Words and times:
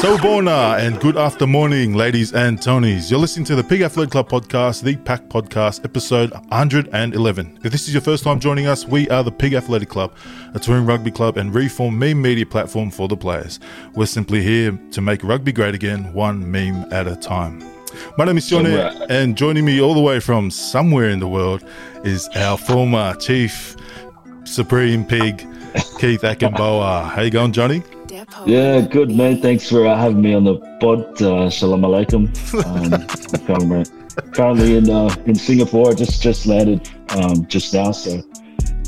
Sawubona 0.00 0.78
and 0.78 0.98
good 0.98 1.18
after 1.18 1.46
morning, 1.46 1.92
ladies 1.92 2.32
and 2.32 2.58
Tonys. 2.58 3.10
You're 3.10 3.20
listening 3.20 3.44
to 3.44 3.54
the 3.54 3.62
Pig 3.62 3.82
Athletic 3.82 4.12
Club 4.12 4.30
podcast, 4.30 4.82
the 4.82 4.96
PAC 4.96 5.28
Podcast, 5.28 5.84
episode 5.84 6.30
111. 6.30 7.58
If 7.62 7.70
this 7.70 7.86
is 7.86 7.92
your 7.92 8.00
first 8.00 8.24
time 8.24 8.40
joining 8.40 8.66
us, 8.66 8.86
we 8.86 9.10
are 9.10 9.22
the 9.22 9.30
Pig 9.30 9.52
Athletic 9.52 9.90
Club, 9.90 10.14
a 10.54 10.58
touring 10.58 10.86
rugby 10.86 11.10
club 11.10 11.36
and 11.36 11.54
reform 11.54 11.98
meme 11.98 12.22
media 12.22 12.46
platform 12.46 12.90
for 12.90 13.08
the 13.08 13.16
players. 13.16 13.60
We're 13.94 14.06
simply 14.06 14.40
here 14.40 14.72
to 14.92 15.02
make 15.02 15.22
rugby 15.22 15.52
great 15.52 15.74
again, 15.74 16.14
one 16.14 16.50
meme 16.50 16.90
at 16.90 17.06
a 17.06 17.14
time. 17.14 17.62
My 18.16 18.24
name 18.24 18.38
is 18.38 18.48
Johnny, 18.48 18.74
and 19.10 19.36
joining 19.36 19.66
me 19.66 19.82
all 19.82 19.92
the 19.92 20.00
way 20.00 20.18
from 20.18 20.50
somewhere 20.50 21.10
in 21.10 21.20
the 21.20 21.28
world 21.28 21.62
is 22.04 22.26
our 22.36 22.56
former 22.56 23.14
chief 23.16 23.76
supreme 24.44 25.04
pig, 25.04 25.40
Keith 25.98 26.22
Akinboa. 26.22 27.10
How 27.10 27.20
you 27.20 27.30
going, 27.30 27.52
Johnny? 27.52 27.82
Yeah, 28.46 28.80
good 28.80 29.10
man. 29.10 29.40
Thanks 29.40 29.68
for 29.68 29.86
uh, 29.86 29.96
having 29.96 30.20
me 30.20 30.34
on 30.34 30.44
the 30.44 30.56
pod. 30.80 31.20
Uh, 31.22 31.48
Shalom 31.48 31.82
alaikum. 31.82 32.28
Um, 32.66 34.32
currently 34.34 34.76
in 34.76 34.90
uh, 34.90 35.14
in 35.26 35.34
Singapore. 35.34 35.94
Just 35.94 36.22
just 36.22 36.46
landed 36.46 36.88
um, 37.10 37.46
just 37.46 37.72
now, 37.72 37.92
so 37.92 38.22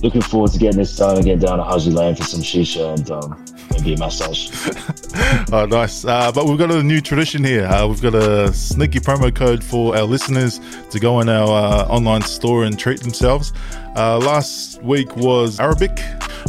looking 0.03 0.23
forward 0.23 0.53
to 0.53 0.59
getting 0.59 0.79
this 0.79 0.97
done 0.97 1.17
and 1.17 1.25
getting 1.25 1.41
down 1.41 1.59
to 1.59 1.65
Haji 1.65 1.91
Lane 1.91 2.17
for 2.17 2.25
some 2.25 2.41
shisha 2.41 2.95
and 2.95 3.11
um, 3.11 3.42
maybe 3.73 3.95
a 3.95 3.99
massage. 3.99 4.51
oh, 5.53 5.67
nice. 5.67 6.05
Uh, 6.05 6.31
but 6.33 6.47
we've 6.47 6.59
got 6.59 6.71
a 6.71 6.83
new 6.83 7.01
tradition 7.01 7.43
here. 7.43 7.67
Uh, 7.67 7.87
we've 7.87 8.03
got 8.03 8.15
a 8.15 8.53
sneaky 8.53 9.01
promo 9.01 9.35
code 9.35 9.63
for 9.63 9.97
our 9.97 10.05
listeners 10.05 10.61
to 10.91 11.01
go 11.01 11.17
on 11.17 11.29
our 11.29 11.49
uh, 11.49 11.85
online 11.89 12.23
store 12.23 12.65
and 12.65 12.79
treat 12.79 13.01
themselves. 13.01 13.53
Uh, 13.97 14.19
last 14.19 14.83
week 14.83 15.17
was 15.17 15.61
Arabic, 15.61 16.01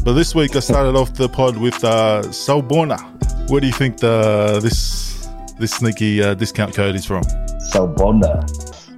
but 0.04 0.14
this 0.14 0.34
week 0.36 0.56
I 0.56 0.60
started 0.60 0.96
off 0.96 1.14
the 1.14 1.30
pod 1.30 1.58
with 1.58 1.84
uh, 1.84 2.24
Salborna. 2.28 3.00
Where 3.50 3.60
do 3.60 3.68
you 3.68 3.74
think 3.74 3.98
the 3.98 4.60
this 4.62 5.28
this 5.60 5.72
sneaky 5.72 6.24
uh, 6.24 6.34
discount 6.34 6.74
code 6.74 6.96
is 6.96 7.06
from? 7.06 7.24
Salbonda. 7.72 8.46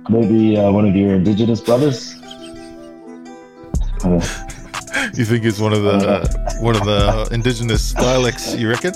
Maybe 0.09 0.57
uh, 0.57 0.71
one 0.71 0.87
of 0.87 0.95
your 0.95 1.15
indigenous 1.15 1.61
brothers. 1.61 2.15
Uh, 4.95 5.09
You 5.13 5.25
think 5.25 5.45
it's 5.45 5.59
one 5.59 5.73
of 5.73 5.83
the 5.83 6.57
one 6.61 6.75
of 6.75 6.85
the 6.85 7.27
indigenous 7.33 7.93
dialects? 7.93 8.55
You 8.55 8.69
reckon? 8.69 8.93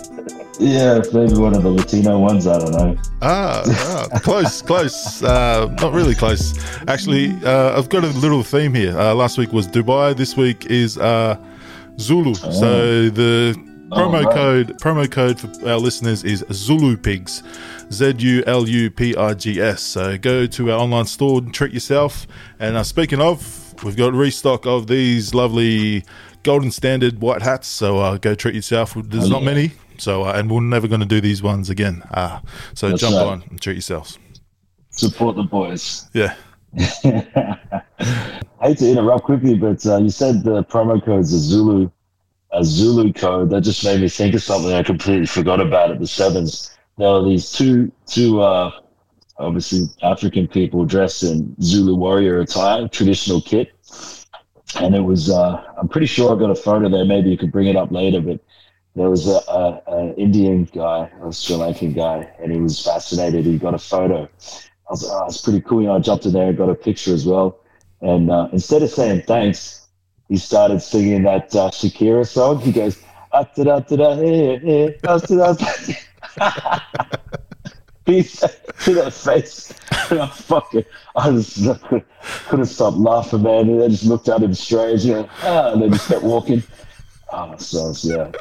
yeah, 0.60 1.00
maybe 1.14 1.36
one 1.36 1.56
of 1.56 1.64
the 1.64 1.70
Latino 1.70 2.20
ones. 2.20 2.46
I 2.48 2.58
don't 2.60 2.72
know. 2.72 2.96
Ah, 3.22 3.64
ah, 3.66 4.20
close, 4.20 4.62
close. 4.62 5.24
Uh, 5.24 5.74
not 5.82 5.94
really 5.94 6.16
close. 6.16 6.54
Actually, 6.88 7.32
uh, 7.46 7.78
I've 7.78 7.90
got 7.90 8.04
a 8.04 8.08
little 8.20 8.44
theme 8.44 8.74
here. 8.74 8.98
Uh, 8.98 9.14
last 9.14 9.38
week 9.38 9.52
was 9.54 9.68
Dubai. 9.68 10.16
This 10.16 10.36
week 10.38 10.66
is 10.68 10.98
uh, 10.98 11.38
Zulu. 12.00 12.34
So 12.36 13.10
the 13.10 13.56
promo 13.90 14.20
Oh, 14.20 14.24
right. 14.24 14.36
code 14.36 14.78
promo 14.80 15.10
code 15.10 15.40
for 15.40 15.50
our 15.70 15.78
listeners 15.78 16.24
is 16.24 16.46
Zulu 16.52 16.96
Pigs. 16.98 17.42
Z 17.92 18.14
U 18.20 18.44
L 18.46 18.68
U 18.68 18.92
P 18.92 19.16
R 19.16 19.34
G 19.34 19.60
S. 19.62 19.82
So 19.82 20.18
go 20.18 20.46
to 20.46 20.72
our 20.72 20.80
online 20.80 21.06
store 21.08 21.40
and 21.40 21.54
treat 21.54 21.74
yourself. 21.74 22.28
And 22.60 22.78
uh, 22.78 22.84
speaking 22.84 23.20
of, 23.22 23.69
we've 23.84 23.96
got 23.98 24.14
a 24.14 24.18
restock 24.18 24.66
of 24.66 24.88
these 24.88 25.34
lovely 25.34 26.04
golden 26.44 26.72
standard 26.72 27.20
white 27.22 27.42
hats. 27.42 27.68
So 27.68 28.00
uh, 28.00 28.18
go 28.18 28.36
treat 28.36 28.56
yourself. 28.56 28.94
There's 28.96 29.26
Oh, 29.26 29.30
not 29.30 29.42
yeah. 29.42 29.46
many. 29.46 29.72
So 29.98 30.24
uh, 30.24 30.34
and 30.36 30.50
we're 30.50 30.62
never 30.62 30.88
going 30.88 31.02
to 31.02 31.06
do 31.06 31.20
these 31.22 31.44
ones 31.44 31.70
again. 31.70 32.04
Uh, 32.12 32.40
so 32.74 32.90
That's 32.90 33.02
jump 33.02 33.16
right. 33.16 33.26
on 33.28 33.44
and 33.50 33.62
treat 33.62 33.74
yourselves. 33.74 34.18
Support 34.92 35.36
the 35.36 35.44
boys. 35.44 36.08
Yeah. 36.14 36.36
I 37.04 37.82
hate 38.62 38.78
to 38.80 38.90
interrupt 38.92 39.24
quickly, 39.24 39.56
but 39.56 39.86
uh, 39.86 39.98
you 39.98 40.10
said 40.10 40.44
the 40.44 40.64
promo 40.66 41.04
code's 41.04 41.34
a 41.34 41.40
Zulu, 41.40 41.90
a 42.52 42.64
Zulu 42.64 43.12
code. 43.14 43.50
That 43.50 43.62
just 43.62 43.84
made 43.84 44.02
me 44.02 44.10
think 44.10 44.36
of 44.36 44.44
something 44.44 44.72
I 44.74 44.84
completely 44.84 45.26
forgot 45.26 45.60
about 45.62 45.92
at 45.92 46.00
the 46.00 46.08
sevens. 46.08 46.72
There 46.98 47.10
were 47.10 47.24
these 47.24 47.52
two, 47.52 47.92
two, 48.06 48.42
uh, 48.42 48.72
obviously 49.40 49.88
African 50.04 50.48
people 50.48 50.86
dressed 50.86 51.24
in 51.24 51.56
Zulu 51.62 51.96
warrior 51.96 52.40
attire, 52.40 52.88
traditional 52.88 53.42
kit, 53.42 53.72
and 54.76 54.94
it 54.94 55.02
was. 55.02 55.30
Uh, 55.30 55.64
I'm 55.80 55.88
pretty 55.88 56.08
sure 56.08 56.36
I 56.36 56.40
got 56.40 56.52
a 56.52 56.56
photo 56.56 56.90
there. 56.90 57.06
Maybe 57.06 57.30
you 57.30 57.38
could 57.38 57.52
bring 57.52 57.68
it 57.68 57.76
up 57.76 57.92
later, 57.92 58.22
but 58.22 58.40
there 58.96 59.10
was 59.10 59.28
a, 59.28 59.40
a, 59.48 59.82
an 59.88 60.14
Indian 60.16 60.66
guy, 60.66 61.10
a 61.24 61.32
Sri 61.32 61.56
Lankan 61.56 61.96
guy, 61.96 62.30
and 62.42 62.52
he 62.52 62.60
was 62.60 62.84
fascinated. 62.84 63.46
He 63.46 63.58
got 63.58 63.74
a 63.74 63.80
photo. 63.80 64.24
I 64.24 64.92
was 64.92 65.04
like, 65.04 65.22
oh, 65.22 65.26
it's 65.26 65.42
pretty 65.42 65.62
cool. 65.62 65.82
You 65.82 65.88
know, 65.88 65.96
I 65.96 66.00
jumped 66.00 66.26
in 66.26 66.34
there 66.34 66.50
and 66.50 66.58
got 66.58 66.70
a 66.70 66.76
picture 66.76 67.14
as 67.14 67.26
well. 67.26 67.60
And 68.02 68.30
uh, 68.30 68.50
instead 68.52 68.82
of 68.84 68.90
saying 68.90 69.24
thanks, 69.28 69.88
he 70.28 70.38
started 70.38 70.82
singing 70.82 71.24
that 71.24 71.56
uh, 71.56 71.70
Shakira 71.70 72.28
song. 72.28 72.60
He 72.60 72.72
goes, 72.72 73.02
"Ah, 73.32 73.50
da, 73.56 73.64
da, 73.64 73.80
da, 73.80 73.96
da, 73.96 74.12
eh, 74.22 74.60
eh, 74.64 74.92
ah, 75.08 75.18
da, 75.18 75.54
da, 75.54 75.66
da." 76.38 76.80
he 78.10 78.24
said 78.24 78.56
to 78.86 78.94
that 78.96 79.14
face, 79.14 79.74
and 80.12 80.20
I 80.22 80.28
fucking, 80.28 80.86
I 81.16 81.32
just 81.32 81.56
couldn't, 81.84 82.06
couldn't 82.48 82.66
stop 82.66 82.96
laughing, 82.98 83.44
man. 83.44 83.70
And 83.70 83.84
I 83.84 83.88
just 83.88 84.06
looked 84.06 84.30
at 84.30 84.42
him 84.42 84.54
strange, 84.54 85.06
you 85.06 85.14
know, 85.14 85.30
ah, 85.44 85.72
and 85.74 85.82
then 85.82 85.92
just 85.94 86.08
kept 86.10 86.24
walking. 86.24 86.64
Oh, 87.32 87.56
so 87.58 87.94
yeah, 88.02 88.32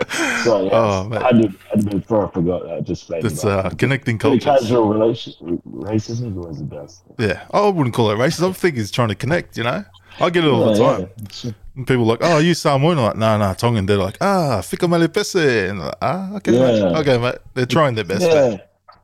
so 0.43 0.65
yeah, 0.65 0.71
Oh. 0.73 1.11
I 1.13 1.29
I 1.29 1.33
did 1.33 1.91
before 1.91 2.27
I 2.27 2.31
forgot 2.31 2.63
that. 2.65 2.85
Just 2.85 3.11
made 3.11 3.23
It's 3.23 3.45
uh, 3.45 3.69
connecting 3.77 4.17
Pretty 4.19 4.39
cultures. 4.41 4.63
casual 4.63 4.89
relation, 4.89 5.61
racism 5.69 6.31
is 6.33 6.37
always 6.39 6.59
the 6.59 6.65
best. 6.65 7.03
Yeah. 7.19 7.47
I 7.51 7.69
wouldn't 7.69 7.95
call 7.95 8.11
it 8.13 8.15
racism. 8.17 8.49
I 8.49 8.53
think 8.55 8.79
it's 8.79 8.91
trying 8.91 9.09
to 9.09 9.15
connect, 9.15 9.59
you 9.59 9.65
know? 9.65 9.85
I 10.19 10.31
get 10.31 10.45
it 10.45 10.49
all 10.51 10.73
the 10.73 10.79
time. 10.79 11.11
yeah. 11.45 11.51
And 11.77 11.87
people 11.87 12.05
are 12.05 12.17
like, 12.17 12.21
oh, 12.23 12.39
you 12.39 12.55
Samoan? 12.55 12.97
I'm 12.99 13.05
like, 13.05 13.17
no, 13.17 13.37
no, 13.37 13.53
Tongan. 13.53 13.85
They're 13.85 13.99
like, 13.99 14.17
ah, 14.23 14.63
fika 14.63 14.87
malipese. 14.87 15.69
And 15.69 15.81
like, 15.81 15.95
ah, 16.01 16.37
okay, 16.37 16.53
mate. 16.53 16.79
Yeah. 16.79 16.99
Okay, 16.99 17.19
mate. 17.19 17.37
They're 17.53 17.67
trying 17.67 17.95
their 17.95 18.05
best. 18.05 18.23
Yeah, 18.23 18.49
mate. 18.53 18.61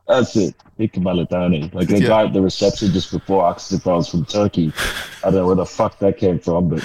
That's 0.07 0.35
it. 0.35 0.55
Ika 0.77 0.99
Malatani. 0.99 1.73
Like 1.73 1.87
the 1.87 2.01
Yeah. 2.01 2.07
guy 2.07 2.23
at 2.25 2.33
the 2.33 2.41
reception 2.41 2.91
just 2.91 3.11
before 3.11 3.45
asked 3.47 3.71
if 3.73 3.87
I 3.87 3.93
was 3.93 4.07
from 4.09 4.25
Turkey. 4.25 4.73
I 5.23 5.31
don't 5.31 5.35
know 5.35 5.47
where 5.47 5.55
the 5.55 5.65
fuck 5.65 5.99
that 5.99 6.17
came 6.17 6.39
from, 6.39 6.69
but 6.69 6.83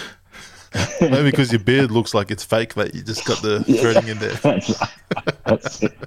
Maybe 1.01 1.25
because 1.33 1.51
your 1.51 1.59
beard 1.59 1.91
looks 1.91 2.15
like 2.15 2.31
it's 2.31 2.45
fake, 2.45 2.77
mate. 2.77 2.95
You 2.95 3.03
just 3.03 3.25
got 3.25 3.43
the 3.43 3.65
Yeah. 3.69 3.81
threading 3.81 4.07
in 4.09 4.19
there. 4.21 4.35
that's, 4.43 4.79
that's 5.45 5.83
it. 5.83 5.99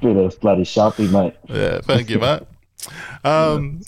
Bit 0.00 0.16
of 0.16 0.40
bloody 0.40 0.62
sharpie, 0.64 1.08
mate. 1.10 1.34
Yeah, 1.48 1.80
thank 1.82 2.10
you, 2.10 2.18
mate. 2.18 2.42
Um, 3.24 3.80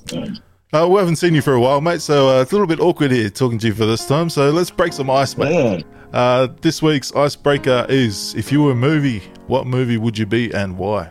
uh, 0.72 0.86
we 0.88 0.98
haven't 1.00 1.16
seen 1.16 1.34
you 1.34 1.42
for 1.42 1.54
a 1.54 1.60
while, 1.60 1.80
mate, 1.80 2.00
so 2.00 2.28
uh, 2.38 2.42
it's 2.42 2.52
a 2.52 2.54
little 2.54 2.68
bit 2.68 2.78
awkward 2.78 3.10
here 3.10 3.28
talking 3.30 3.58
to 3.58 3.66
you 3.66 3.74
for 3.74 3.86
this 3.86 4.06
time. 4.06 4.30
So 4.30 4.50
let's 4.50 4.70
break 4.70 4.92
some 4.92 5.10
ice, 5.10 5.36
mate. 5.36 5.50
Man, 5.50 5.84
Uh, 6.12 6.46
this 6.60 6.80
week's 6.82 7.12
icebreaker 7.16 7.86
is 7.88 8.34
if 8.36 8.52
you 8.52 8.62
were 8.62 8.72
a 8.72 8.76
movie, 8.76 9.22
what 9.48 9.66
movie 9.66 9.96
would 9.96 10.16
you 10.16 10.26
be 10.26 10.52
and 10.52 10.76
why? 10.78 11.10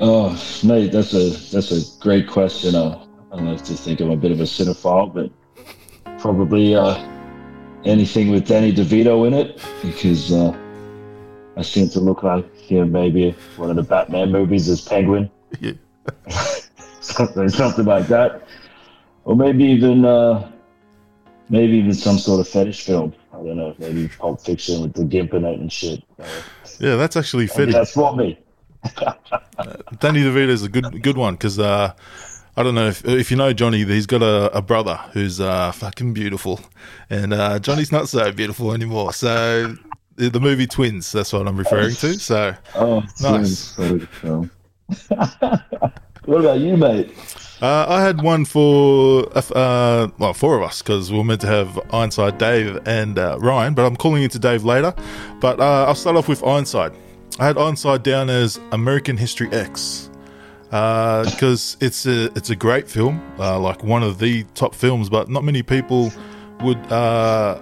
Oh 0.00 0.60
mate, 0.64 0.92
that's 0.92 1.14
a 1.14 1.30
that's 1.52 1.70
a 1.70 2.00
great 2.00 2.28
question. 2.28 2.74
Uh, 2.74 3.04
I 3.32 3.36
like 3.36 3.64
to 3.64 3.74
think 3.74 4.00
I'm 4.00 4.10
a 4.10 4.16
bit 4.16 4.30
of 4.30 4.40
a 4.40 4.44
cinephile, 4.44 5.12
but 5.12 5.30
probably 6.18 6.74
uh, 6.74 6.96
anything 7.84 8.30
with 8.30 8.46
Danny 8.46 8.72
DeVito 8.72 9.26
in 9.26 9.34
it 9.34 9.62
because 9.82 10.32
uh, 10.32 10.56
I 11.56 11.62
seem 11.62 11.88
to 11.90 12.00
look 12.00 12.22
like 12.22 12.46
you 12.70 12.78
know, 12.78 12.84
maybe 12.84 13.32
one 13.56 13.70
of 13.70 13.76
the 13.76 13.82
Batman 13.82 14.32
movies 14.32 14.68
as 14.68 14.80
Penguin. 14.80 15.30
Yeah. 15.60 15.72
something, 17.00 17.48
something 17.48 17.84
like 17.84 18.06
that, 18.08 18.46
or 19.24 19.34
maybe 19.34 19.64
even 19.64 20.04
uh, 20.04 20.50
maybe 21.48 21.78
even 21.78 21.94
some 21.94 22.18
sort 22.18 22.40
of 22.40 22.48
fetish 22.48 22.84
film. 22.84 23.14
I 23.32 23.36
don't 23.36 23.56
know, 23.56 23.74
maybe 23.78 24.08
Pulp 24.08 24.40
Fiction 24.40 24.82
with 24.82 24.92
the 24.94 25.04
gimp 25.04 25.34
in 25.34 25.44
it 25.44 25.58
and 25.58 25.72
shit. 25.72 26.02
Yeah, 26.78 26.96
that's 26.96 27.16
actually 27.16 27.46
fitting. 27.46 27.72
that's 27.72 27.92
for 27.92 28.14
me. 28.14 28.38
Danny 30.00 30.20
DeVito 30.20 30.48
is 30.48 30.62
a 30.62 30.68
good 30.68 31.02
good 31.02 31.16
one 31.16 31.34
because 31.34 31.58
uh, 31.58 31.92
I 32.56 32.62
don't 32.62 32.74
know 32.74 32.88
if 32.88 33.04
if 33.04 33.30
you 33.30 33.36
know 33.36 33.52
Johnny. 33.52 33.84
He's 33.84 34.06
got 34.06 34.22
a, 34.22 34.56
a 34.56 34.62
brother 34.62 34.96
who's 35.12 35.40
uh, 35.40 35.72
fucking 35.72 36.14
beautiful, 36.14 36.60
and 37.10 37.32
uh, 37.34 37.58
Johnny's 37.58 37.92
not 37.92 38.08
so 38.08 38.30
beautiful 38.32 38.72
anymore. 38.72 39.12
So 39.12 39.74
the 40.16 40.30
the 40.30 40.40
movie 40.40 40.66
Twins. 40.66 41.10
That's 41.12 41.32
what 41.32 41.46
I'm 41.48 41.56
referring 41.56 41.94
to. 41.96 42.14
So 42.18 42.54
Oh, 42.74 43.02
Nice. 43.20 43.76
What 43.76 44.48
what 46.24 46.40
about 46.40 46.60
you, 46.60 46.76
mate? 46.76 47.12
uh, 47.60 47.86
I 47.88 48.00
had 48.02 48.22
one 48.22 48.44
for 48.44 49.26
uh, 49.36 49.42
uh, 49.54 50.08
well 50.18 50.34
four 50.34 50.56
of 50.56 50.62
us 50.62 50.82
because 50.82 51.10
we 51.12 51.18
are 51.18 51.24
meant 51.24 51.40
to 51.42 51.46
have 51.48 51.78
Ironside, 51.92 52.38
Dave, 52.38 52.78
and 52.86 53.18
uh, 53.18 53.38
Ryan. 53.40 53.74
But 53.74 53.86
I'm 53.86 53.96
calling 53.96 54.22
into 54.22 54.38
Dave 54.38 54.64
later. 54.64 54.94
But 55.40 55.58
uh, 55.60 55.84
I'll 55.86 55.94
start 55.94 56.16
off 56.16 56.28
with 56.28 56.42
Ironside. 56.44 56.92
I 57.40 57.46
had 57.46 57.56
Ironside 57.56 58.02
down 58.02 58.30
as 58.30 58.58
American 58.72 59.16
History 59.16 59.48
X 59.52 60.10
because 60.70 61.76
it's 61.80 62.04
a 62.04 62.26
it's 62.36 62.50
a 62.50 62.56
great 62.56 62.88
film, 62.88 63.22
uh, 63.38 63.58
like 63.60 63.84
one 63.84 64.02
of 64.02 64.18
the 64.18 64.44
top 64.54 64.74
films. 64.74 65.08
But 65.08 65.28
not 65.28 65.44
many 65.44 65.62
people 65.62 66.12
would 66.62 66.78
uh, 66.90 67.60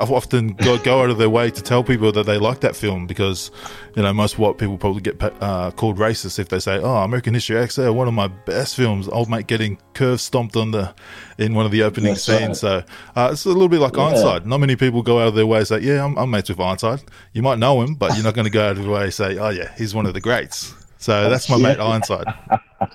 often 0.00 0.48
go, 0.54 0.78
go 0.78 1.02
out 1.02 1.10
of 1.10 1.18
their 1.18 1.30
way 1.30 1.50
to 1.50 1.62
tell 1.62 1.82
people 1.84 2.10
that 2.12 2.24
they 2.26 2.38
like 2.38 2.60
that 2.60 2.74
film 2.76 3.06
because 3.06 3.50
you 3.94 4.02
know 4.02 4.12
most 4.12 4.38
white 4.38 4.58
people 4.58 4.76
probably 4.78 5.00
get 5.02 5.22
uh, 5.22 5.70
called 5.72 5.98
racist 5.98 6.38
if 6.38 6.48
they 6.48 6.58
say, 6.58 6.78
"Oh, 6.78 6.96
American 6.98 7.34
History 7.34 7.56
X, 7.58 7.76
they're 7.76 7.92
one 7.92 8.08
of 8.08 8.14
my 8.14 8.28
best 8.28 8.76
films." 8.76 9.08
Old 9.08 9.28
mate 9.30 9.46
getting 9.46 9.78
curve 9.94 10.20
stomped 10.20 10.56
on 10.56 10.70
the 10.70 10.94
in 11.38 11.54
one 11.54 11.66
of 11.66 11.72
the 11.72 11.82
opening 11.82 12.12
That's 12.14 12.24
scenes. 12.24 12.62
right. 12.62 12.84
So 12.84 12.84
uh, 13.16 13.28
it's 13.32 13.44
a 13.44 13.48
little 13.48 13.68
bit 13.68 13.80
like 13.80 13.96
Yeah. 13.96 14.04
Ironside. 14.06 14.46
Not 14.46 14.58
many 14.60 14.76
people 14.76 15.02
go 15.02 15.20
out 15.20 15.28
of 15.28 15.34
their 15.34 15.46
way 15.46 15.58
and 15.58 15.66
say, 15.68 15.80
"Yeah, 15.80 16.04
I'm, 16.04 16.16
I'm 16.18 16.30
mates 16.30 16.48
with 16.48 16.60
Ironside." 16.60 17.02
You 17.32 17.42
might 17.42 17.58
know 17.58 17.82
him, 17.82 17.94
but 17.94 18.14
you're 18.14 18.24
not 18.24 18.34
going 18.34 18.46
to 18.46 18.50
go 18.50 18.64
out 18.66 18.72
of 18.78 18.84
your 18.84 18.94
way 18.94 19.04
and 19.04 19.14
say, 19.14 19.38
"Oh 19.38 19.50
yeah, 19.50 19.72
he's 19.76 19.94
one 19.94 20.06
of 20.06 20.14
the 20.14 20.20
greats." 20.20 20.74
So 20.98 21.28
that's 21.30 21.48
my 21.50 21.56
mate 21.58 21.78
Ironside. 21.78 22.26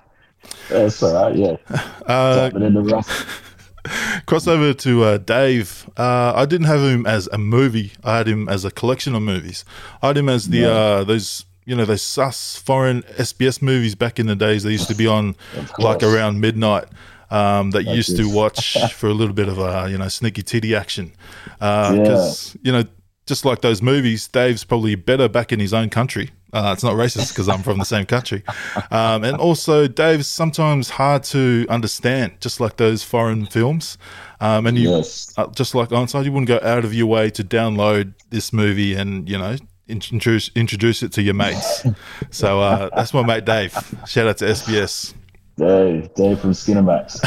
That's 0.70 1.04
all 1.04 1.14
right. 1.14 1.36
Yeah, 1.36 1.56
Uh, 2.08 2.50
in 2.56 2.74
the 2.74 2.82
rough. 2.82 3.51
Cross 4.26 4.48
over 4.48 4.74
to 4.74 5.04
uh, 5.04 5.18
Dave. 5.18 5.90
Uh, 5.98 6.34
I 6.36 6.46
didn't 6.46 6.68
have 6.68 6.82
him 6.82 7.06
as 7.06 7.28
a 7.32 7.38
movie. 7.38 7.94
I 8.04 8.18
had 8.18 8.28
him 8.28 8.48
as 8.48 8.66
a 8.66 8.72
collection 8.72 9.16
of 9.16 9.22
movies. 9.22 9.66
I 10.02 10.08
had 10.08 10.18
him 10.18 10.30
as 10.30 10.50
the 10.50 10.72
uh, 10.72 11.04
those 11.04 11.46
you 11.66 11.76
know 11.76 11.86
those 11.86 12.02
sus 12.02 12.58
foreign 12.58 13.04
SBS 13.04 13.62
movies 13.62 13.96
back 13.96 14.20
in 14.20 14.28
the 14.28 14.36
days. 14.36 14.64
They 14.64 14.72
used 14.72 14.88
to 14.88 14.96
be 14.96 15.08
on 15.08 15.36
like 15.78 16.04
around 16.04 16.40
midnight. 16.40 16.86
Um, 17.30 17.72
that 17.72 17.86
you 17.86 17.94
used 17.94 18.18
to 18.18 18.30
watch 18.30 18.76
for 18.94 19.08
a 19.08 19.14
little 19.14 19.34
bit 19.34 19.48
of 19.48 19.58
a 19.58 19.90
you 19.90 19.98
know 19.98 20.10
sneaky 20.10 20.44
titty 20.44 20.76
action. 20.76 21.14
Because 21.60 22.58
you 22.62 22.72
know 22.72 22.84
just 23.26 23.46
like 23.46 23.62
those 23.62 23.82
movies, 23.82 24.28
Dave's 24.28 24.66
probably 24.66 24.96
better 24.96 25.30
back 25.30 25.54
in 25.54 25.60
his 25.60 25.74
own 25.74 25.90
country. 25.90 26.32
Uh, 26.54 26.72
it's 26.74 26.84
not 26.84 26.94
racist 26.96 27.30
because 27.30 27.48
I'm 27.48 27.64
from 27.64 27.78
the 27.78 27.86
same 27.86 28.06
country. 28.06 28.44
Um, 28.92 29.24
and 29.24 29.38
also, 29.38 29.88
Dave's 29.88 30.28
sometimes 30.28 30.90
hard 30.92 31.24
to 31.26 31.66
understand, 31.70 32.34
just 32.42 32.60
like 32.60 32.78
those 32.78 33.04
foreign 33.04 33.46
films. 33.46 33.98
Um, 34.42 34.68
and 34.68 34.78
you, 34.78 34.90
Yes. 34.90 35.34
uh, 35.38 35.48
just 35.48 35.76
like 35.76 35.92
Ironside, 35.92 36.26
you 36.26 36.32
wouldn't 36.32 36.48
go 36.48 36.60
out 36.68 36.84
of 36.84 36.94
your 36.94 37.08
way 37.08 37.30
to 37.32 37.44
download 37.44 38.14
this 38.32 38.52
movie 38.52 38.96
and, 38.96 39.30
you 39.30 39.38
know, 39.38 39.56
introduce 39.88 40.50
introduce 40.56 41.04
it 41.04 41.12
to 41.14 41.22
your 41.22 41.34
mates. 41.34 41.86
So 42.30 42.60
uh, 42.62 42.90
that's 42.96 43.14
my 43.14 43.26
mate 43.26 43.46
Dave. 43.46 43.74
Shout 44.08 44.28
out 44.28 44.38
to 44.38 44.46
SBS. 44.46 45.14
Dave, 45.58 46.14
Dave 46.16 46.40
from 46.40 46.52
Skinamax. 46.52 47.20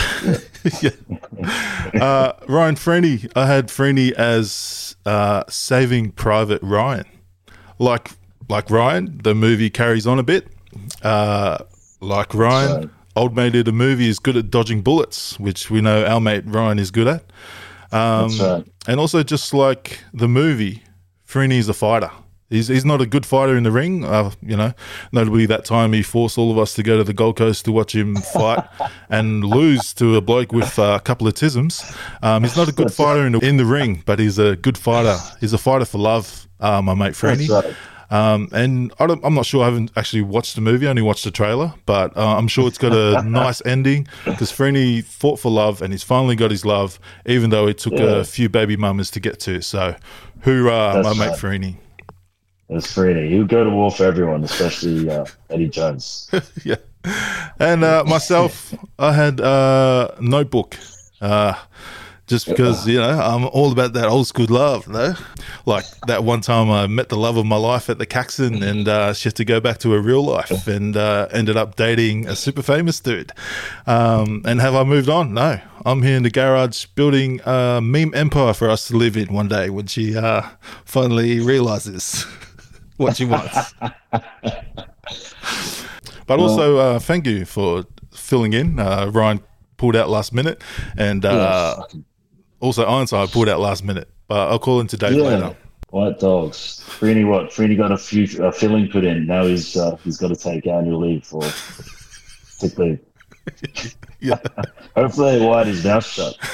yeah. 1.93 2.01
Uh, 2.03 2.33
Ryan 2.49 2.75
Freeney. 2.75 3.31
I 3.37 3.47
had 3.47 3.69
Freeney 3.69 4.13
as 4.13 4.97
uh, 5.07 5.45
Saving 5.49 6.11
Private 6.13 6.63
Ryan. 6.63 7.05
Like 7.79 8.11
like 8.49 8.71
Ryan, 8.71 9.21
the 9.23 9.35
movie 9.35 9.71
carries 9.71 10.07
on 10.07 10.19
a 10.19 10.23
bit. 10.23 10.49
Uh, 11.03 11.59
like 12.01 12.35
Ryan, 12.35 12.81
right. 12.81 12.91
old 13.17 13.35
mate 13.35 13.55
of 13.57 13.65
the 13.65 13.73
movie 13.73 14.09
is 14.09 14.19
good 14.19 14.37
at 14.37 14.51
dodging 14.51 14.83
bullets, 14.83 15.39
which 15.39 15.71
we 15.71 15.81
know 15.81 16.05
our 16.05 16.21
mate 16.21 16.45
Ryan 16.47 16.79
is 16.79 16.91
good 16.91 17.09
at. 17.09 17.25
Um, 17.93 18.31
right. 18.39 18.65
And 18.87 19.01
also, 19.01 19.23
just 19.23 19.55
like 19.55 20.01
the 20.13 20.29
movie, 20.29 20.83
Freeney 21.27 21.59
is 21.59 21.69
a 21.69 21.75
fighter. 21.75 22.11
He's, 22.51 22.69
he's 22.69 22.85
not 22.85 23.01
a 23.01 23.07
good 23.07 23.25
fighter 23.25 23.57
in 23.57 23.63
the 23.63 23.73
ring. 23.73 24.05
Uh, 24.05 24.31
you 24.43 24.57
know, 24.57 24.75
notably 25.13 25.47
that 25.47 25.65
time 25.65 25.93
he 25.93 26.03
forced 26.03 26.37
all 26.39 26.53
of 26.53 26.59
us 26.59 26.75
to 26.75 26.83
go 26.83 26.99
to 26.99 27.05
the 27.05 27.15
Gold 27.15 27.37
Coast 27.37 27.65
to 27.65 27.73
watch 27.73 27.95
him 27.95 28.17
fight 28.35 28.65
and 29.09 29.43
lose 29.43 29.95
to 29.95 30.17
a 30.17 30.21
bloke 30.21 30.53
with 30.53 30.79
uh, 30.79 30.99
a 31.01 31.01
couple 31.01 31.27
of 31.27 31.35
tisms. 31.35 31.83
Um, 32.23 32.43
he's 32.43 32.57
not 32.57 32.69
a 32.69 32.73
good 32.73 32.93
fighter 32.93 33.27
in 33.27 33.33
the, 33.33 33.39
in 33.41 33.57
the 33.57 33.65
ring, 33.65 34.03
but 34.07 34.19
he's 34.19 34.39
a 34.39 34.57
good 34.57 34.77
fighter. 34.77 35.17
He's 35.41 35.53
a 35.53 35.59
fighter 35.59 35.85
for 35.85 35.99
love, 35.99 36.47
uh, 36.61 36.83
my 36.83 36.95
mate 36.95 37.15
Freeney. 37.15 37.49
That's 37.49 37.67
right. 37.67 37.77
Um, 38.11 38.49
and 38.53 38.93
I 38.99 39.07
don't, 39.07 39.25
I'm 39.25 39.35
not 39.35 39.47
sure. 39.47 39.63
I 39.63 39.67
haven't 39.67 39.91
actually 39.97 40.23
watched 40.23 40.55
the 40.55 40.61
movie. 40.61 40.87
I 40.87 40.91
only 40.91 41.03
watched 41.03 41.25
the 41.25 41.31
trailer, 41.31 41.75
but 41.87 42.17
uh, 42.17 42.37
I'm 42.37 42.49
sure 42.49 42.69
it's 42.69 42.79
got 42.79 42.93
a 42.93 43.23
nice 43.29 43.65
ending 43.67 44.07
because 44.25 44.51
Freeney 44.53 45.03
fought 45.05 45.39
for 45.41 45.51
love, 45.51 45.83
and 45.83 45.93
he's 45.93 46.03
finally 46.03 46.37
got 46.37 46.51
his 46.51 46.65
love, 46.65 46.99
even 47.27 47.51
though 47.51 47.67
it 47.67 47.79
took 47.79 47.95
Yeah. 47.95 48.17
a 48.17 48.25
few 48.25 48.49
baby 48.49 48.77
mamas 48.77 49.11
to 49.13 49.21
get 49.21 49.41
to. 49.41 49.61
So, 49.63 49.95
hoorah, 50.43 51.03
That's 51.03 51.17
my 51.17 51.25
mate 51.27 51.31
right. 51.33 51.39
Freeney. 51.39 51.77
That's 52.69 52.87
Freeney. 52.87 53.29
He 53.29 53.39
would 53.39 53.49
go 53.49 53.63
to 53.65 53.71
war 53.71 53.91
for 53.91 54.05
everyone, 54.05 54.43
especially 54.45 55.11
uh, 55.11 55.25
Eddie 55.51 55.69
Jones. 55.69 56.31
yeah. 56.65 56.77
And 57.59 57.85
uh, 57.85 58.05
myself, 58.07 58.75
I 58.99 59.13
had 59.13 59.41
uh, 59.41 60.13
Notebook. 60.21 60.77
Just 62.27 62.47
because, 62.47 62.89
you 62.89 62.99
know, 62.99 63.21
I'm 63.21 63.45
all 63.49 63.71
about 63.71 63.93
that 63.93 64.07
old 64.07 64.27
school 64.27 64.47
love, 64.49 64.89
no? 64.89 65.15
Like 65.67 65.85
that 66.07 66.25
one 66.25 66.41
time 66.41 66.71
I 66.71 66.87
met 66.87 67.11
the 67.11 67.19
love 67.19 67.37
of 67.37 67.45
my 67.45 67.57
life 67.57 67.91
at 67.91 67.99
the 67.99 68.07
Caxton 68.07 68.63
and 68.63 68.89
uh, 68.89 69.13
she 69.13 69.29
had 69.29 69.37
to 69.37 69.45
go 69.45 69.61
back 69.61 69.79
to 69.81 69.93
her 69.93 70.01
real 70.01 70.25
life 70.25 70.67
and 70.67 70.97
uh, 70.97 71.29
ended 71.33 71.59
up 71.59 71.77
dating 71.77 72.27
a 72.27 72.35
super 72.35 72.63
famous 72.63 72.99
dude. 72.99 73.31
Um, 73.87 74.41
and 74.47 74.59
have 74.63 74.75
I 74.75 74.85
moved 74.85 75.11
on? 75.11 75.35
No. 75.35 75.61
I'm 75.85 76.03
here 76.03 76.17
in 76.17 76.23
the 76.23 76.31
garage 76.31 76.87
building 76.95 77.43
a 77.45 77.81
meme 77.83 78.15
empire 78.15 78.55
for 78.55 78.71
us 78.71 78.89
to 78.89 78.97
live 78.97 79.19
in 79.19 79.31
one 79.31 79.49
day 79.49 79.69
when 79.69 79.87
she 79.87 80.17
uh, 80.17 80.43
finally 80.87 81.41
realizes 81.41 82.25
what 82.97 83.17
she 83.17 83.27
wants. 83.27 83.75
But 86.27 86.39
also, 86.41 86.79
uh, 86.79 86.99
thank 87.01 87.27
you 87.27 87.45
for 87.45 87.85
filling 88.15 88.55
in. 88.55 88.79
Uh, 88.79 89.11
Ryan 89.13 89.41
pulled 89.77 89.95
out 89.95 90.09
last 90.09 90.33
minute, 90.33 90.63
and 90.97 91.25
uh. 91.25 91.83
Also 92.65 92.85
Ironside 92.85 93.29
I 93.29 93.33
pulled 93.33 93.49
out 93.49 93.61
last 93.61 93.85
minute. 93.85 94.09
But 94.27 94.49
I'll 94.49 94.59
call 94.59 94.81
into 94.81 94.97
Dave 94.97 95.13
Yeah. 95.17 95.23
later. 95.23 95.57
White 95.91 96.19
dogs. 96.19 96.83
Freeney, 96.89 97.29
what? 97.29 97.51
Freeney 97.51 97.77
got 97.77 97.93
a 97.93 97.99
few 97.99 98.27
uh, 98.43 98.51
filling 98.51 98.89
put 98.89 99.05
in. 99.05 99.27
Now 99.27 99.45
he's 99.47 99.77
uh, 99.77 99.97
he's 100.03 100.17
got 100.17 100.29
to 100.29 100.37
take 100.37 100.67
annual 100.67 100.99
leave 101.01 101.25
for 101.25 101.43
sick 101.45 102.77
leave. 102.79 102.99
Yeah, 104.21 104.39
Hopefully, 104.97 105.39
White 105.47 105.69
is 105.69 105.85
now 105.85 106.01
shut. 106.01 106.35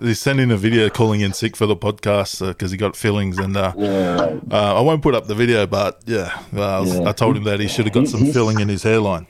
he's 0.00 0.18
sending 0.18 0.50
a 0.50 0.56
video 0.56 0.88
calling 0.88 1.20
in 1.20 1.32
sick 1.32 1.54
for 1.56 1.66
the 1.66 1.76
podcast 1.76 2.44
because 2.48 2.72
he 2.72 2.76
got 2.76 2.96
fillings, 2.96 3.38
and 3.38 3.56
uh, 3.56 3.72
Yeah, 3.76 4.40
uh, 4.50 4.74
I 4.76 4.80
won't 4.80 5.02
put 5.02 5.14
up 5.14 5.28
the 5.28 5.36
video, 5.36 5.64
but 5.66 6.02
yeah, 6.06 6.42
uh, 6.52 6.80
I, 6.80 6.84
Yeah. 6.84 7.08
I 7.08 7.12
told 7.12 7.36
him 7.36 7.44
that 7.44 7.60
he 7.60 7.68
should 7.68 7.84
have 7.84 7.94
got 7.94 8.00
He- 8.00 8.06
some 8.06 8.32
filling 8.32 8.58
in 8.58 8.68
his 8.68 8.82
hairline. 8.82 9.28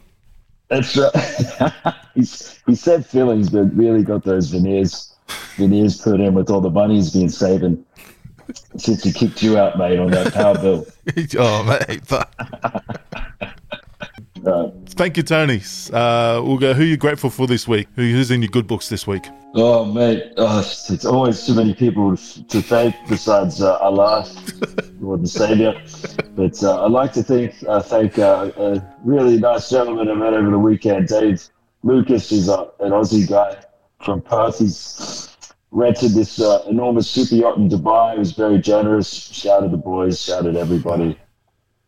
That's 0.68 0.96
right. 0.96 1.94
he 2.14 2.74
said 2.74 3.06
fillings, 3.06 3.50
but 3.50 3.74
really 3.76 4.02
got 4.02 4.24
those 4.24 4.48
veneers 4.48 5.12
veneers 5.56 6.00
put 6.00 6.20
in 6.20 6.34
with 6.34 6.50
all 6.50 6.60
the 6.60 6.70
money 6.70 6.96
he's 6.96 7.12
been 7.12 7.28
saving 7.28 7.84
since 8.76 9.02
he 9.02 9.12
kicked 9.12 9.42
you 9.42 9.58
out, 9.58 9.76
mate, 9.78 9.98
on 9.98 10.10
that 10.10 10.32
power 10.32 10.56
bill. 10.58 10.86
oh 11.38 11.62
mate, 11.64 12.02
Uh, 14.46 14.70
thank 14.90 15.16
you, 15.16 15.22
Tony. 15.22 15.60
Uh, 15.92 16.40
we'll 16.44 16.58
go. 16.58 16.72
Who 16.72 16.82
are 16.82 16.86
you 16.86 16.96
grateful 16.96 17.30
for 17.30 17.46
this 17.46 17.66
week? 17.66 17.88
Who- 17.96 18.02
Who's 18.02 18.30
in 18.30 18.42
your 18.42 18.50
good 18.50 18.66
books 18.66 18.88
this 18.88 19.06
week? 19.06 19.26
Oh, 19.54 19.84
mate, 19.84 20.32
oh, 20.36 20.60
it's, 20.60 21.04
always 21.04 21.44
too 21.46 21.54
many 21.54 21.74
people 21.74 22.14
to 22.16 22.62
thank 22.62 22.94
besides 23.08 23.62
uh, 23.62 23.76
Allah, 23.78 24.28
Lord 25.00 25.20
and 25.20 25.28
Savior. 25.28 25.72
But 26.34 26.62
uh, 26.62 26.84
I'd 26.84 26.92
like 26.92 27.12
to 27.14 27.52
uh, 27.66 27.80
thank 27.80 28.18
uh, 28.18 28.50
a 28.56 28.82
really 29.02 29.38
nice 29.38 29.70
gentleman 29.70 30.10
I 30.10 30.14
met 30.14 30.34
over 30.34 30.50
the 30.50 30.58
weekend, 30.58 31.08
Dave 31.08 31.42
Lucas. 31.82 32.28
He's 32.28 32.48
a, 32.48 32.68
an 32.80 32.90
Aussie 32.90 33.26
guy 33.28 33.56
from 34.04 34.20
Perth. 34.20 34.58
He's 34.58 35.34
rented 35.70 36.12
this 36.12 36.38
uh, 36.40 36.62
enormous 36.68 37.08
super 37.08 37.34
yacht 37.34 37.56
in 37.56 37.68
Dubai. 37.68 38.12
He 38.12 38.18
was 38.18 38.32
very 38.32 38.58
generous. 38.58 39.10
Shouted 39.10 39.70
the 39.70 39.76
boys, 39.78 40.20
shouted 40.22 40.56
everybody. 40.56 41.18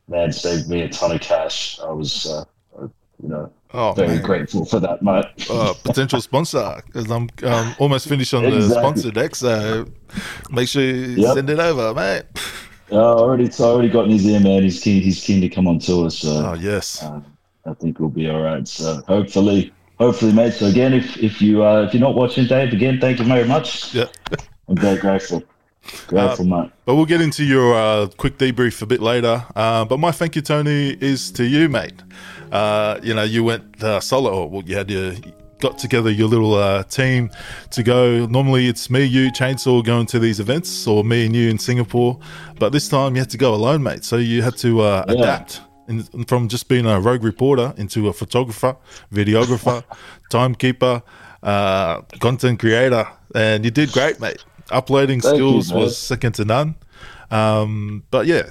Man, 0.09 0.33
saved 0.33 0.69
me 0.69 0.83
a 0.83 0.89
ton 0.89 1.13
of 1.13 1.21
cash. 1.21 1.79
I 1.81 1.91
was, 1.91 2.27
uh, 2.27 2.45
uh, 2.81 2.89
you 3.23 3.29
know, 3.29 3.53
Oh, 3.75 3.93
very 3.93 4.09
man. 4.15 4.23
grateful 4.23 4.65
for 4.65 4.81
that, 4.81 5.03
mate. 5.03 5.27
uh, 5.51 5.75
potential 5.85 6.23
sponsor 6.23 6.81
because 6.87 7.11
I'm 7.11 7.29
um, 7.45 7.75
almost 7.79 8.09
finished 8.09 8.33
on 8.33 8.45
the 8.45 8.71
sponsor 8.71 9.11
deck. 9.11 9.35
So 9.37 9.87
make 10.51 10.69
sure 10.69 10.83
you 10.83 11.23
Yep. 11.23 11.35
send 11.35 11.51
it 11.51 11.59
over, 11.59 11.93
mate. 11.93 12.23
Uh, 12.91 12.97
already, 12.97 13.45
it's 13.45 13.61
already 13.61 13.91
got 13.91 14.07
in 14.07 14.13
his 14.13 14.25
ear, 14.27 14.41
man. 14.41 14.63
He's 14.63 14.81
keen. 14.81 15.03
He's 15.03 15.23
keen 15.23 15.43
to 15.43 15.51
come 15.51 15.69
on 15.69 15.79
tour, 15.79 16.09
so 16.09 16.31
Oh 16.31 16.55
yes, 16.55 17.03
uh, 17.03 17.21
I 17.67 17.75
think 17.75 18.01
we'll 18.01 18.09
be 18.09 18.31
all 18.31 18.41
right. 18.41 18.67
So 18.67 19.03
hopefully, 19.07 19.75
hopefully, 19.99 20.33
mate. 20.33 20.55
So 20.55 20.65
again, 20.65 20.95
if 20.95 21.19
if 21.19 21.43
you 21.43 21.63
uh, 21.63 21.83
if 21.83 21.93
you're 21.93 22.01
not 22.01 22.15
watching, 22.15 22.47
Dave, 22.47 22.73
again, 22.73 22.99
thank 22.99 23.19
you 23.19 23.27
very 23.27 23.47
much. 23.47 23.93
yeah. 23.95 24.07
I'm 24.71 24.77
very 24.77 24.97
grateful. 24.99 25.43
Grateful, 26.07 26.45
mate. 26.45 26.71
But 26.85 26.95
we'll 26.97 27.07
get 27.07 27.21
into 27.21 27.45
your 27.45 27.75
uh, 27.75 28.07
quick 28.17 28.39
debrief 28.39 28.83
a 28.83 28.87
bit 28.87 29.01
later. 29.01 29.45
Uh, 29.55 29.85
but 29.85 29.99
my 29.99 30.11
thank 30.13 30.37
you, 30.37 30.43
Tony, 30.43 30.97
is 31.01 31.31
to 31.33 31.45
you, 31.45 31.69
mate. 31.69 32.03
Uh, 32.53 32.99
you 33.03 33.15
know, 33.15 33.25
you 33.25 33.45
went 33.45 33.83
uh, 33.83 34.01
solo. 34.01 34.31
Or, 34.31 34.51
well, 34.51 34.63
you 34.65 34.77
had 34.77 34.91
your 34.91 35.13
got 35.61 35.77
together 35.79 36.11
your 36.11 36.29
little 36.29 36.55
uh, 36.55 36.85
team 36.85 37.31
to 37.73 37.83
go. 37.83 38.27
Normally, 38.27 38.69
it's 38.69 38.91
me, 38.91 39.05
you, 39.05 39.31
Chainsaw 39.33 39.85
going 39.85 40.07
to 40.07 40.19
these 40.19 40.41
events, 40.41 40.87
or 40.87 41.05
me 41.05 41.27
and 41.27 41.35
you 41.35 41.51
in 41.51 41.59
Singapore. 41.59 42.19
But 42.59 42.71
this 42.73 42.89
time, 42.89 43.15
you 43.17 43.21
had 43.21 43.31
to 43.31 43.39
go 43.39 43.55
alone, 43.55 43.83
mate. 43.83 44.05
So 44.05 44.17
you 44.17 44.43
had 44.43 44.57
to 44.59 44.81
uh, 44.81 45.05
Yeah. 45.09 45.15
adapt 45.15 45.61
in, 45.89 46.03
from 46.27 46.49
just 46.49 46.69
being 46.69 46.87
a 46.87 47.01
rogue 47.01 47.25
reporter 47.25 47.75
into 47.77 48.09
a 48.09 48.13
photographer, 48.13 48.77
videographer, 49.13 49.83
timekeeper, 50.31 51.03
uh, 51.43 52.03
content 52.21 52.61
creator, 52.61 53.07
and 53.35 53.65
you 53.65 53.71
did 53.71 53.93
great, 53.93 54.21
mate. 54.21 54.45
Uploading 54.71 55.21
Thank 55.21 55.37
skills 55.37 55.73
mate. 55.73 55.79
was 55.81 55.97
second 55.99 56.33
to 56.33 56.45
none. 56.45 56.75
Um, 57.31 58.05
but 58.11 58.27
yeah, 58.27 58.51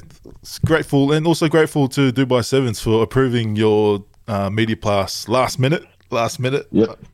grateful 0.65 1.11
and 1.11 1.25
also 1.25 1.47
grateful 1.47 1.87
to 1.89 2.11
Dubai 2.11 2.43
Sevens 2.45 2.79
for 2.79 3.03
approving 3.03 3.55
your 3.55 4.03
uh, 4.27 4.49
media 4.49 4.77
pass 4.77 5.27
last 5.27 5.59
minute. 5.59 5.83
Last 6.09 6.39
minute. 6.39 6.67
Yep. 6.71 6.99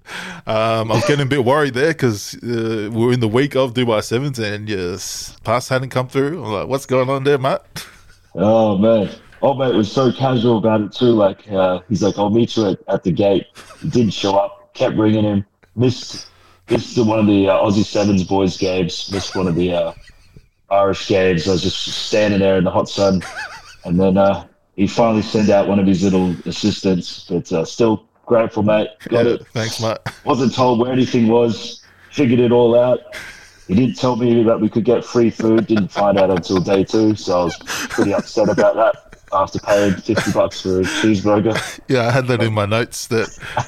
Um, 0.46 0.92
I 0.92 0.96
was 0.96 1.06
getting 1.06 1.26
a 1.26 1.30
bit 1.30 1.46
worried 1.46 1.74
there 1.74 1.94
because 1.94 2.36
uh, 2.44 2.90
we're 2.92 3.14
in 3.14 3.22
the 3.22 3.30
week 3.30 3.56
of 3.56 3.74
Dubai 3.74 4.04
Sevens 4.04 4.38
and 4.40 4.68
your 4.68 4.98
pass 5.46 5.70
hadn't 5.70 5.90
come 5.90 6.10
through. 6.10 6.44
I'm 6.44 6.52
like, 6.52 6.68
what's 6.68 6.86
going 6.86 7.10
on 7.10 7.24
there, 7.24 7.38
Matt? 7.38 7.88
Oh 8.36 8.78
man. 8.78 9.10
Oh 9.44 9.54
mate 9.54 9.76
was 9.76 9.92
so 9.92 10.12
casual 10.12 10.58
about 10.58 10.82
it 10.82 10.92
too. 10.92 11.12
Like 11.12 11.50
uh, 11.52 11.82
he's 11.88 12.02
like, 12.02 12.18
I'll 12.18 12.30
meet 12.30 12.58
you 12.58 12.70
at, 12.70 12.80
at 12.88 13.04
the 13.04 13.12
gate. 13.12 13.46
He 13.80 13.90
didn't 13.90 14.14
show 14.14 14.36
up. 14.36 14.74
Kept 14.74 14.96
ringing 14.96 15.24
him. 15.24 15.46
Missed 15.76 16.28
missed 16.74 16.98
one 16.98 17.20
of 17.20 17.28
the 17.28 17.48
uh, 17.48 17.58
Aussie 17.64 17.86
Sevens 17.86 18.24
boys 18.24 18.58
games. 18.58 19.10
Missed 19.12 19.36
one 19.36 19.48
of 19.48 19.56
the 19.56 19.74
uh, 19.74 19.94
Irish 20.70 21.08
games. 21.08 21.48
I 21.48 21.52
was 21.52 21.62
just 21.62 21.80
standing 22.08 22.40
there 22.40 22.58
in 22.58 22.64
the 22.64 22.72
hot 22.72 22.90
sun, 22.90 23.22
and 23.86 24.00
then 24.00 24.18
uh, 24.18 24.48
he 24.76 24.88
finally 24.88 25.22
sent 25.22 25.50
out 25.50 25.68
one 25.68 25.80
of 25.80 25.86
his 25.86 26.04
little 26.04 26.32
assistants. 26.46 27.26
But 27.30 27.52
uh, 27.52 27.66
still 27.66 28.06
grateful, 28.26 28.64
mate. 28.64 28.90
Got 29.10 29.28
it. 29.28 29.48
Thanks, 29.48 29.82
mate. 29.82 29.98
Wasn't 30.26 30.54
told 30.54 30.80
where 30.80 30.92
anything 30.92 31.28
was. 31.28 31.84
Figured 32.12 32.40
it 32.40 32.52
all 32.52 32.80
out. 32.80 33.00
He 33.68 33.76
didn't 33.76 33.96
tell 33.96 34.16
me 34.16 34.44
that 34.44 34.60
we 34.60 34.70
could 34.70 34.84
get 34.84 35.06
free 35.06 35.30
food. 35.30 35.68
Didn't 35.68 35.88
find 35.90 36.18
out 36.18 36.30
until 36.30 36.60
day 36.60 36.84
two, 36.84 37.16
so 37.16 37.42
I 37.42 37.44
was 37.46 37.58
pretty 37.90 38.14
upset 38.14 38.50
about 38.50 38.76
that. 38.76 39.03
After 39.34 39.60
paying 39.60 39.94
fifty 39.96 40.32
bucks 40.32 40.62
for 40.62 40.80
a 40.82 40.84
cheeseburger. 40.84 41.54
Yeah, 41.90 42.08
I 42.08 42.12
had 42.12 42.28
that 42.28 42.42
in 42.42 42.54
my 42.54 42.66
notes 42.66 43.08
that 43.08 43.28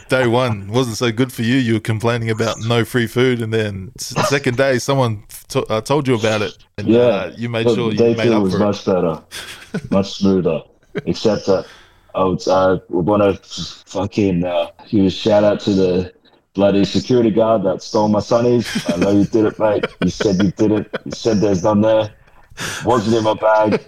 day 0.10 0.26
one 0.28 0.68
wasn't 0.70 0.98
so 0.98 1.12
good 1.12 1.34
for 1.34 1.42
you. 1.42 1.56
You 1.56 1.74
were 1.76 1.80
complaining 1.80 2.30
about 2.30 2.58
no 2.68 2.86
free 2.86 3.08
food, 3.08 3.42
and 3.42 3.54
then 3.54 3.92
second 3.98 4.58
day, 4.58 4.78
someone 4.80 5.24
t- 5.50 5.64
uh, 5.70 5.82
told 5.82 6.08
you 6.08 6.16
about 6.16 6.42
it, 6.42 6.58
and 6.78 6.88
Yeah, 6.88 7.00
uh, 7.02 7.34
you 7.38 7.50
made 7.50 7.68
sure 7.70 7.92
you 7.92 7.98
day 7.98 8.16
made 8.16 8.26
two 8.26 8.34
up 8.34 8.44
was 8.44 8.54
for 8.54 8.60
it. 8.62 8.66
much 8.66 8.86
better, 8.86 9.22
much 9.92 10.14
smoother. 10.14 10.62
Except 11.06 11.46
that 11.48 11.66
I 12.14 12.24
would 12.24 12.48
uh, 12.48 12.80
want 12.90 13.22
to 13.44 13.64
fucking 13.88 14.46
uh, 14.46 14.68
give 14.88 15.06
a 15.06 15.10
shout 15.10 15.44
out 15.44 15.60
to 15.62 15.74
the 15.74 16.14
bloody 16.54 16.86
security 16.86 17.32
guard 17.32 17.64
that 17.64 17.82
stole 17.82 18.08
my 18.08 18.20
sunnies. 18.20 18.66
I 18.94 18.98
know 18.98 19.12
you 19.12 19.26
did 19.26 19.46
it, 19.46 19.60
mate. 19.60 19.86
You 20.02 20.10
said 20.10 20.42
you 20.42 20.52
did 20.52 20.72
it. 20.72 21.00
You 21.04 21.12
said 21.12 21.42
there's 21.42 21.64
none 21.64 21.82
there. 21.82 22.14
Wasn't 22.86 23.16
in 23.16 23.24
my 23.24 23.34
bag. 23.34 23.86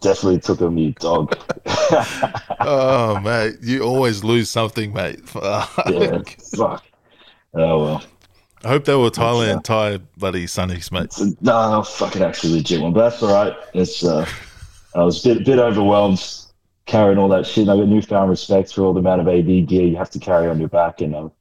Definitely 0.00 0.40
took 0.40 0.58
them, 0.58 0.78
you 0.78 0.92
dog. 0.92 1.36
Oh, 2.60 3.18
mate, 3.20 3.54
you 3.62 3.82
always 3.82 4.24
lose 4.24 4.50
something, 4.50 4.92
mate. 4.92 5.20
yeah, 5.34 6.18
fuck. 6.54 6.84
Oh 7.54 7.84
well. 7.84 8.04
I 8.64 8.68
hope 8.68 8.84
they 8.84 8.94
were 8.94 9.10
Thailand 9.10 9.62
Thai 9.62 9.98
bloody 10.16 10.46
sunnies, 10.46 10.90
mate. 10.90 11.14
No, 11.40 11.70
no, 11.70 11.82
fucking 11.82 12.22
actually 12.22 12.54
legit 12.54 12.80
one, 12.80 12.92
but 12.92 13.08
that's 13.08 13.22
all 13.22 13.32
right. 13.32 13.56
It's 13.72 14.04
uh, 14.04 14.26
I 14.94 15.02
was 15.02 15.24
a 15.24 15.34
bit, 15.34 15.46
bit 15.46 15.58
overwhelmed 15.58 16.22
carrying 16.86 17.18
all 17.18 17.28
that 17.28 17.46
shit. 17.46 17.62
And 17.62 17.70
I 17.70 17.76
got 17.76 17.86
newfound 17.86 18.28
respect 18.28 18.74
for 18.74 18.82
all 18.82 18.92
the 18.92 19.00
amount 19.00 19.20
of 19.20 19.28
AV 19.28 19.66
gear 19.66 19.86
you 19.86 19.96
have 19.96 20.10
to 20.10 20.18
carry 20.18 20.48
on 20.48 20.58
your 20.58 20.68
back, 20.68 21.00
and 21.00 21.14
um, 21.14 21.32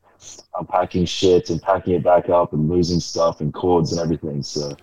unpacking 0.59 1.05
shit 1.05 1.49
and 1.49 1.61
packing 1.61 1.95
it 1.95 2.03
back 2.03 2.29
up 2.29 2.53
and 2.53 2.69
losing 2.69 2.99
stuff 2.99 3.41
and 3.41 3.53
cords 3.53 3.91
and 3.91 4.01
everything. 4.01 4.43
So 4.43 4.77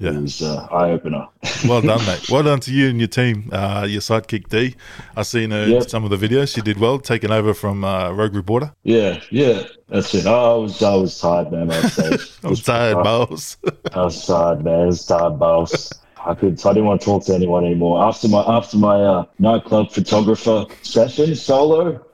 it 0.00 0.04
Yeah, 0.12 0.18
was 0.20 0.42
uh, 0.42 0.66
eye 0.70 0.90
opener. 0.90 1.26
well 1.66 1.80
done, 1.82 2.04
mate. 2.06 2.28
Well 2.30 2.42
done 2.42 2.60
to 2.60 2.72
you 2.72 2.88
and 2.88 2.98
your 3.00 3.08
team, 3.08 3.48
uh, 3.52 3.86
your 3.88 4.00
sidekick 4.00 4.48
D. 4.48 4.74
I 5.16 5.22
seen 5.22 5.50
her 5.50 5.66
Yep. 5.66 5.90
some 5.90 6.04
of 6.04 6.10
the 6.10 6.16
videos. 6.28 6.54
She 6.54 6.60
did 6.60 6.78
well, 6.78 6.98
taking 6.98 7.30
over 7.30 7.52
from 7.54 7.84
uh, 7.84 8.10
Rogue 8.12 8.34
Reporter. 8.34 8.72
yeah, 8.84 9.20
yeah, 9.30 9.64
that's 9.88 10.14
it. 10.14 10.26
I 10.26 10.54
was 10.54 10.82
I 10.82 10.94
was 10.94 11.18
tired, 11.18 11.50
man. 11.52 11.70
I 11.70 11.80
was, 11.80 12.38
I 12.44 12.48
was 12.48 12.62
tired, 12.62 12.96
Miles. 13.04 13.56
I 13.92 14.02
was 14.04 14.26
tired, 14.26 14.64
man. 14.64 14.80
I 14.82 14.86
was 14.86 15.04
tired, 15.06 15.38
boss. 15.38 15.92
I 16.24 16.34
could. 16.34 16.60
I 16.66 16.72
didn't 16.72 16.84
want 16.86 17.00
to 17.00 17.04
talk 17.04 17.24
to 17.26 17.34
anyone 17.34 17.64
anymore. 17.64 18.02
After 18.04 18.28
my 18.28 18.42
after 18.42 18.76
my 18.76 19.00
uh, 19.00 19.24
nightclub 19.38 19.90
photographer 19.92 20.66
session 20.82 21.34
solo, 21.34 22.04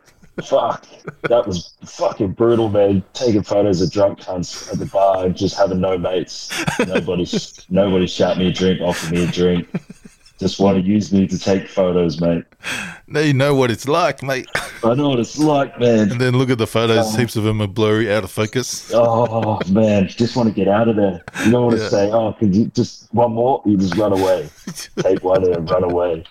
fuck, 0.42 0.86
that 1.22 1.46
was 1.46 1.74
fucking 1.84 2.32
brutal, 2.32 2.68
man. 2.68 3.02
Taking 3.12 3.42
photos 3.42 3.80
of 3.80 3.90
drunk 3.92 4.20
cunts 4.20 4.72
at 4.72 4.78
the 4.78 4.86
bar 4.86 5.26
and 5.26 5.36
just 5.36 5.56
having 5.56 5.80
no 5.80 5.96
mates. 5.98 6.50
Nobody, 6.86 7.26
nobody 7.70 8.06
shout 8.06 8.38
me 8.38 8.48
a 8.48 8.52
drink, 8.52 8.80
offer 8.80 9.12
me 9.14 9.24
a 9.24 9.26
drink. 9.26 9.68
Just 10.40 10.58
want 10.58 10.76
to 10.76 10.82
use 10.82 11.12
me 11.12 11.28
to 11.28 11.38
take 11.38 11.68
photos, 11.68 12.20
mate. 12.20 12.44
now 13.06 13.20
you 13.20 13.32
know 13.32 13.54
what 13.54 13.70
it's 13.70 13.86
like, 13.86 14.20
mate. 14.22 14.48
I 14.82 14.92
know 14.94 15.10
what 15.10 15.20
it's 15.20 15.38
like, 15.38 15.78
man. 15.78 16.10
And 16.10 16.20
then 16.20 16.36
look 16.36 16.50
at 16.50 16.58
the 16.58 16.66
photos. 16.66 17.14
Oh. 17.14 17.16
Heaps 17.18 17.36
of 17.36 17.44
them 17.44 17.62
are 17.62 17.68
blurry, 17.68 18.12
out 18.12 18.24
of 18.24 18.32
focus. 18.32 18.90
Oh 18.92 19.60
man, 19.70 20.08
just 20.08 20.34
want 20.34 20.48
to 20.48 20.54
get 20.54 20.66
out 20.66 20.88
of 20.88 20.96
there. 20.96 21.22
You 21.44 21.52
don't 21.52 21.66
want 21.66 21.76
to 21.76 21.82
Yeah. 21.84 21.88
say, 21.88 22.10
"Oh, 22.10 22.32
could 22.32 22.54
you 22.54 22.66
just 22.74 23.14
one 23.14 23.32
more?" 23.32 23.62
You 23.64 23.76
just 23.76 23.94
run 23.96 24.12
away. 24.12 24.48
Take 24.98 25.22
one 25.22 25.44
and 25.50 25.70
run 25.70 25.84
away. 25.84 26.24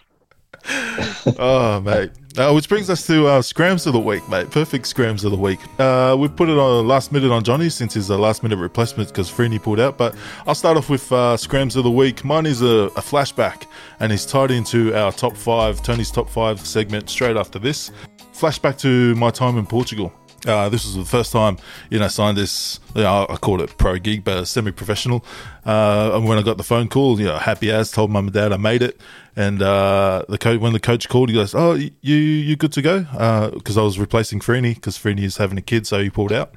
Oh, 1.40 1.82
mate. 1.84 2.12
Uh, 2.36 2.52
which 2.52 2.68
brings 2.68 2.90
us 2.90 3.06
to 3.06 3.28
uh, 3.28 3.42
scrams 3.42 3.86
of 3.86 3.94
the 3.94 4.00
week, 4.00 4.28
mate. 4.28 4.50
Perfect 4.50 4.88
scrams 4.88 5.24
of 5.24 5.32
the 5.32 5.38
week. 5.38 5.60
Uh, 5.80 6.16
we 6.18 6.28
put 6.28 6.50
it 6.50 6.58
on 6.58 6.88
last 6.88 7.12
minute 7.12 7.32
on 7.32 7.44
Johnny 7.44 7.70
since 7.70 7.94
he's 7.94 8.10
uh, 8.10 8.18
last 8.18 8.42
minute 8.42 8.58
replacement 8.58 9.10
because 9.10 9.30
Freeney 9.30 9.62
pulled 9.62 9.80
out. 9.80 9.98
But 10.00 10.16
I'll 10.48 10.56
start 10.56 10.76
off 10.76 10.90
with 10.90 11.12
uh, 11.12 11.38
scrams 11.38 11.76
of 11.76 11.84
the 11.84 11.92
week. 11.92 12.26
Mine 12.26 12.48
is 12.48 12.64
a, 12.64 12.90
a 12.96 13.02
flashback 13.02 13.68
and 14.00 14.12
is 14.12 14.26
tied 14.26 14.50
into 14.50 14.96
our 14.96 15.12
top 15.12 15.38
five, 15.38 15.84
Tony's 15.84 16.10
top 16.10 16.28
five 16.28 16.60
segment 16.60 17.10
straight 17.10 17.38
after 17.38 17.60
this. 17.60 17.92
Flashback 18.34 18.80
to 18.80 19.14
my 19.16 19.30
time 19.30 19.60
in 19.60 19.66
Portugal. 19.68 20.12
Uh, 20.46 20.68
this 20.70 20.86
was 20.86 20.96
the 20.96 21.06
first 21.06 21.32
time, 21.32 21.58
you 21.90 22.00
know, 22.00 22.08
signed 22.08 22.38
this. 22.38 22.80
You 22.96 23.04
know, 23.04 23.26
I 23.30 23.38
called 23.38 23.62
it 23.62 23.78
pro 23.78 23.98
gig, 23.98 24.24
but 24.24 24.46
semi-professional. 24.46 25.24
Uh, 25.66 26.12
and 26.16 26.26
when 26.28 26.38
I 26.38 26.42
got 26.42 26.58
the 26.58 26.64
phone 26.64 26.90
call, 26.90 27.20
you 27.20 27.28
know, 27.28 27.38
happy 27.38 27.72
as 27.72 27.92
told 27.92 28.12
mum 28.12 28.26
and 28.26 28.34
dad 28.34 28.52
I 28.52 28.58
made 28.58 28.82
it. 28.82 29.00
And 29.36 29.62
uh, 29.62 30.26
the 30.30 30.38
coach, 30.38 30.60
when 30.60 30.74
the 30.74 30.80
coach 30.80 31.10
called, 31.10 31.30
he 31.30 31.36
goes, 31.36 31.56
"Oh, 31.56 31.74
you 31.74 31.92
you 32.16 32.56
good 32.56 32.72
to 32.74 32.82
go?" 32.82 33.50
Because 33.54 33.78
I 33.78 33.82
was 33.82 33.98
replacing 33.98 34.42
Freeney 34.42 34.76
because 34.76 34.98
Freeney 34.98 35.24
is 35.24 35.38
having 35.38 35.58
a 35.58 35.62
kid, 35.62 35.88
so 35.88 36.04
he 36.04 36.10
pulled 36.10 36.32
out. 36.32 36.54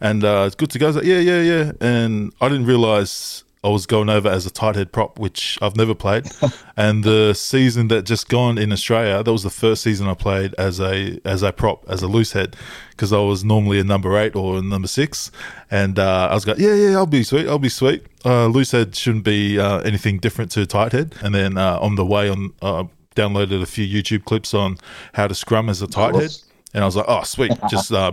And 0.00 0.24
uh, 0.24 0.44
it's 0.46 0.54
good 0.54 0.70
to 0.70 0.78
go. 0.78 0.86
I 0.86 0.88
was 0.88 0.96
like, 0.96 1.04
"Yeah, 1.04 1.18
yeah, 1.18 1.42
yeah." 1.42 1.72
And 1.80 2.32
I 2.40 2.48
didn't 2.48 2.66
realize 2.66 3.43
I 3.64 3.68
was 3.68 3.86
going 3.86 4.10
over 4.10 4.28
as 4.28 4.44
a 4.44 4.50
tight 4.50 4.76
head 4.76 4.92
prop, 4.92 5.18
which 5.18 5.58
I've 5.62 5.74
never 5.74 5.94
played. 5.94 6.26
and 6.76 7.02
the 7.02 7.32
season 7.32 7.88
that 7.88 8.04
just 8.04 8.28
gone 8.28 8.58
in 8.58 8.72
Australia, 8.72 9.22
that 9.22 9.32
was 9.32 9.42
the 9.42 9.50
first 9.50 9.82
season 9.82 10.06
I 10.06 10.14
played 10.14 10.54
as 10.58 10.80
a 10.80 11.18
as 11.24 11.42
a 11.42 11.50
prop, 11.50 11.88
as 11.88 12.02
a 12.02 12.06
loose 12.06 12.32
head, 12.32 12.56
because 12.90 13.12
I 13.12 13.20
was 13.20 13.42
normally 13.42 13.80
a 13.80 13.84
number 13.84 14.18
eight 14.18 14.36
or 14.36 14.58
a 14.58 14.62
number 14.62 14.86
six. 14.86 15.30
And 15.70 15.98
uh, 15.98 16.28
I 16.30 16.34
was 16.34 16.44
going, 16.44 16.60
yeah, 16.60 16.74
yeah, 16.74 16.96
I'll 16.96 17.06
be 17.06 17.22
sweet, 17.22 17.48
I'll 17.48 17.58
be 17.58 17.70
sweet. 17.70 18.06
Uh, 18.24 18.46
loose 18.46 18.72
head 18.72 18.94
shouldn't 18.94 19.24
be 19.24 19.58
uh, 19.58 19.80
anything 19.80 20.18
different 20.18 20.50
to 20.52 20.66
tight 20.66 20.92
head. 20.92 21.14
And 21.22 21.34
then 21.34 21.56
uh, 21.56 21.78
on 21.80 21.94
the 21.94 22.04
way 22.04 22.28
on, 22.28 22.52
uh, 22.60 22.84
downloaded 23.16 23.62
a 23.62 23.66
few 23.66 23.86
YouTube 23.86 24.24
clips 24.24 24.52
on 24.52 24.76
how 25.14 25.26
to 25.26 25.34
scrum 25.34 25.70
as 25.70 25.80
a 25.80 25.86
tight 25.86 26.14
head. 26.14 26.30
And 26.74 26.82
I 26.82 26.86
was 26.86 26.96
like, 26.96 27.06
oh, 27.08 27.22
sweet, 27.22 27.52
just 27.70 27.92
uh, 27.92 28.12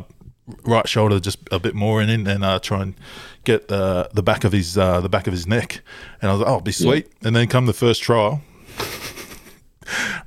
right 0.65 0.88
shoulder 0.88 1.20
just 1.20 1.39
a 1.51 1.60
bit 1.60 1.75
more 1.75 2.01
in 2.01 2.10
it 2.10 2.27
and 2.27 2.43
uh, 2.43 2.60
try 2.60 2.81
and 2.81 2.96
get 3.43 3.71
uh, 3.71 4.07
the 4.13 4.24
back 4.24 4.43
of 4.43 4.51
his 4.51 4.77
uh, 4.77 5.01
the 5.01 5.10
back 5.10 5.27
of 5.27 5.33
his 5.33 5.48
neck. 5.48 5.81
And 6.21 6.29
I 6.29 6.33
was 6.33 6.41
like, 6.41 6.50
oh, 6.50 6.60
be 6.60 6.71
sweet. 6.71 7.12
And 7.24 7.36
then 7.36 7.48
come 7.48 7.65
the 7.65 7.74
first 7.74 8.01
trial, 8.01 8.41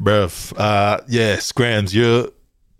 bruv. 0.01 0.53
Uh, 0.57 1.01
yeah, 1.09 1.39
scrams. 1.39 1.95
You're 1.95 2.29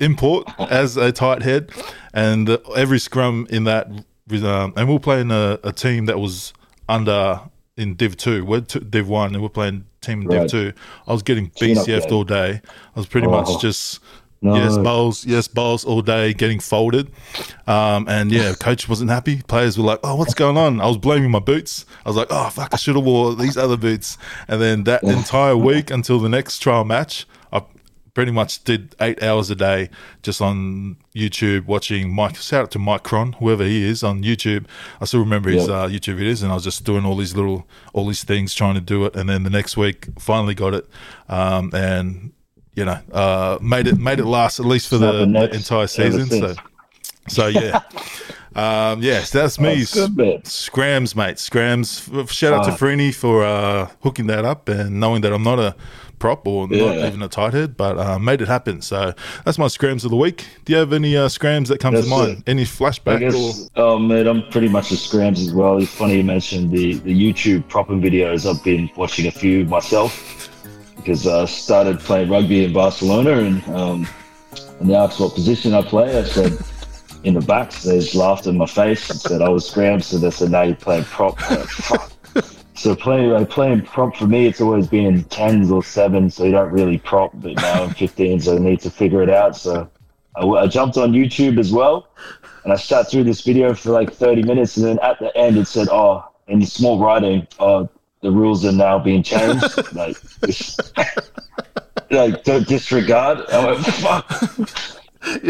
import 0.01 0.49
as 0.59 0.97
a 0.97 1.13
tight 1.13 1.43
head, 1.43 1.71
and 2.13 2.49
every 2.77 2.99
scrum 2.99 3.47
in 3.51 3.65
that. 3.65 3.87
Um, 4.31 4.73
and 4.77 4.89
we 4.89 4.95
we're 4.95 5.01
playing 5.01 5.31
a, 5.31 5.59
a 5.65 5.73
team 5.73 6.07
that 6.07 6.19
was 6.19 6.55
under 6.89 7.41
in 7.77 7.95
Div 7.95 8.17
Two. 8.17 8.45
We're 8.45 8.61
t- 8.63 8.81
Div 8.81 9.07
One, 9.09 9.35
and 9.35 9.43
we're 9.43 9.51
playing 9.51 9.85
team 10.01 10.23
in 10.23 10.29
Div 10.29 10.51
Two. 10.51 10.73
I 11.07 11.13
was 11.13 11.23
getting 11.23 11.51
BCF'd 11.51 12.11
all 12.11 12.25
day. 12.25 12.61
I 12.65 12.99
was 12.99 13.07
pretty 13.07 13.27
Oh. 13.27 13.31
much 13.31 13.61
just 13.61 14.01
No. 14.45 14.55
yes 14.57 14.77
bowls, 14.77 15.25
yes 15.25 15.49
bowls 15.49 15.85
all 15.87 16.03
day, 16.03 16.35
getting 16.35 16.61
folded. 16.61 17.11
Um, 17.67 18.07
and 18.09 18.31
yeah, 18.31 18.53
coach 18.61 18.89
wasn't 18.89 19.11
happy. 19.11 19.41
Players 19.49 19.79
were 19.79 19.85
like, 19.85 20.01
"Oh, 20.05 20.17
what's 20.17 20.35
going 20.35 20.57
on?" 20.59 20.81
I 20.81 20.87
was 20.87 20.99
blaming 20.99 21.31
my 21.31 21.39
boots. 21.39 21.87
I 22.05 22.09
was 22.11 22.17
like, 22.17 22.29
"Oh, 22.31 22.51
fuck, 22.51 22.75
I 22.75 22.77
should 22.77 22.95
have 22.95 23.05
wore 23.05 23.35
these 23.35 23.57
other 23.57 23.79
boots." 23.79 24.19
And 24.47 24.61
then 24.61 24.85
that 24.85 25.03
entire 25.03 25.57
week 25.57 25.91
until 25.91 26.21
the 26.21 26.29
next 26.29 26.59
trial 26.59 26.85
match, 26.85 27.27
I 27.55 27.63
pretty 28.13 28.33
much 28.33 28.63
did 28.65 28.95
eight 29.01 29.23
hours 29.23 29.49
a 29.51 29.55
day 29.57 29.89
just 30.23 30.41
on 30.43 30.99
YouTube 31.17 31.65
watching 31.65 32.15
Mike. 32.15 32.37
Shout 32.37 32.65
out 32.65 32.71
to 32.73 32.79
Mike 32.79 33.03
Cron, 33.03 33.33
whoever 33.41 33.65
he 33.65 33.83
is 33.83 34.03
on 34.05 34.23
YouTube. 34.23 34.67
I 35.01 35.07
still 35.07 35.21
remember 35.21 35.49
his 35.51 35.67
Yeah. 35.69 35.75
uh, 35.75 35.89
YouTube 35.89 36.21
videos, 36.21 36.43
and 36.43 36.53
I 36.53 36.55
was 36.55 36.65
just 36.65 36.85
doing 36.85 37.07
all 37.07 37.17
these 37.17 37.35
little, 37.35 37.67
all 37.95 38.07
these 38.07 38.23
things, 38.25 38.53
trying 38.55 38.75
to 38.75 38.81
do 38.83 39.07
it. 39.07 39.17
And 39.17 39.27
then 39.29 39.43
the 39.43 39.51
next 39.51 39.77
week, 39.79 40.09
finally 40.19 40.55
got 40.55 40.75
it, 40.75 40.87
um, 41.31 41.71
and 41.75 42.33
you 42.75 42.85
know, 42.85 42.99
uh, 43.13 43.59
made 43.61 43.87
it 43.87 43.99
made 43.99 44.19
it 44.19 44.27
last 44.27 44.61
at 44.61 44.67
least 44.67 44.89
for 44.89 44.99
the, 44.99 45.27
the 45.27 45.55
entire 45.55 45.87
season. 45.87 46.29
So. 46.29 46.55
So 47.27 47.47
yeah, 47.47 47.81
um, 48.55 49.03
yes, 49.03 49.31
that's 49.31 49.59
me. 49.59 49.77
That's 49.77 50.09
good. 50.09 50.47
Scrams, 50.47 51.17
mate. 51.17 51.39
Scrams. 51.39 52.07
Shout 52.31 52.53
out 52.53 52.65
to. 52.67 52.73
Freeney 52.73 53.15
for 53.15 53.43
uh, 53.43 53.89
hooking 54.03 54.27
that 54.27 54.45
up 54.45 54.69
and 54.69 55.01
knowing 55.01 55.23
that 55.23 55.33
I'm 55.33 55.43
not 55.43 55.59
a 55.59 55.75
prop 56.19 56.47
or 56.47 56.69
not 56.69 56.99
even 56.99 57.23
a 57.23 57.29
tight 57.29 57.55
head, 57.55 57.77
but 57.77 57.99
uh, 57.99 58.19
made 58.19 58.41
it 58.41 58.49
happen. 58.49 58.83
So 58.83 59.15
that's 59.45 59.59
my 59.59 59.69
scrams 59.69 60.05
of 60.05 60.11
the 60.11 60.17
week. 60.17 60.47
Do 60.65 60.73
you 60.73 60.79
have 60.79 60.93
any 60.93 61.17
uh, 61.17 61.29
scrams 61.29 61.69
that 61.71 61.81
comes 61.81 62.03
to 62.03 62.09
mind? 62.09 62.39
it. 62.39 62.49
Any 62.49 62.63
I 62.63 62.67
flashback? 62.67 63.17
or 63.17 63.31
guess, 63.31 63.71
oh 63.77 63.99
man, 63.99 64.27
I'm 64.27 64.43
pretty 64.51 64.69
much 64.69 64.91
a 64.91 64.97
scrams 64.97 65.41
as 65.41 65.53
well. 65.53 65.79
It's 65.79 65.93
funny 65.93 66.17
you 66.17 66.25
mentioned 66.25 66.71
the, 66.71 66.95
the 66.99 67.15
YouTube 67.15 67.69
propping 67.69 68.01
videos. 68.01 68.49
I've 68.49 68.63
been 68.63 68.91
watching 68.97 69.27
a 69.27 69.31
few 69.31 69.65
myself 69.65 70.51
because 71.05 71.27
I 71.27 71.45
started 71.45 72.01
playing 72.01 72.31
rugby 72.31 72.65
in 72.65 72.73
Barcelona 72.73 73.39
and 73.39 73.63
um, 73.69 74.09
and 74.81 74.89
they 74.89 74.95
asked 74.95 75.21
what 75.21 75.35
position 75.35 75.75
I 75.75 75.83
play. 75.83 76.19
I 76.19 76.25
said 76.25 76.59
in 77.25 77.35
the 77.35 77.41
backs. 77.41 77.83
They 77.83 77.99
just 77.99 78.15
laughed 78.15 78.47
in 78.47 78.57
my 78.57 78.67
face 78.67 79.11
and 79.11 79.21
said 79.21 79.43
I 79.43 79.51
was 79.51 79.69
scram. 79.69 80.01
So 80.01 80.19
they 80.19 80.31
said, 80.31 80.51
now 80.51 80.63
you're 80.63 80.77
playing 80.77 81.05
prop. 81.05 81.39
So 82.77 82.95
playing, 82.97 83.31
like 83.31 83.49
playing 83.51 83.83
prop 83.83 84.17
for 84.17 84.27
me, 84.27 84.47
it's 84.47 84.61
always 84.61 84.89
been 84.89 85.23
tens 85.25 85.71
or 85.71 85.83
sevens, 85.83 86.35
so 86.35 86.45
you 86.45 86.51
don't 86.51 86.73
really 86.73 86.99
prop. 86.99 87.31
But 87.35 87.55
now 87.55 87.85
I'm 87.85 87.91
15, 87.91 88.41
so 88.41 88.57
I 88.57 88.59
need 88.59 88.81
to 88.81 88.91
figure 88.91 89.23
it 89.23 89.31
out. 89.31 89.57
So 89.57 89.89
I, 90.37 90.45
I 90.45 90.67
jumped 90.67 90.97
on 90.97 91.13
YouTube 91.13 91.59
as 91.59 91.73
well, 91.73 92.09
and 92.65 92.73
I 92.73 92.77
sat 92.77 93.09
through 93.09 93.25
this 93.25 93.43
video 93.43 93.75
for 93.75 93.91
like 93.91 94.13
30 94.13 94.43
minutes, 94.43 94.77
and 94.77 94.85
then 94.85 94.99
at 95.03 95.21
the 95.21 95.35
end 95.37 95.57
it 95.57 95.67
said, 95.67 95.89
"Oh, 95.89 96.25
in 96.49 96.67
small 96.67 96.99
writing, 96.99 97.47
oh, 97.61 97.89
the 98.25 98.33
rules 98.33 98.65
are 98.65 98.73
now 98.73 98.99
being 98.99 99.23
changed." 99.23 99.63
like, 99.95 100.17
like 102.11 102.43
don't 102.45 102.67
disregard. 102.67 103.39
I 103.53 103.65
went, 103.67 103.87
"Fuck." 103.87 104.31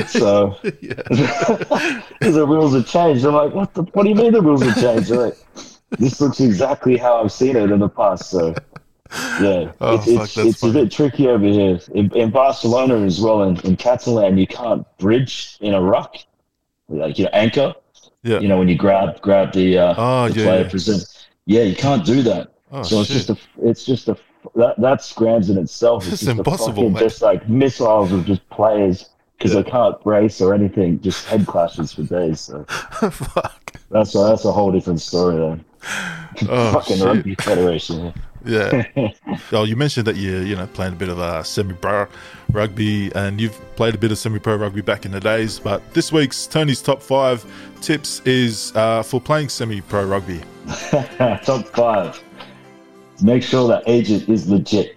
So 0.07 0.57
the 0.63 2.45
rules 2.47 2.75
have 2.75 2.87
changed. 2.87 3.25
I'm 3.25 3.35
like, 3.35 3.53
what 3.55 3.75
the? 3.75 3.83
What 3.83 4.05
do 4.05 4.09
you 4.09 4.15
mean 4.15 4.33
the 4.33 4.41
rules 4.43 4.63
have 4.63 4.81
changed? 4.81 5.09
They're 5.11 5.19
like, 5.19 5.37
this 5.99 6.21
looks 6.21 6.41
exactly 6.41 6.97
how 6.97 7.21
I've 7.23 7.33
seen 7.33 7.57
it 7.57 7.71
in 7.73 7.81
the 7.81 7.89
past. 7.89 8.31
So 8.31 8.55
yeah, 9.41 9.73
Oh, 9.81 9.97
it's, 9.97 10.05
fuck, 10.07 10.23
it's, 10.25 10.37
it's 10.37 10.63
a 10.63 10.71
bit 10.71 10.91
tricky 10.93 11.29
over 11.29 11.45
here 11.45 11.81
in, 11.93 12.11
in 12.17 12.31
Barcelona 12.31 13.05
as 13.05 13.21
well. 13.21 13.43
In, 13.43 13.59
in 13.61 13.77
Catalan, 13.77 14.39
you 14.39 14.47
can't 14.47 14.87
bridge 14.99 15.57
in 15.61 15.75
a 15.75 15.81
ruck, 15.83 16.17
like 16.89 17.19
you 17.19 17.25
know, 17.25 17.31
anchor. 17.33 17.75
Yeah. 18.23 18.39
You 18.39 18.49
know, 18.49 18.59
when 18.59 18.69
you 18.69 18.77
grab 18.77 19.21
grab 19.21 19.53
the, 19.53 19.77
uh, 19.79 19.95
Oh, 19.99 20.29
the 20.29 20.39
yeah, 20.39 20.47
player 20.47 20.63
yeah. 20.63 20.71
present. 20.71 21.27
Yeah, 21.47 21.63
you 21.65 21.75
can't 21.77 22.07
do 22.07 22.23
that. 22.23 22.54
Oh, 22.77 22.83
so 22.83 23.01
it's 23.01 23.09
shit. 23.11 23.27
just 23.27 23.31
a, 23.31 23.37
it's 23.69 23.85
just 23.85 24.09
a, 24.09 24.17
that 24.57 24.75
that's 24.79 25.07
scrams 25.07 25.49
in 25.51 25.57
itself. 25.59 26.03
It's 26.09 26.21
just 26.21 26.29
impossible, 26.39 26.91
fucking- 26.91 26.97
Just 26.97 27.23
like 27.23 27.49
missiles 27.49 28.13
of 28.13 28.27
just 28.27 28.47
players 28.51 29.09
because 29.39 29.55
Yeah. 29.55 29.63
they 29.63 29.71
can't 29.71 30.03
brace 30.03 30.41
or 30.41 30.55
anything. 30.55 31.01
Just 31.01 31.25
head 31.27 31.47
clashes 31.47 31.93
for 31.93 32.03
days. 32.03 32.41
So 32.41 32.65
Fuck. 32.69 33.73
that's 33.91 34.15
a, 34.15 34.19
that's 34.19 34.45
a 34.45 34.53
whole 34.53 34.73
different 34.73 35.01
story. 35.01 35.37
Then. 35.37 35.65
Oh, 36.49 36.73
Fucking 36.75 36.97
shit. 36.97 37.07
rugby 37.07 37.35
federation. 37.37 38.13
Yeah. 38.45 38.85
oh, 39.53 39.65
you 39.65 39.75
mentioned 39.77 40.07
that 40.07 40.17
you 40.17 40.39
you 40.41 40.55
know 40.57 40.67
playing 40.67 40.93
a 40.93 40.97
bit 40.97 41.09
of 41.09 41.19
uh, 41.19 41.43
semi-pro 41.43 42.07
rugby, 42.53 43.11
and 43.15 43.41
you've 43.41 43.59
played 43.77 43.95
a 43.95 43.99
bit 43.99 44.13
of 44.13 44.19
semi-pro 44.19 44.57
rugby 44.57 44.83
back 44.83 45.07
in 45.07 45.13
the 45.13 45.21
days. 45.21 45.59
But 45.59 45.81
this 45.95 46.13
week's 46.13 46.47
Tony's 46.47 46.83
top 46.83 47.01
five 47.03 47.45
tips 47.81 48.21
is 48.27 48.73
uh, 48.77 49.03
for 49.03 49.21
playing 49.21 49.49
semi-pro 49.49 50.05
rugby. 50.05 50.41
Top 51.45 51.67
five. 51.69 52.23
Make 53.23 53.43
sure 53.43 53.69
that 53.69 53.83
agent 53.87 54.29
is 54.29 54.49
legit. 54.49 54.97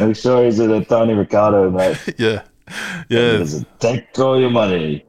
Make 0.00 0.14
sure 0.16 0.44
he's 0.44 0.60
a 0.60 0.84
Tony 0.84 1.14
Ricardo, 1.14 1.70
mate. 1.70 1.98
yeah, 2.18 2.42
yeah, 3.08 3.44
Take 3.80 4.16
all 4.18 4.38
your 4.38 4.50
money. 4.50 5.04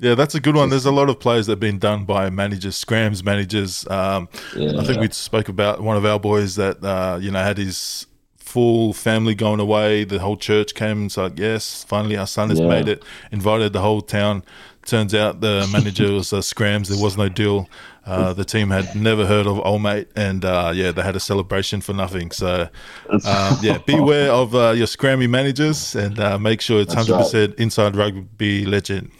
yeah. 0.00 0.14
That's 0.16 0.34
a 0.34 0.40
good 0.40 0.56
one. 0.56 0.70
There's 0.70 0.86
a 0.86 0.90
lot 0.90 1.08
of 1.08 1.20
plays 1.20 1.46
that 1.46 1.52
have 1.52 1.60
been 1.60 1.78
done 1.78 2.04
by 2.04 2.28
managers, 2.30 2.74
scrams 2.76 3.22
managers. 3.22 3.86
Um, 3.88 4.28
I 4.56 4.84
think 4.84 5.00
we 5.00 5.08
spoke 5.10 5.48
about 5.48 5.80
one 5.80 5.96
of 5.96 6.04
our 6.04 6.18
boys 6.18 6.56
that 6.56 6.82
uh, 6.82 7.18
you 7.20 7.30
know 7.30 7.38
had 7.42 7.58
his 7.58 8.06
full 8.36 8.92
family 8.92 9.34
going 9.36 9.60
away. 9.60 10.02
The 10.02 10.18
whole 10.18 10.36
church 10.36 10.74
came 10.74 10.98
and 11.02 11.12
said, 11.12 11.38
"Yes, 11.38 11.84
finally 11.84 12.16
our 12.16 12.26
son 12.26 12.48
has 12.50 12.58
Yeah. 12.58 12.66
made 12.68 12.88
it." 12.88 13.04
Invited 13.30 13.72
the 13.72 13.80
whole 13.80 14.00
town. 14.00 14.42
Turns 14.88 15.14
out 15.14 15.42
the 15.42 15.68
manager 15.70 16.12
was 16.12 16.32
uh, 16.32 16.40
scrams. 16.40 16.88
There 16.88 16.98
was 17.02 17.18
no 17.18 17.28
deal. 17.28 17.68
Uh, 18.06 18.32
the 18.32 18.44
team 18.44 18.70
had 18.70 18.96
never 18.96 19.26
heard 19.26 19.46
of 19.46 19.60
old 19.60 19.82
mate, 19.82 20.08
and 20.16 20.42
uh, 20.46 20.72
yeah, 20.74 20.92
they 20.92 21.02
had 21.02 21.14
a 21.14 21.20
celebration 21.20 21.82
for 21.82 21.92
nothing. 21.92 22.30
So 22.30 22.70
um, 23.10 23.56
yeah, 23.60 23.76
beware 23.86 24.32
of 24.32 24.54
uh, 24.54 24.70
your 24.70 24.86
scrammy 24.86 25.28
managers, 25.28 25.94
and 25.94 26.18
uh, 26.18 26.38
make 26.38 26.62
sure 26.62 26.80
it's 26.80 26.94
hundred 26.94 27.18
percent 27.18 27.54
inside 27.56 27.96
rugby 27.96 28.64
legend. 28.64 29.10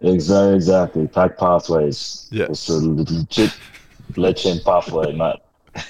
Exactly, 0.00 0.54
exactly. 0.54 1.08
Pack 1.08 1.36
pathways. 1.36 2.26
Yeah. 2.30 2.46
It's 2.46 2.70
a 2.70 2.78
legit 2.78 3.54
legend 4.16 4.62
pathway, 4.64 5.12
mate. 5.12 5.40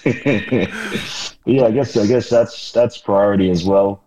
Yeah, 1.46 1.64
I 1.64 1.70
guess 1.70 1.96
I 1.96 2.06
guess 2.06 2.28
that's 2.28 2.72
that's 2.72 2.98
priority 2.98 3.50
as 3.50 3.64
well. 3.64 4.02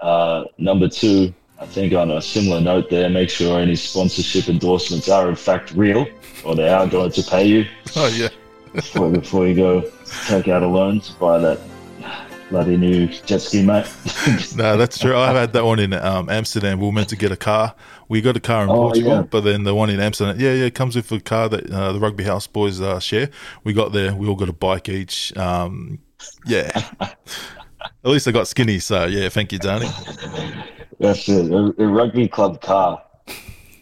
Uh, 0.00 0.44
number 0.58 0.88
two, 0.88 1.32
I 1.58 1.66
think 1.66 1.92
on 1.92 2.10
a 2.10 2.20
similar 2.20 2.60
note 2.60 2.90
there, 2.90 3.08
make 3.08 3.30
sure 3.30 3.60
any 3.60 3.76
sponsorship 3.76 4.48
endorsements 4.48 5.08
are 5.08 5.28
in 5.28 5.36
fact 5.36 5.72
real 5.72 6.06
or 6.44 6.54
they 6.54 6.68
are 6.68 6.86
going 6.86 7.12
to 7.12 7.22
pay 7.22 7.46
you 7.46 7.66
Oh 7.96 8.08
yeah, 8.08 8.28
before, 8.72 9.10
before 9.10 9.46
you 9.46 9.54
go 9.54 9.90
take 10.26 10.48
out 10.48 10.62
a 10.62 10.66
loan 10.66 11.00
to 11.00 11.12
buy 11.14 11.38
that 11.38 11.60
bloody 12.50 12.76
new 12.76 13.06
jet 13.06 13.40
ski, 13.40 13.64
mate. 13.64 13.86
no, 14.56 14.76
that's 14.76 14.98
true. 14.98 15.16
I 15.16 15.32
had 15.32 15.52
that 15.54 15.64
one 15.64 15.78
in 15.78 15.92
um, 15.94 16.28
Amsterdam. 16.28 16.78
We 16.78 16.86
were 16.86 16.92
meant 16.92 17.08
to 17.08 17.16
get 17.16 17.32
a 17.32 17.36
car. 17.36 17.74
We 18.08 18.20
got 18.20 18.36
a 18.36 18.40
car 18.40 18.64
in 18.64 18.68
Oh, 18.70 18.74
Portugal, 18.74 19.12
yeah. 19.12 19.22
but 19.22 19.40
then 19.40 19.64
the 19.64 19.74
one 19.74 19.88
in 19.90 19.98
Amsterdam, 19.98 20.36
yeah, 20.38 20.52
yeah, 20.52 20.64
it 20.66 20.74
comes 20.74 20.94
with 20.94 21.10
a 21.10 21.20
car 21.20 21.48
that 21.48 21.70
uh, 21.70 21.92
the 21.92 21.98
Rugby 21.98 22.22
House 22.24 22.46
boys 22.46 22.80
uh, 22.80 23.00
share. 23.00 23.30
We 23.64 23.72
got 23.72 23.92
there. 23.92 24.14
We 24.14 24.28
all 24.28 24.36
got 24.36 24.50
a 24.50 24.52
bike 24.52 24.88
each. 24.88 25.34
Um, 25.36 25.98
yeah. 26.46 26.70
At 27.00 27.16
least 28.10 28.28
I 28.28 28.30
got 28.32 28.46
skinny, 28.46 28.78
so 28.78 29.06
yeah. 29.06 29.30
Thank 29.30 29.50
you, 29.52 29.58
Danny. 29.58 29.88
That's 30.98 31.28
it. 31.28 31.50
A, 31.50 31.74
a 31.78 31.86
rugby 31.86 32.28
club 32.28 32.60
car, 32.60 33.02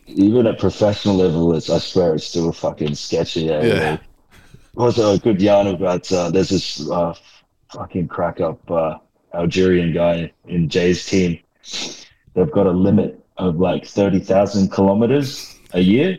even 0.07 0.47
at 0.47 0.59
professional 0.59 1.17
level, 1.17 1.55
it's 1.55 1.71
I 1.71 1.79
swear 1.79 2.15
it's 2.15 2.27
still 2.27 2.53
fucking 2.53 2.95
sketchy. 2.95 3.51
Eh? 3.51 3.67
Yeah. 3.67 3.99
Also, 4.77 5.15
a 5.15 5.19
good 5.19 5.41
yarn 5.41 5.67
about 5.67 6.11
uh, 6.13 6.31
there's 6.31 6.49
this 6.49 6.89
uh, 6.91 7.15
fucking 7.73 8.09
crack 8.09 8.41
up 8.41 8.71
uh, 8.71 8.97
Algerian 9.35 9.93
guy 9.93 10.33
in 10.47 10.69
Jay's 10.69 11.05
team. 11.05 11.39
They've 12.35 12.51
got 12.51 12.67
a 12.67 12.71
limit 12.73 13.23
of 13.37 13.57
like 13.57 13.87
thirty 13.87 14.21
thousand 14.21 14.71
kilometers 14.71 15.59
a 15.75 15.81
year 15.81 16.19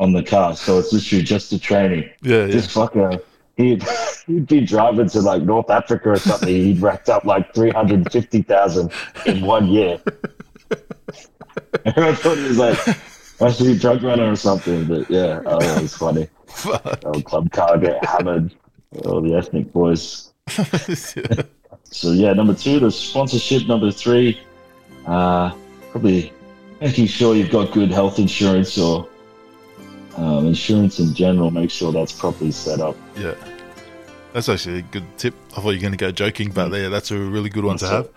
on 0.00 0.12
the 0.12 0.22
car, 0.22 0.54
so 0.54 0.78
it's 0.78 0.92
literally 0.92 1.24
just 1.24 1.50
the 1.50 1.58
training. 1.58 2.08
Yeah, 2.22 2.40
yeah. 2.40 2.46
This 2.46 2.66
fucker. 2.66 3.20
He'd, 3.58 3.82
he'd 4.26 4.46
be 4.46 4.62
driving 4.62 5.08
to 5.10 5.20
like 5.20 5.42
North 5.42 5.68
Africa 5.68 6.10
or 6.10 6.16
something. 6.16 6.48
He'd 6.48 6.80
racked 6.80 7.10
up 7.10 7.24
like 7.24 7.52
350,000 7.54 8.90
in 9.26 9.44
one 9.44 9.66
year. 9.66 10.00
I 11.84 12.14
thought 12.14 12.38
he 12.38 12.44
was 12.44 12.58
like, 12.58 12.78
must 13.40 13.60
be 13.60 13.72
a 13.72 13.76
drug 13.76 14.02
runner 14.02 14.32
or 14.32 14.36
something. 14.36 14.86
But 14.86 15.10
yeah, 15.10 15.42
oh, 15.44 15.58
it 15.58 15.82
was 15.82 15.94
funny. 15.94 16.28
Old 17.04 17.24
club 17.24 17.52
car 17.52 17.76
get 17.76 18.02
hammered. 18.04 18.54
All 19.04 19.20
the 19.20 19.34
ethnic 19.34 19.70
boys. 19.72 20.32
So 21.90 22.12
yeah, 22.12 22.32
number 22.34 22.54
two, 22.54 22.80
the 22.80 22.90
sponsorship. 22.90 23.66
Number 23.66 23.90
three, 23.90 24.38
uh, 25.06 25.54
probably 25.90 26.32
making 26.80 27.06
sure 27.06 27.34
you've 27.34 27.50
got 27.50 27.72
good 27.72 27.90
health 27.90 28.18
insurance 28.18 28.76
or 28.76 29.08
um, 30.16 30.46
insurance 30.46 30.98
in 30.98 31.14
general. 31.14 31.50
Make 31.50 31.70
sure 31.70 31.92
that's 31.92 32.12
properly 32.12 32.52
set 32.52 32.80
up. 32.80 32.96
Yeah. 33.18 33.34
That's 34.32 34.48
actually 34.48 34.80
a 34.80 34.82
good 34.82 35.04
tip. 35.18 35.34
I 35.52 35.60
thought 35.60 35.70
you 35.70 35.78
were 35.78 35.82
going 35.82 35.92
to 35.92 35.96
go 35.98 36.10
joking, 36.10 36.50
but 36.50 36.70
yeah, 36.72 36.88
that's 36.88 37.10
a 37.10 37.18
really 37.18 37.48
good 37.48 37.64
one 37.64 37.78
to 37.78 37.84
That's 37.84 38.06
have. 38.06 38.08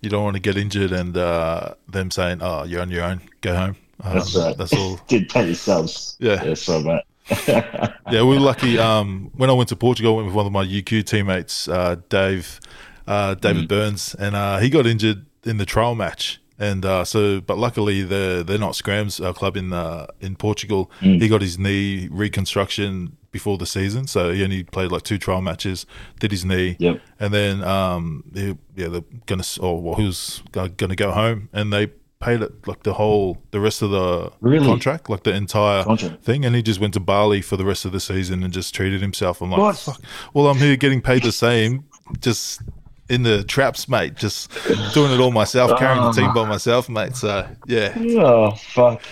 You 0.00 0.10
don't 0.10 0.22
want 0.22 0.34
to 0.34 0.40
get 0.40 0.56
injured 0.56 0.92
and 0.92 1.16
uh, 1.16 1.74
them 1.88 2.10
saying, 2.10 2.38
"Oh, 2.40 2.64
you're 2.64 2.80
on 2.80 2.90
your 2.90 3.02
own. 3.04 3.20
Go 3.40 3.54
home." 3.56 3.76
Um, 4.02 4.14
That's 4.14 4.36
right. 4.36 4.56
That's 4.56 4.72
all. 4.74 5.00
Did 5.08 5.28
pay 5.28 5.46
yourselves. 5.46 6.16
Yeah. 6.20 6.42
Yeah, 6.44 6.54
so 6.54 6.80
mate. 6.80 7.02
Yeah, 7.48 8.22
we 8.22 8.34
were 8.36 8.40
lucky. 8.40 8.78
Um, 8.78 9.30
when 9.34 9.50
I 9.50 9.52
went 9.54 9.68
to 9.70 9.76
Portugal, 9.76 10.12
I 10.12 10.16
went 10.16 10.26
with 10.26 10.36
one 10.36 10.46
of 10.46 10.52
my 10.52 10.64
UQ 10.64 11.04
teammates, 11.06 11.66
uh, 11.66 11.96
Dave, 12.08 12.60
uh, 13.08 13.34
David 13.34 13.64
Mm. 13.64 13.68
Burns, 13.68 14.14
and 14.14 14.36
uh, 14.36 14.58
he 14.58 14.70
got 14.70 14.86
injured 14.86 15.26
in 15.44 15.56
the 15.56 15.66
trial 15.66 15.94
match. 15.96 16.40
And 16.58 16.84
uh, 16.86 17.04
so, 17.04 17.40
but 17.40 17.58
luckily, 17.58 18.02
they're 18.02 18.42
they're 18.42 18.58
not 18.58 18.74
Scrams 18.76 19.20
our 19.20 19.34
club 19.34 19.56
in 19.56 19.72
uh, 19.72 20.06
in 20.20 20.36
Portugal. 20.36 20.90
Mm. 21.00 21.20
He 21.20 21.28
got 21.28 21.42
his 21.42 21.58
knee 21.58 22.08
reconstruction 22.10 23.16
before 23.30 23.58
the 23.58 23.66
season, 23.66 24.06
so 24.06 24.32
he 24.32 24.42
only 24.42 24.62
played 24.64 24.90
like 24.90 25.02
two 25.02 25.18
trial 25.18 25.42
matches. 25.42 25.84
Did 26.20 26.30
his 26.30 26.44
knee, 26.44 26.76
Yep. 26.78 27.00
and 27.20 27.34
then 27.34 27.62
um, 27.62 28.24
he, 28.32 28.56
yeah, 28.74 28.88
they're 28.88 29.04
gonna 29.26 29.44
or 29.60 29.82
well, 29.82 29.94
he 29.96 30.06
was 30.06 30.42
go- 30.52 30.68
gonna 30.68 30.96
go 30.96 31.10
home, 31.10 31.50
and 31.52 31.70
they 31.72 31.88
paid 32.18 32.40
it 32.40 32.66
like 32.66 32.82
the 32.84 32.94
whole 32.94 33.36
the 33.50 33.60
rest 33.60 33.82
of 33.82 33.90
the 33.90 34.32
Really? 34.40 34.64
contract, 34.66 35.10
like 35.10 35.24
the 35.24 35.34
entire 35.34 35.84
Contract. 35.84 36.24
thing, 36.24 36.46
and 36.46 36.56
he 36.56 36.62
just 36.62 36.80
went 36.80 36.94
to 36.94 37.00
Bali 37.00 37.42
for 37.42 37.58
the 37.58 37.64
rest 37.66 37.84
of 37.84 37.92
the 37.92 38.00
season 38.00 38.42
and 38.42 38.54
just 38.54 38.74
treated 38.74 39.02
himself. 39.02 39.42
I'm 39.42 39.50
like, 39.50 39.60
What? 39.60 39.76
fuck. 39.76 40.00
Well, 40.32 40.46
I'm 40.48 40.56
here 40.56 40.76
getting 40.76 41.02
paid 41.02 41.22
the 41.22 41.32
same. 41.32 41.84
Just 42.20 42.62
in 43.08 43.22
the 43.22 43.44
traps, 43.44 43.88
mate. 43.88 44.16
Just 44.16 44.50
doing 44.94 45.12
it 45.12 45.20
all 45.20 45.30
myself, 45.30 45.78
carrying 45.78 46.02
the 46.02 46.12
team 46.12 46.32
by 46.34 46.42
ah. 46.42 46.46
myself, 46.46 46.88
mate. 46.88 47.16
So 47.16 47.46
yeah, 47.66 47.94
Oh 47.96 48.52
fuck! 48.52 49.02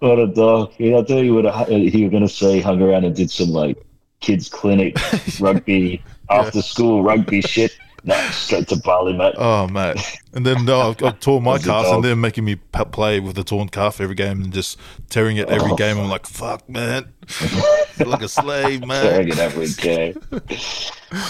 What 0.00 0.18
a 0.18 0.26
dog! 0.26 0.72
Yeah, 0.78 0.98
I 0.98 1.04
thought 1.04 1.20
you 1.20 1.34
would 1.34 1.44
have. 1.44 1.70
Uh, 1.70 1.76
you 1.76 2.04
were 2.04 2.10
gonna 2.10 2.28
say 2.28 2.60
hung 2.60 2.82
around 2.82 3.04
and 3.04 3.14
did 3.14 3.30
some 3.30 3.50
like 3.50 3.76
kids 4.20 4.48
clinic 4.48 4.96
rugby 5.40 6.02
after 6.30 6.62
school 6.62 7.02
rugby 7.02 7.40
shit. 7.40 7.76
No, 8.08 8.30
straight 8.30 8.66
to 8.68 8.76
Bali, 8.76 9.12
mate. 9.12 9.34
oh 9.36 9.68
mate. 9.68 9.96
And 10.32 10.44
then 10.46 10.64
no, 10.64 10.90
I've, 10.90 11.02
I've 11.02 11.20
torn 11.26 11.44
my 11.44 11.58
calf, 11.58 11.86
and 11.86 12.02
they're 12.02 12.16
making 12.16 12.44
me 12.44 12.56
play 12.56 13.20
with 13.20 13.36
the 13.36 13.44
torn 13.44 13.68
calf 13.68 14.00
every 14.00 14.14
game 14.14 14.42
and 14.42 14.52
just 14.52 14.78
tearing 15.10 15.36
it 15.36 15.48
every 15.48 15.72
Oh. 15.72 15.76
game. 15.76 15.98
I'm 15.98 16.08
like, 16.08 16.26
fuck, 16.26 16.68
man, 16.68 17.12
like 18.04 18.22
a 18.22 18.28
slave, 18.28 18.84
man. 18.86 19.02
Tearing 19.04 19.28
it 19.28 19.38
every 19.38 19.68
game. 19.68 20.20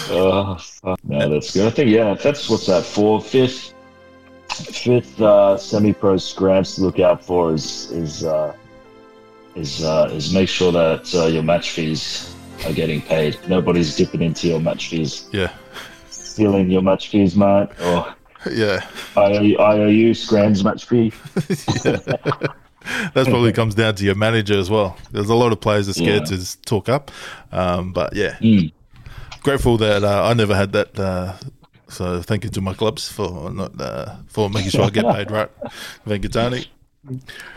Oh, 0.09 0.55
fuck. 0.59 0.99
No, 1.03 1.29
that's 1.29 1.53
good. 1.53 1.67
I 1.67 1.69
think 1.69 1.89
yeah, 1.89 2.13
that's 2.13 2.49
what's 2.49 2.65
that 2.67 2.85
for 2.85 3.21
fifth, 3.21 3.73
fifth 4.49 5.21
uh, 5.21 5.57
semi-pro 5.57 6.17
scrams 6.17 6.75
to 6.75 6.81
look 6.81 6.99
out 6.99 7.23
for 7.23 7.53
is 7.53 7.91
is 7.91 8.23
uh, 8.23 8.53
is 9.55 9.83
uh, 9.83 10.09
is 10.13 10.33
make 10.33 10.49
sure 10.49 10.71
that 10.71 11.13
uh, 11.15 11.25
your 11.27 11.43
match 11.43 11.71
fees 11.71 12.33
are 12.65 12.73
getting 12.73 13.01
paid. 13.01 13.37
Nobody's 13.47 13.95
dipping 13.95 14.21
into 14.21 14.47
your 14.47 14.59
match 14.59 14.89
fees, 14.89 15.29
Yeah, 15.31 15.51
stealing 16.39 16.71
your 16.71 16.81
match 16.81 17.09
fees, 17.09 17.35
mate, 17.35 17.67
or 17.83 18.15
yeah. 18.49 18.87
IOU, 19.17 19.57
IOU 19.59 20.13
scrams 20.13 20.63
match 20.63 20.85
fee. 20.85 21.11
That 23.13 23.25
probably 23.27 23.51
comes 23.51 23.75
down 23.75 23.95
to 23.95 24.05
your 24.05 24.15
manager 24.15 24.57
as 24.57 24.69
well. 24.69 24.97
There's 25.11 25.29
a 25.29 25.35
lot 25.35 25.51
of 25.51 25.59
players 25.59 25.85
that 25.87 25.97
are 25.97 26.01
scared 26.01 26.31
Yeah. 26.31 26.37
to 26.37 26.61
talk 26.61 26.87
up, 26.89 27.11
um, 27.51 27.91
but 27.93 28.15
yeah, 28.15 28.35
Mm. 28.41 28.71
grateful 29.43 29.77
that 29.77 30.03
uh, 30.03 30.23
I 30.23 30.33
never 30.33 30.55
had 30.55 30.71
that. 30.71 30.97
Uh, 30.97 31.33
so 31.89 32.21
thank 32.21 32.45
you 32.45 32.49
to 32.51 32.61
my 32.61 32.73
clubs 32.73 33.07
for 33.09 33.51
not 33.51 33.79
uh, 33.79 34.15
for 34.27 34.49
making 34.49 34.71
sure 34.71 34.85
I 34.85 34.89
get 34.89 35.05
paid 35.13 35.29
right. 35.29 35.49
Thank 36.07 36.23
you, 36.23 36.29
Tony. 36.29 36.65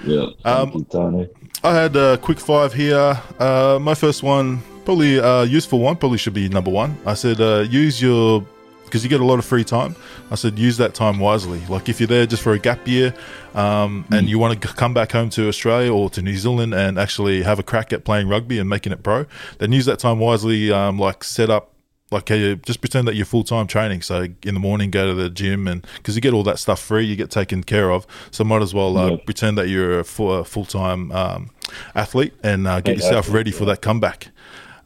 Yeah, 0.05 0.27
Um, 0.45 0.73
you, 0.75 0.85
Tony. 0.91 1.29
I 1.63 1.73
had 1.73 1.95
a 1.97 2.19
quick 2.19 2.41
five 2.41 2.75
here. 2.75 3.17
Uh, 3.39 3.79
my 3.81 3.95
first 3.95 4.23
one, 4.25 4.61
probably 4.85 5.19
a 5.19 5.45
useful 5.45 5.79
one, 5.79 5.97
probably 5.97 6.19
should 6.19 6.35
be 6.35 6.49
number 6.49 6.71
one. 6.71 6.99
I 7.07 7.15
said 7.15 7.41
uh, 7.41 7.65
use 7.71 8.03
your 8.03 8.45
because 8.93 9.03
you 9.03 9.09
get 9.09 9.23
a 9.23 9.25
lot 9.25 9.39
of 9.39 9.45
free 9.47 9.65
time. 9.65 9.97
I 10.31 10.35
said 10.35 10.59
use 10.59 10.77
that 10.77 10.93
time 10.95 11.19
wisely. 11.19 11.63
Like 11.71 11.89
if 11.89 11.99
you're 11.99 12.07
there 12.09 12.27
just 12.27 12.43
for 12.43 12.53
a 12.53 12.59
gap 12.59 12.87
year, 12.87 13.15
um, 13.55 14.05
and 14.11 14.29
you 14.29 14.39
want 14.39 14.61
to 14.61 14.69
come 14.69 14.93
back 14.93 15.13
home 15.13 15.31
to 15.31 15.49
Australia 15.49 15.91
or 15.91 16.11
to 16.11 16.21
New 16.21 16.37
Zealand 16.37 16.75
and 16.75 16.99
actually 16.99 17.43
have 17.43 17.59
a 17.59 17.63
crack 17.63 17.95
at 17.95 18.05
playing 18.05 18.29
rugby 18.29 18.59
and 18.59 18.69
making 18.69 18.93
it 18.93 19.03
pro, 19.03 19.25
then 19.57 19.73
use 19.73 19.87
that 19.87 19.99
time 19.99 20.19
wisely. 20.19 20.71
Um, 20.71 20.99
like 20.99 21.25
set 21.25 21.49
up. 21.49 21.71
Like 22.11 22.31
uh, 22.31 22.57
just 22.57 22.83
pretend 22.83 23.09
that 23.09 23.15
you're 23.15 23.25
full 23.25 23.45
time 23.45 23.67
training. 23.67 24.03
So 24.03 24.27
in 24.43 24.53
the 24.53 24.61
morning, 24.61 24.91
go 24.91 25.07
to 25.07 25.15
the 25.15 25.31
gym, 25.31 25.67
and 25.67 25.87
because 25.97 26.15
you 26.15 26.21
get 26.21 26.35
all 26.35 26.43
that 26.43 26.59
stuff 26.59 26.79
free, 26.79 27.07
you 27.07 27.17
get 27.17 27.31
taken 27.31 27.63
care 27.65 27.91
of. 27.91 28.07
So 28.31 28.45
might 28.45 28.61
as 28.61 28.75
well 28.75 28.99
uh, 28.99 29.11
Yeah. 29.13 29.17
pretend 29.25 29.57
that 29.57 29.71
you're 29.71 30.01
a 30.01 30.05
full, 30.05 30.45
full 30.45 30.67
time 30.67 31.11
um, 31.13 31.49
athlete 31.95 32.35
and 32.43 32.69
uh, 32.69 32.83
get 32.83 32.99
Yeah, 32.99 33.05
yourself 33.05 33.33
ready 33.33 33.51
for 33.51 33.65
that 33.65 33.81
comeback. 33.81 34.29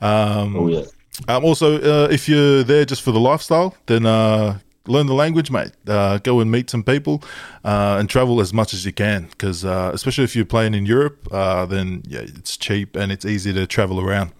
Um, 0.00 0.56
Oh 0.56 0.68
yeah. 0.68 0.84
Um, 1.28 1.44
also, 1.44 1.80
uh, 1.80 2.08
if 2.10 2.28
you're 2.28 2.62
there 2.62 2.84
just 2.84 3.02
for 3.02 3.12
the 3.12 3.20
lifestyle, 3.20 3.74
then 3.86 4.06
uh, 4.06 4.58
learn 4.86 5.06
the 5.06 5.14
language, 5.14 5.50
mate. 5.50 5.72
Uh, 5.86 6.18
go 6.18 6.40
and 6.40 6.50
meet 6.50 6.70
some 6.70 6.82
people 6.82 7.22
uh, 7.64 7.96
and 7.98 8.08
travel 8.08 8.40
as 8.40 8.52
much 8.52 8.74
as 8.74 8.84
you 8.84 8.92
can. 8.92 9.26
Because 9.26 9.64
uh, 9.64 9.90
especially 9.94 10.24
if 10.24 10.36
you're 10.36 10.44
playing 10.44 10.74
in 10.74 10.86
Europe, 10.86 11.28
uh, 11.30 11.66
then 11.66 12.02
yeah, 12.06 12.20
it's 12.20 12.56
cheap 12.56 12.96
and 12.96 13.12
it's 13.12 13.24
easy 13.24 13.52
to 13.52 13.66
travel 13.66 14.00
around. 14.00 14.32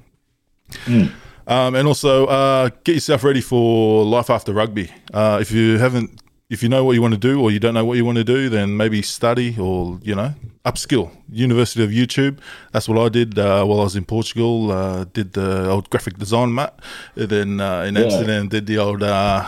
Um, 1.49 1.77
and 1.77 1.87
also, 1.87 2.27
uh, 2.27 2.71
get 2.83 2.95
yourself 2.95 3.23
ready 3.23 3.41
for 3.41 4.05
life 4.05 4.31
after 4.31 4.53
rugby. 4.53 4.91
Uh, 5.15 5.39
if 5.41 5.53
you 5.53 5.79
haven't, 5.79 6.21
if 6.49 6.63
you 6.63 6.69
know 6.69 6.85
what 6.85 6.93
you 6.93 7.03
want 7.03 7.15
to 7.15 7.19
do, 7.21 7.41
or 7.41 7.51
you 7.51 7.59
don't 7.59 7.75
know 7.75 7.85
what 7.85 7.97
you 7.97 8.05
want 8.05 8.19
to 8.19 8.25
do, 8.25 8.49
then 8.49 8.77
maybe 8.77 9.03
study 9.03 9.57
or 9.59 9.99
you 10.03 10.15
know 10.15 10.33
upskill. 10.65 11.11
University 11.31 11.83
of 11.85 11.91
YouTube. 11.91 12.39
That's 12.73 12.89
what 12.89 12.99
I 12.99 13.09
did 13.09 13.39
uh, 13.39 13.65
while 13.65 13.81
I 13.81 13.85
was 13.85 13.97
in 13.97 14.05
Portugal. 14.05 14.71
Uh, 14.71 15.05
did 15.05 15.33
the 15.33 15.69
old 15.71 15.91
graphic 15.91 16.19
design, 16.19 16.55
mat. 16.55 16.79
And 17.17 17.29
then 17.29 17.61
uh, 17.61 17.83
in 17.83 17.95
Yeah. 17.97 18.03
Amsterdam, 18.03 18.49
did 18.49 18.67
the 18.67 18.79
old. 18.79 19.03
Uh, 19.03 19.47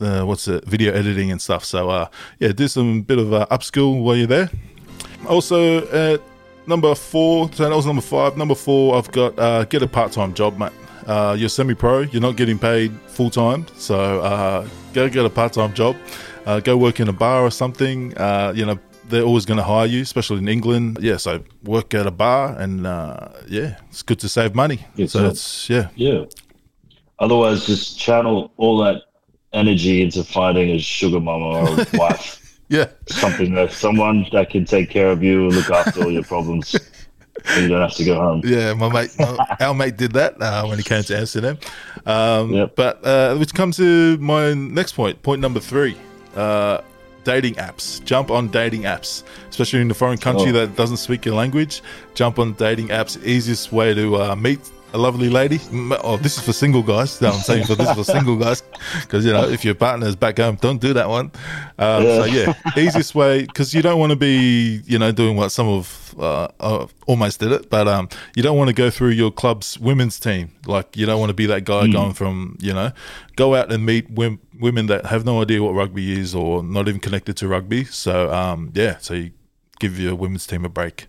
uh, 0.00 0.22
what's 0.24 0.46
it? 0.46 0.64
Video 0.66 0.92
editing 0.92 1.30
and 1.32 1.40
stuff. 1.40 1.64
So 1.64 1.88
uh, 1.90 2.08
yeah, 2.38 2.52
do 2.52 2.68
some 2.68 3.02
bit 3.02 3.18
of 3.18 3.32
uh, 3.32 3.46
upskill 3.50 4.02
while 4.02 4.16
you're 4.16 4.26
there. 4.26 4.50
Also, 5.28 5.86
at 5.88 6.20
number 6.66 6.94
four, 6.94 7.50
so 7.52 7.68
that 7.68 7.74
was 7.74 7.86
number 7.86 8.02
five. 8.02 8.36
Number 8.36 8.54
four, 8.54 8.96
I've 8.96 9.10
got 9.10 9.38
uh, 9.38 9.64
get 9.64 9.82
a 9.82 9.88
part 9.88 10.12
time 10.12 10.34
job, 10.34 10.58
mate. 10.58 10.72
Uh, 11.06 11.34
you're 11.38 11.48
semi 11.48 11.74
pro, 11.74 12.00
you're 12.00 12.20
not 12.20 12.36
getting 12.36 12.58
paid 12.58 12.92
full 13.06 13.30
time, 13.30 13.64
so 13.76 14.20
uh, 14.20 14.68
go 14.92 15.08
get 15.08 15.24
a 15.24 15.30
part 15.30 15.52
time 15.52 15.72
job. 15.72 15.96
Uh, 16.46 16.60
go 16.60 16.76
work 16.76 17.00
in 17.00 17.08
a 17.08 17.12
bar 17.12 17.42
or 17.42 17.50
something. 17.50 18.16
Uh, 18.16 18.52
you 18.54 18.64
know, 18.64 18.78
they're 19.08 19.22
always 19.24 19.44
going 19.44 19.58
to 19.58 19.64
hire 19.64 19.86
you, 19.86 20.02
especially 20.02 20.38
in 20.38 20.48
England. 20.48 20.98
Yeah, 21.00 21.16
so 21.16 21.42
work 21.64 21.92
at 21.94 22.06
a 22.06 22.10
bar, 22.10 22.56
and 22.58 22.86
uh, 22.86 23.28
yeah, 23.48 23.76
it's 23.90 24.02
good 24.02 24.18
to 24.20 24.28
save 24.28 24.54
money. 24.54 24.78
It's 24.96 25.12
so 25.12 25.26
it's 25.26 25.68
yeah, 25.68 25.88
Yeah. 25.96 26.24
Otherwise, 27.18 27.66
just 27.66 27.98
channel 27.98 28.52
all 28.58 28.78
that 28.78 29.02
energy 29.52 30.02
into 30.02 30.22
finding 30.22 30.70
a 30.70 30.78
sugar 30.78 31.18
mama 31.20 31.46
or 31.46 31.68
a 31.80 31.86
wife, 31.98 32.60
yeah, 32.68 32.86
something 33.08 33.54
that 33.54 33.72
someone 33.72 34.26
that 34.32 34.50
can 34.50 34.64
take 34.66 34.90
care 34.90 35.08
of 35.10 35.22
you 35.22 35.46
and 35.46 35.54
look 35.54 35.70
after 35.70 36.02
all 36.04 36.10
your 36.12 36.24
problems. 36.24 36.76
and 37.48 37.62
you 37.62 37.68
don't 37.68 37.80
have 37.80 37.94
to 37.94 38.04
go 38.04 38.16
home. 38.16 38.42
Yeah, 38.44 38.74
my 38.74 38.88
mate, 38.92 39.10
my- 39.18 39.56
our 39.60 39.74
mate 39.74 39.96
did 39.96 40.12
that 40.12 40.40
uh, 40.42 40.66
when 40.66 40.78
he 40.78 40.84
came 40.84 41.02
to 41.04 41.16
Amsterdam. 41.18 41.58
Um, 42.04 42.52
Yep. 42.52 42.76
But 42.76 43.04
uh, 43.04 43.36
which 43.36 43.54
comes 43.54 43.76
to 43.78 44.16
my 44.18 44.52
next 44.54 44.92
point, 44.92 45.22
point 45.22 45.40
number 45.40 45.60
three: 45.60 45.96
uh, 46.36 46.80
dating 47.24 47.54
apps. 47.54 48.02
Jump 48.04 48.30
on 48.30 48.48
dating 48.48 48.82
apps, 48.82 49.24
especially 49.50 49.80
in 49.80 49.90
a 49.90 49.94
foreign 49.94 50.18
country 50.18 50.50
Oh. 50.50 50.52
that 50.52 50.76
doesn't 50.76 50.98
speak 50.98 51.24
your 51.24 51.34
language. 51.34 51.82
Jump 52.14 52.38
on 52.38 52.52
dating 52.52 52.88
apps. 52.88 53.20
Easiest 53.24 53.72
way 53.72 53.94
to 53.94 54.16
uh, 54.16 54.36
meet 54.36 54.60
a 54.96 54.98
lovely 54.98 55.28
lady. 55.28 55.60
Oh, 56.02 56.16
this 56.16 56.38
is 56.38 56.44
for 56.44 56.54
single 56.54 56.82
guys. 56.82 57.20
No, 57.20 57.28
I'm 57.28 57.40
saying 57.40 57.66
for 57.66 57.74
this 57.74 57.88
is 57.88 57.94
for 57.94 58.04
single 58.04 58.36
guys 58.36 58.62
because 59.02 59.26
you 59.26 59.32
know 59.32 59.46
if 59.46 59.62
your 59.64 59.74
partner's 59.74 60.16
back 60.16 60.38
home, 60.38 60.56
don't 60.56 60.80
do 60.80 60.94
that 60.94 61.08
one. 61.08 61.30
Um, 61.78 62.02
So 62.02 62.24
yeah, 62.24 62.54
easiest 62.76 63.14
way 63.14 63.42
because 63.42 63.74
you 63.74 63.82
don't 63.82 64.00
want 64.00 64.10
to 64.10 64.16
be 64.16 64.80
you 64.86 64.98
know 64.98 65.12
doing 65.12 65.36
what 65.36 65.50
some 65.50 65.68
of 65.68 66.14
uh, 66.18 66.48
uh, 66.60 66.86
almost 67.06 67.40
did 67.40 67.52
it, 67.52 67.68
but 67.68 67.86
um, 67.86 68.08
you 68.34 68.42
don't 68.42 68.56
want 68.56 68.68
to 68.68 68.74
go 68.74 68.88
through 68.90 69.10
your 69.10 69.30
club's 69.30 69.78
women's 69.78 70.18
team. 70.18 70.50
Like 70.66 70.96
you 70.96 71.04
don't 71.04 71.20
want 71.20 71.30
to 71.30 71.34
be 71.34 71.46
that 71.46 71.64
guy 71.64 71.86
going 71.88 72.14
from 72.14 72.56
you 72.60 72.72
know 72.72 72.90
go 73.36 73.54
out 73.54 73.70
and 73.70 73.84
meet 73.84 74.12
wim- 74.14 74.38
women 74.58 74.86
that 74.86 75.04
have 75.06 75.26
no 75.26 75.42
idea 75.42 75.62
what 75.62 75.74
rugby 75.74 76.18
is 76.18 76.34
or 76.34 76.62
not 76.62 76.88
even 76.88 77.00
connected 77.00 77.36
to 77.36 77.48
rugby. 77.48 77.84
So 77.84 78.32
um, 78.32 78.72
yeah, 78.74 78.96
so 78.98 79.12
you 79.14 79.32
give 79.78 79.98
your 80.00 80.14
women's 80.14 80.46
team 80.46 80.64
a 80.64 80.70
break. 80.70 81.06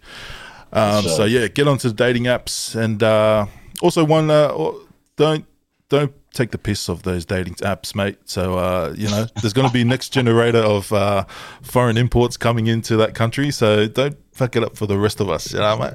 Um, 0.73 1.05
That's 1.05 1.15
so 1.15 1.23
yeah, 1.23 1.47
get 1.47 1.69
onto 1.69 1.87
the 1.87 1.93
dating 1.93 2.23
apps 2.23 2.75
and 2.75 3.01
uh, 3.01 3.45
also 3.81 4.03
one 4.03 4.29
uh, 4.29 4.71
don't 5.15 5.45
don't 5.89 6.11
take 6.33 6.51
the 6.51 6.57
piss 6.57 6.89
of 6.89 7.03
those 7.03 7.25
dating 7.25 7.55
apps, 7.55 7.95
mate. 7.95 8.17
So 8.25 8.57
uh, 8.57 8.93
you 8.97 9.09
know 9.09 9.25
there's 9.41 9.53
going 9.53 9.67
to 9.67 9.73
be 9.73 9.83
next 9.83 10.09
generator 10.09 10.59
of 10.59 10.91
uh, 10.93 11.25
foreign 11.61 11.97
imports 11.97 12.37
coming 12.37 12.67
into 12.67 12.97
that 12.97 13.15
country. 13.15 13.51
So 13.51 13.87
don't 13.87 14.17
fuck 14.33 14.55
it 14.55 14.63
up 14.63 14.77
for 14.77 14.85
the 14.85 14.97
rest 14.97 15.19
of 15.19 15.29
us, 15.29 15.51
you 15.53 15.59
know, 15.59 15.77
mate. 15.77 15.93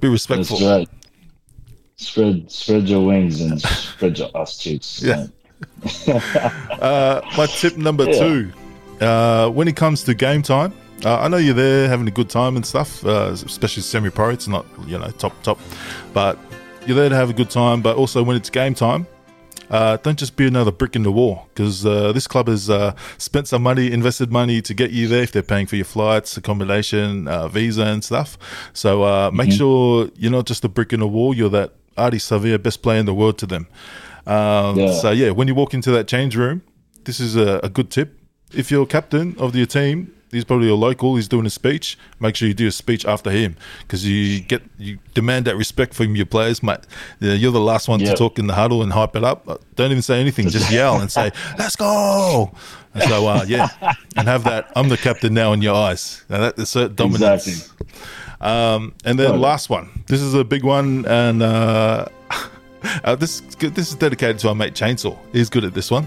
Be 0.00 0.08
respectful. 0.08 0.58
That's 0.58 0.78
right. 0.80 0.88
Spread 1.96 2.50
spread 2.50 2.88
your 2.88 3.04
wings 3.06 3.40
and 3.40 3.60
spread 3.60 4.18
your 4.18 4.30
ass 4.34 4.56
cheeks. 4.58 5.02
Yeah. 5.02 5.26
Uh, 6.80 7.20
my 7.36 7.44
tip 7.46 7.76
number 7.76 8.04
Yeah. 8.04 8.18
two: 8.18 8.52
uh, 9.00 9.50
when 9.50 9.68
it 9.68 9.76
comes 9.76 10.02
to 10.04 10.14
game 10.14 10.40
time, 10.42 10.72
uh, 11.04 11.18
I 11.18 11.28
know 11.28 11.36
you're 11.36 11.52
there 11.54 11.88
having 11.88 12.08
a 12.08 12.10
good 12.10 12.30
time 12.30 12.56
and 12.56 12.64
stuff, 12.64 13.04
uh, 13.04 13.30
especially 13.32 13.82
semi-pro. 13.82 14.30
It's 14.30 14.48
not 14.48 14.64
you 14.86 14.98
know 14.98 15.10
top 15.10 15.34
top, 15.42 15.58
but 16.14 16.38
you're 16.86 16.96
there 16.96 17.08
to 17.08 17.16
have 17.16 17.30
a 17.30 17.32
good 17.32 17.50
time. 17.50 17.82
But 17.82 17.96
also 17.96 18.22
when 18.22 18.36
it's 18.36 18.50
game 18.50 18.74
time, 18.74 19.06
uh, 19.70 19.96
don't 19.98 20.18
just 20.18 20.36
be 20.36 20.46
another 20.46 20.72
brick 20.72 20.96
in 20.96 21.02
the 21.04 21.12
wall 21.12 21.46
because 21.54 21.86
uh, 21.86 22.12
this 22.12 22.26
club 22.26 22.48
has 22.48 22.68
uh, 22.68 22.94
spent 23.18 23.46
some 23.46 23.62
money, 23.62 23.92
invested 23.92 24.32
money 24.32 24.60
to 24.62 24.74
get 24.74 24.90
you 24.90 25.06
there. 25.06 25.22
If 25.22 25.32
they're 25.32 25.42
paying 25.42 25.66
for 25.66 25.76
your 25.76 25.84
flights, 25.84 26.36
accommodation, 26.36 27.28
uh, 27.28 27.46
visa, 27.48 27.84
and 27.84 28.02
stuff, 28.02 28.36
so 28.72 29.04
uh, 29.04 29.30
make 29.30 29.52
sure 29.52 30.10
you're 30.16 30.32
not 30.32 30.46
just 30.46 30.64
a 30.64 30.68
brick 30.68 30.92
in 30.92 31.00
the 31.00 31.08
wall. 31.08 31.34
You're 31.34 31.50
that 31.50 31.74
Ardie 31.96 32.14
Savea, 32.14 32.60
best 32.60 32.82
player 32.82 32.98
in 32.98 33.06
the 33.06 33.14
world 33.14 33.38
to 33.38 33.46
them. 33.46 33.68
Um, 34.26 34.76
Yeah. 34.78 34.92
So 34.92 35.10
yeah, 35.12 35.30
when 35.30 35.46
you 35.48 35.54
walk 35.54 35.72
into 35.72 35.90
that 35.92 36.08
change 36.08 36.36
room, 36.36 36.62
this 37.04 37.20
is 37.20 37.36
a, 37.36 37.60
a 37.62 37.68
good 37.68 37.90
tip. 37.90 38.18
If 38.52 38.70
you're 38.72 38.86
captain 38.86 39.36
of 39.38 39.54
your 39.54 39.66
team, 39.66 40.12
he's 40.30 40.44
probably 40.44 40.68
a 40.68 40.74
local. 40.74 41.16
He's 41.16 41.28
doing 41.28 41.46
a 41.46 41.50
speech. 41.50 41.98
Make 42.20 42.36
sure 42.36 42.48
you 42.48 42.54
do 42.54 42.66
a 42.66 42.70
speech 42.72 43.04
after 43.04 43.30
him 43.30 43.56
because 43.82 44.06
you 44.06 44.40
get 44.40 44.62
you 44.78 44.98
demand 45.14 45.44
that 45.46 45.56
respect 45.56 45.94
from 45.94 46.16
your 46.16 46.26
players, 46.26 46.62
mate. 46.62 46.80
You're 47.20 47.52
the 47.52 47.60
last 47.60 47.88
one 47.88 48.00
Yeah. 48.00 48.10
to 48.12 48.16
talk 48.16 48.38
in 48.38 48.46
the 48.46 48.54
huddle 48.54 48.82
and 48.82 48.92
hype 48.92 49.16
it 49.16 49.24
up. 49.24 49.48
Uh, 49.48 49.56
Don't 49.76 49.90
even 49.90 50.02
say 50.02 50.20
anything. 50.20 50.48
Just 50.48 50.70
yell 50.78 51.00
and 51.00 51.10
say, 51.10 51.30
"Let's 51.58 51.76
go!" 51.76 52.52
And 52.94 53.02
so 53.04 53.26
uh, 53.26 53.44
yeah, 53.46 53.68
and 54.16 54.26
have 54.28 54.44
that. 54.44 54.70
I'm 54.76 54.88
the 54.88 54.96
captain 54.96 55.32
now 55.34 55.52
in 55.52 55.62
your 55.62 55.74
eyes. 55.76 56.24
Now 56.28 56.38
that 56.40 56.58
assert 56.58 56.96
dominance. 56.96 57.46
Exactly. 57.46 57.86
Um, 58.40 58.94
and 59.04 59.18
then 59.18 59.32
Right. 59.32 59.38
last 59.40 59.68
one. 59.70 60.02
This 60.06 60.20
is 60.22 60.32
a 60.34 60.44
big 60.44 60.64
one, 60.64 61.04
and 61.06 61.42
uh, 61.42 62.06
Uh, 63.04 63.14
this 63.14 63.40
this 63.58 63.90
is 63.90 63.94
dedicated 63.94 64.38
to 64.38 64.48
our 64.48 64.54
mate 64.54 64.72
Chainsaw. 64.72 65.14
He's 65.32 65.50
good 65.50 65.64
at 65.66 65.74
this 65.74 65.90
one. 65.90 66.06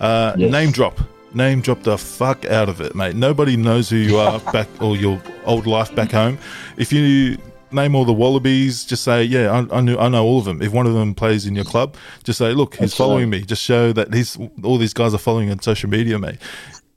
Uh, 0.00 0.32
Yes. 0.38 0.52
Name 0.52 0.70
drop. 0.70 1.00
Name 1.34 1.60
drop 1.62 1.82
the 1.82 1.96
fuck 1.96 2.44
out 2.44 2.68
of 2.68 2.80
it, 2.80 2.94
mate. 2.94 3.16
Nobody 3.16 3.56
knows 3.56 3.88
who 3.88 3.96
you 3.96 4.18
are 4.18 4.38
back 4.52 4.68
or 4.80 4.96
your 4.96 5.20
old 5.44 5.66
life 5.66 5.94
back 5.94 6.12
home. 6.12 6.38
If 6.76 6.92
you 6.92 7.38
name 7.72 7.94
all 7.94 8.04
the 8.04 8.12
Wallabies, 8.12 8.84
just 8.84 9.02
say, 9.02 9.24
yeah, 9.24 9.50
I, 9.50 9.78
I 9.78 9.80
knew 9.80 9.96
I 9.96 10.08
know 10.08 10.24
all 10.24 10.38
of 10.38 10.44
them. 10.44 10.60
If 10.62 10.72
one 10.72 10.86
of 10.86 10.94
them 10.94 11.14
plays 11.14 11.46
in 11.46 11.54
your 11.54 11.64
club, 11.64 11.96
just 12.22 12.38
say, 12.38 12.52
look, 12.52 12.74
he's 12.74 12.80
That's 12.90 12.96
following 12.96 13.30
right. 13.30 13.40
me. 13.40 13.46
Just 13.46 13.62
show 13.62 13.92
that 13.92 14.12
he's 14.12 14.38
all 14.62 14.78
these 14.78 14.94
guys 14.94 15.14
are 15.14 15.18
following 15.18 15.50
on 15.50 15.60
social 15.60 15.88
media, 15.88 16.18
mate. 16.18 16.38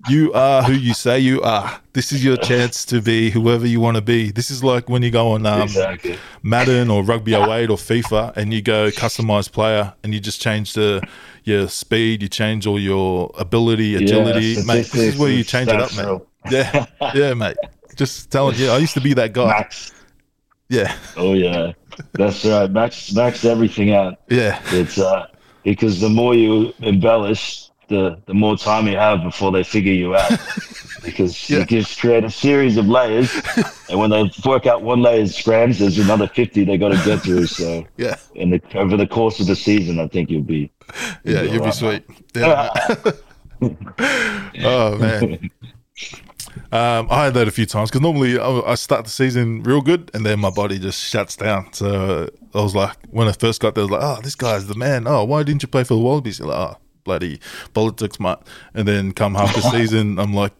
You 0.07 0.31
are 0.33 0.61
who 0.61 0.73
you 0.73 0.93
say 0.93 1.19
you 1.19 1.41
are. 1.41 1.81
This 1.93 2.11
is 2.11 2.23
your 2.23 2.37
chance 2.37 2.85
to 2.85 3.01
be 3.01 3.31
whoever 3.31 3.65
you 3.65 3.79
want 3.79 3.95
to 3.95 4.01
be. 4.01 4.29
This 4.29 4.51
is 4.51 4.63
like 4.63 4.87
when 4.87 5.01
you 5.01 5.09
go 5.09 5.31
on 5.31 5.47
um, 5.47 5.63
exactly. 5.63 6.19
Madden 6.43 6.91
or 6.91 7.01
Rugby 7.01 7.33
08 7.33 7.71
or 7.71 7.77
FIFA 7.77 8.37
and 8.37 8.53
you 8.53 8.61
go 8.61 8.89
customize 8.91 9.51
player 9.51 9.95
and 10.03 10.13
you 10.13 10.19
just 10.19 10.39
change 10.39 10.73
the 10.73 11.01
your 11.45 11.67
speed, 11.69 12.21
you 12.21 12.27
change 12.27 12.67
all 12.67 12.79
your 12.79 13.31
ability, 13.37 13.95
agility, 13.95 14.55
mate. 14.65 14.87
This 14.91 14.95
is 14.95 15.17
where 15.17 15.29
you 15.31 15.43
change 15.43 15.69
it 15.69 15.79
up, 15.79 15.95
mate. 15.95 16.21
Yeah, 16.51 16.85
yeah, 17.15 17.33
mate. 17.33 17.57
Just 17.95 18.29
telling 18.31 18.55
you, 18.55 18.69
I 18.69 18.77
used 18.77 18.93
to 18.95 19.01
be 19.01 19.13
that 19.13 19.33
guy. 19.33 19.47
Max. 19.47 19.91
Yeah, 20.67 20.95
Oh 21.15 21.33
yeah, 21.33 21.73
that's 22.13 22.43
right. 22.43 22.69
Max 22.69 23.13
max 23.13 23.45
everything 23.45 23.93
out. 23.93 24.19
yeah, 24.29 24.59
It's 24.71 24.97
uh 24.97 25.27
because 25.63 25.99
the 26.01 26.09
more 26.09 26.33
you 26.33 26.73
embellish, 26.79 27.64
the 27.87 28.17
the 28.25 28.33
more 28.33 28.57
time 28.57 28.87
you 28.87 28.97
have 28.97 29.23
before 29.23 29.51
they 29.51 29.63
figure 29.63 29.93
you 29.93 30.15
out. 30.15 30.31
Because 31.03 31.47
Yeah. 31.51 31.59
you 31.59 31.65
just 31.65 31.99
create 31.99 32.23
a 32.23 32.31
series 32.31 32.77
of 32.77 32.87
layers, 32.87 33.31
and 33.89 33.99
when 33.99 34.09
they 34.09 34.31
work 34.43 34.65
out 34.65 34.81
one 34.81 35.03
layer's 35.03 35.35
scrams, 35.35 35.77
there's 35.77 35.99
another 35.99 36.25
fifty 36.27 36.65
they 36.65 36.77
got 36.79 36.89
to 36.89 37.05
get 37.05 37.21
through. 37.21 37.45
So, 37.45 37.85
yeah, 37.97 38.15
and 38.35 38.51
the 38.53 38.59
over 38.73 38.97
the 38.97 39.05
course 39.05 39.39
of 39.39 39.45
the 39.45 39.55
season, 39.55 39.99
I 39.99 40.07
think 40.07 40.31
you'll 40.31 40.41
be 40.41 40.71
yeah. 41.23 41.43
be 41.43 41.49
You'll 41.49 41.65
be 41.65 41.71
sweet. 41.71 42.05
Yeah. 42.35 42.69
oh 44.63 44.97
man. 44.97 45.49
Um, 46.71 47.07
I 47.11 47.25
had 47.25 47.33
that 47.35 47.47
a 47.47 47.51
few 47.51 47.65
times 47.65 47.89
because 47.89 48.01
normally 48.01 48.39
I, 48.39 48.71
I 48.71 48.75
start 48.75 49.05
the 49.05 49.11
season 49.11 49.61
real 49.63 49.81
good 49.81 50.09
and 50.13 50.25
then 50.25 50.39
my 50.39 50.49
body 50.49 50.79
just 50.79 51.01
shuts 51.03 51.35
down. 51.35 51.71
So 51.73 52.29
I 52.53 52.61
was 52.61 52.75
like, 52.75 52.97
when 53.11 53.27
I 53.27 53.31
first 53.33 53.61
got 53.61 53.75
there, 53.75 53.83
I 53.83 53.85
was 53.85 53.91
like, 53.91 54.01
oh, 54.03 54.21
this 54.21 54.35
guy's 54.35 54.67
the 54.67 54.75
man. 54.75 55.07
Oh, 55.07 55.23
why 55.23 55.43
didn't 55.43 55.61
you 55.61 55.67
play 55.67 55.83
for 55.83 55.93
the 55.93 55.99
Wallabies? 55.99 56.39
You're 56.39 56.47
like, 56.47 56.57
oh, 56.57 56.77
bloody 57.05 57.39
politics, 57.73 58.19
mate. 58.19 58.39
And 58.73 58.85
then 58.85 59.13
come 59.13 59.35
half 59.35 59.55
the 59.55 59.61
season, 59.71 60.19
I'm 60.19 60.33
like, 60.33 60.51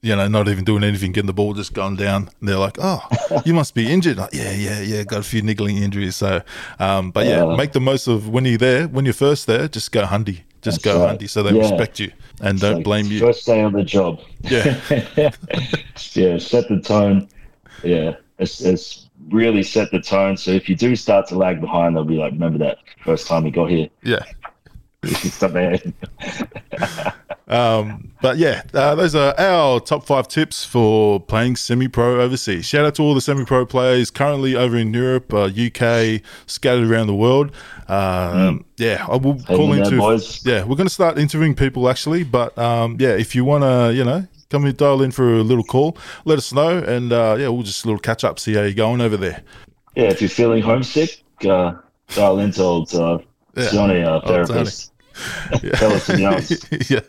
you 0.00 0.14
know, 0.14 0.28
not 0.28 0.46
even 0.46 0.62
doing 0.62 0.84
anything, 0.84 1.10
getting 1.10 1.26
the 1.26 1.32
ball 1.32 1.54
just 1.54 1.72
going 1.72 1.96
down. 1.96 2.30
And 2.38 2.48
they're 2.48 2.56
like, 2.58 2.76
oh, 2.80 3.00
you 3.44 3.52
must 3.52 3.74
be 3.74 3.90
injured. 3.92 4.16
Like, 4.18 4.32
yeah, 4.32 4.52
yeah, 4.52 4.80
yeah, 4.80 5.02
got 5.02 5.18
a 5.18 5.22
few 5.24 5.42
niggling 5.42 5.78
injuries. 5.78 6.14
So, 6.14 6.40
um, 6.78 7.10
but 7.10 7.26
yeah, 7.26 7.44
Yeah. 7.44 7.56
make 7.56 7.72
the 7.72 7.80
most 7.80 8.06
of 8.06 8.28
when 8.28 8.44
you're 8.44 8.58
there. 8.58 8.86
When 8.86 9.04
you're 9.04 9.12
first 9.14 9.48
there, 9.48 9.66
just 9.66 9.90
go 9.90 10.04
hundy. 10.04 10.42
Just 10.62 10.82
That's 10.82 10.94
go 10.96 11.04
right. 11.04 11.18
hundy 11.18 11.28
so 11.28 11.42
they 11.42 11.50
Yeah. 11.52 11.62
respect 11.62 11.98
you 11.98 12.12
and 12.40 12.60
don't 12.60 12.76
like 12.76 12.84
blame 12.84 13.06
you. 13.06 13.18
First 13.18 13.44
day 13.46 13.60
on 13.60 13.72
the 13.72 13.82
job. 13.82 14.20
Yeah. 14.42 14.78
yeah, 16.12 16.38
set 16.38 16.68
the 16.68 16.80
tone. 16.84 17.28
Yeah, 17.82 18.16
it's, 18.38 18.60
it's 18.60 19.08
really 19.30 19.62
set 19.64 19.90
the 19.90 20.00
tone. 20.00 20.36
So 20.36 20.52
if 20.52 20.68
you 20.68 20.76
do 20.76 20.94
start 20.96 21.26
to 21.28 21.36
lag 21.36 21.60
behind, 21.60 21.96
they'll 21.96 22.04
be 22.04 22.16
like, 22.18 22.32
remember 22.32 22.58
that 22.58 22.78
first 23.04 23.26
time 23.26 23.46
you 23.46 23.50
got 23.52 23.68
here. 23.70 23.88
Yeah. 24.04 24.22
There. 25.02 25.78
Um, 27.48 28.12
but 28.20 28.36
yeah, 28.36 28.62
uh, 28.74 28.94
those 28.94 29.14
are 29.14 29.34
our 29.38 29.80
top 29.80 30.04
five 30.04 30.28
tips 30.28 30.66
for 30.66 31.18
playing 31.18 31.56
semi-pro 31.56 32.20
overseas. 32.20 32.66
Shout 32.66 32.84
out 32.84 32.94
to 32.96 33.02
all 33.02 33.14
the 33.14 33.22
semi-pro 33.22 33.64
players 33.64 34.10
currently 34.10 34.54
over 34.54 34.76
in 34.76 34.92
Europe, 34.92 35.32
uh, 35.32 35.44
UK, 35.44 36.20
scattered 36.46 36.90
around 36.90 37.06
the 37.06 37.14
world. 37.14 37.52
Um, 37.88 38.66
Yeah, 38.76 39.06
I 39.08 39.16
will 39.16 39.42
call 39.44 39.72
into. 39.72 39.96
boys. 39.96 40.44
Yeah, 40.44 40.64
we're 40.64 40.76
going 40.76 40.88
to 40.88 40.92
start 40.92 41.18
interviewing 41.18 41.54
people 41.54 41.88
actually, 41.88 42.22
but 42.22 42.56
um, 42.58 42.98
yeah, 43.00 43.12
if 43.16 43.34
you 43.34 43.46
want 43.46 43.64
to, 43.64 43.94
you 43.96 44.04
know, 44.04 44.26
come 44.50 44.66
and 44.66 44.76
dial 44.76 45.00
in 45.00 45.10
for 45.10 45.32
a 45.32 45.42
little 45.42 45.64
call, 45.64 45.96
let 46.26 46.36
us 46.36 46.52
know, 46.52 46.76
and 46.78 47.14
uh, 47.14 47.36
yeah, 47.38 47.48
we'll 47.48 47.62
just 47.62 47.82
a 47.84 47.88
little 47.88 47.98
catch 47.98 48.24
up, 48.24 48.38
see 48.38 48.52
how 48.52 48.60
you're 48.60 48.74
going 48.74 49.00
over 49.00 49.16
there. 49.16 49.42
Yeah, 49.96 50.10
if 50.10 50.20
you're 50.20 50.28
feeling 50.28 50.62
homesick, 50.62 51.22
uh, 51.48 51.76
dial 52.14 52.40
into 52.40 52.62
old 52.62 52.94
uh, 52.94 53.18
Yeah. 53.58 53.70
Johnny, 53.70 54.02
our 54.02 54.20
Tony. 54.22 54.46
therapist. 54.46 54.92
Tell 55.74 55.92
us 55.92 56.04
something 56.04 56.24
else. 56.32 56.90
yeah. 56.90 57.00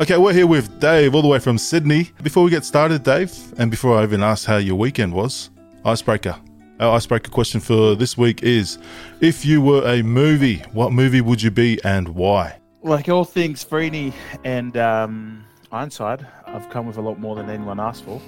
Okay, 0.00 0.16
we're 0.16 0.32
here 0.32 0.46
with 0.46 0.80
Dave, 0.80 1.14
all 1.14 1.22
the 1.22 1.28
way 1.28 1.38
from 1.38 1.58
Sydney. 1.58 2.10
Before 2.22 2.44
we 2.44 2.50
get 2.50 2.64
started, 2.64 3.02
Dave, 3.02 3.32
and 3.58 3.70
before 3.70 3.98
I 3.98 4.04
even 4.04 4.22
ask 4.22 4.46
how 4.46 4.56
your 4.56 4.76
weekend 4.76 5.12
was, 5.12 5.50
icebreaker. 5.84 6.36
Our 6.80 6.96
icebreaker 6.96 7.30
question 7.30 7.60
for 7.60 7.94
this 7.94 8.16
week 8.16 8.42
is: 8.42 8.78
If 9.20 9.44
you 9.44 9.60
were 9.60 9.86
a 9.86 10.02
movie, 10.02 10.58
what 10.72 10.92
movie 10.92 11.20
would 11.20 11.42
you 11.42 11.50
be 11.50 11.78
and 11.84 12.08
why? 12.10 12.58
Like 12.82 13.08
all 13.08 13.24
things 13.24 13.64
Freeney 13.64 14.12
and 14.44 14.76
um, 14.76 15.44
Ironside, 15.70 16.26
I've 16.46 16.68
come 16.70 16.86
with 16.86 16.96
a 16.96 17.02
lot 17.02 17.18
more 17.20 17.36
than 17.36 17.50
anyone 17.50 17.78
asked 17.78 18.04
for. 18.04 18.20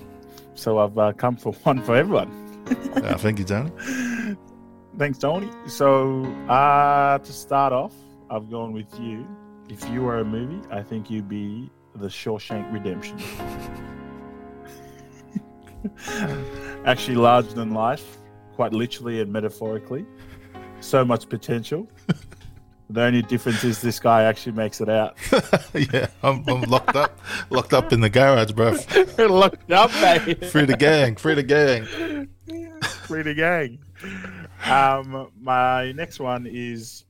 So 0.55 0.79
I've 0.79 0.96
uh, 0.98 1.12
come 1.12 1.37
for 1.37 1.53
one 1.64 1.83
for 1.83 1.96
everyone. 1.96 2.31
Uh, 2.96 3.16
thank 3.18 3.38
you, 3.38 3.44
Tony. 3.44 3.70
Thanks, 4.96 5.18
Tony. 5.18 5.50
So 5.66 6.24
uh, 6.48 7.18
to 7.18 7.33
start 7.33 7.72
off, 7.72 7.92
I've 8.30 8.48
gone 8.50 8.72
with 8.72 8.98
you. 9.00 9.26
If 9.68 9.88
you 9.90 10.02
were 10.02 10.18
a 10.18 10.24
movie, 10.24 10.61
I 10.70 10.83
think 10.83 11.11
you'd 11.11 11.28
be 11.28 11.70
The 11.96 12.07
Shawshank 12.07 12.72
Redemption. 12.72 13.18
Actually, 16.87 17.16
larger 17.16 17.52
than 17.54 17.72
life, 17.72 18.18
quite 18.54 18.72
literally 18.72 19.20
and 19.20 19.33
metaphorically. 19.33 20.07
So 20.80 21.04
much 21.04 21.28
potential. 21.28 21.88
The 22.90 23.02
only 23.02 23.22
difference 23.22 23.64
is 23.64 23.80
this 23.80 23.98
guy 23.98 24.24
actually 24.24 24.52
makes 24.52 24.80
it 24.80 24.88
out. 24.88 25.16
yeah, 25.74 26.07
I'm, 26.22 26.44
I'm 26.46 26.61
locked 26.62 26.94
up, 26.94 27.18
locked 27.50 27.72
up 27.72 27.92
in 27.92 28.00
the 28.00 28.11
garage, 28.11 28.52
bro. 28.52 28.76
Locked 29.18 29.72
up, 29.72 29.90
mate. 29.94 30.44
Free 30.44 30.66
the 30.66 30.76
gang, 30.76 31.16
free 31.16 31.35
the 31.35 31.42
gang. 31.42 31.87
Free 33.07 33.22
the 33.22 33.35
gang. 33.35 33.78
Um, 34.64 35.30
my 35.40 35.92
next 35.92 36.20
one 36.20 36.46
is 36.46 37.04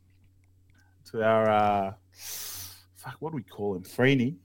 to 1.11 1.23
our 1.23 1.49
uh, 1.49 1.93
fuck. 2.13 3.17
What 3.21 3.31
do 3.31 3.37
we 3.37 3.43
call 3.43 3.77
him? 3.77 3.83
Freeney. 3.83 4.37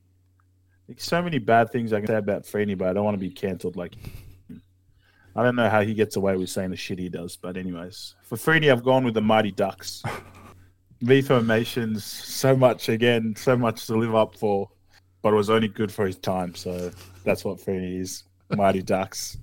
Like 0.88 0.99
so 0.99 1.21
many 1.21 1.38
bad 1.38 1.71
things 1.71 1.93
I 1.93 1.99
can 1.99 2.07
say 2.07 2.15
about 2.15 2.43
Freeney, 2.43 2.77
but 2.77 2.88
I 2.88 2.93
don't 2.93 3.05
want 3.05 3.15
to 3.15 3.19
be 3.19 3.31
cancelled. 3.31 3.75
Like. 3.75 3.95
I 5.35 5.43
don't 5.43 5.55
know 5.55 5.69
how 5.69 5.81
he 5.81 5.93
gets 5.93 6.15
away 6.15 6.35
with 6.35 6.49
saying 6.49 6.71
the 6.71 6.75
shit 6.75 6.99
he 6.99 7.07
does, 7.07 7.38
but 7.38 7.55
anyways, 7.55 8.15
for 8.23 8.35
Freeney, 8.35 8.71
I've 8.71 8.83
gone 8.83 9.05
with 9.05 9.13
the 9.13 9.21
Mighty 9.21 9.51
Ducks. 9.51 10.03
V 11.01 11.21
formations, 11.21 12.03
so 12.03 12.57
much 12.57 12.89
again, 12.89 13.33
so 13.38 13.55
much 13.55 13.88
to 13.88 13.95
live 13.95 14.15
up 14.15 14.35
for, 14.35 14.69
but 15.21 15.31
it 15.31 15.38
was 15.38 15.49
only 15.49 15.69
good 15.69 15.93
for 15.93 16.05
his 16.05 16.17
time. 16.17 16.55
So 16.55 16.91
that's 17.23 17.45
what 17.45 17.57
Freeney 17.59 18.01
is. 18.01 18.23
Mighty 18.49 18.81
Ducks. 18.81 19.38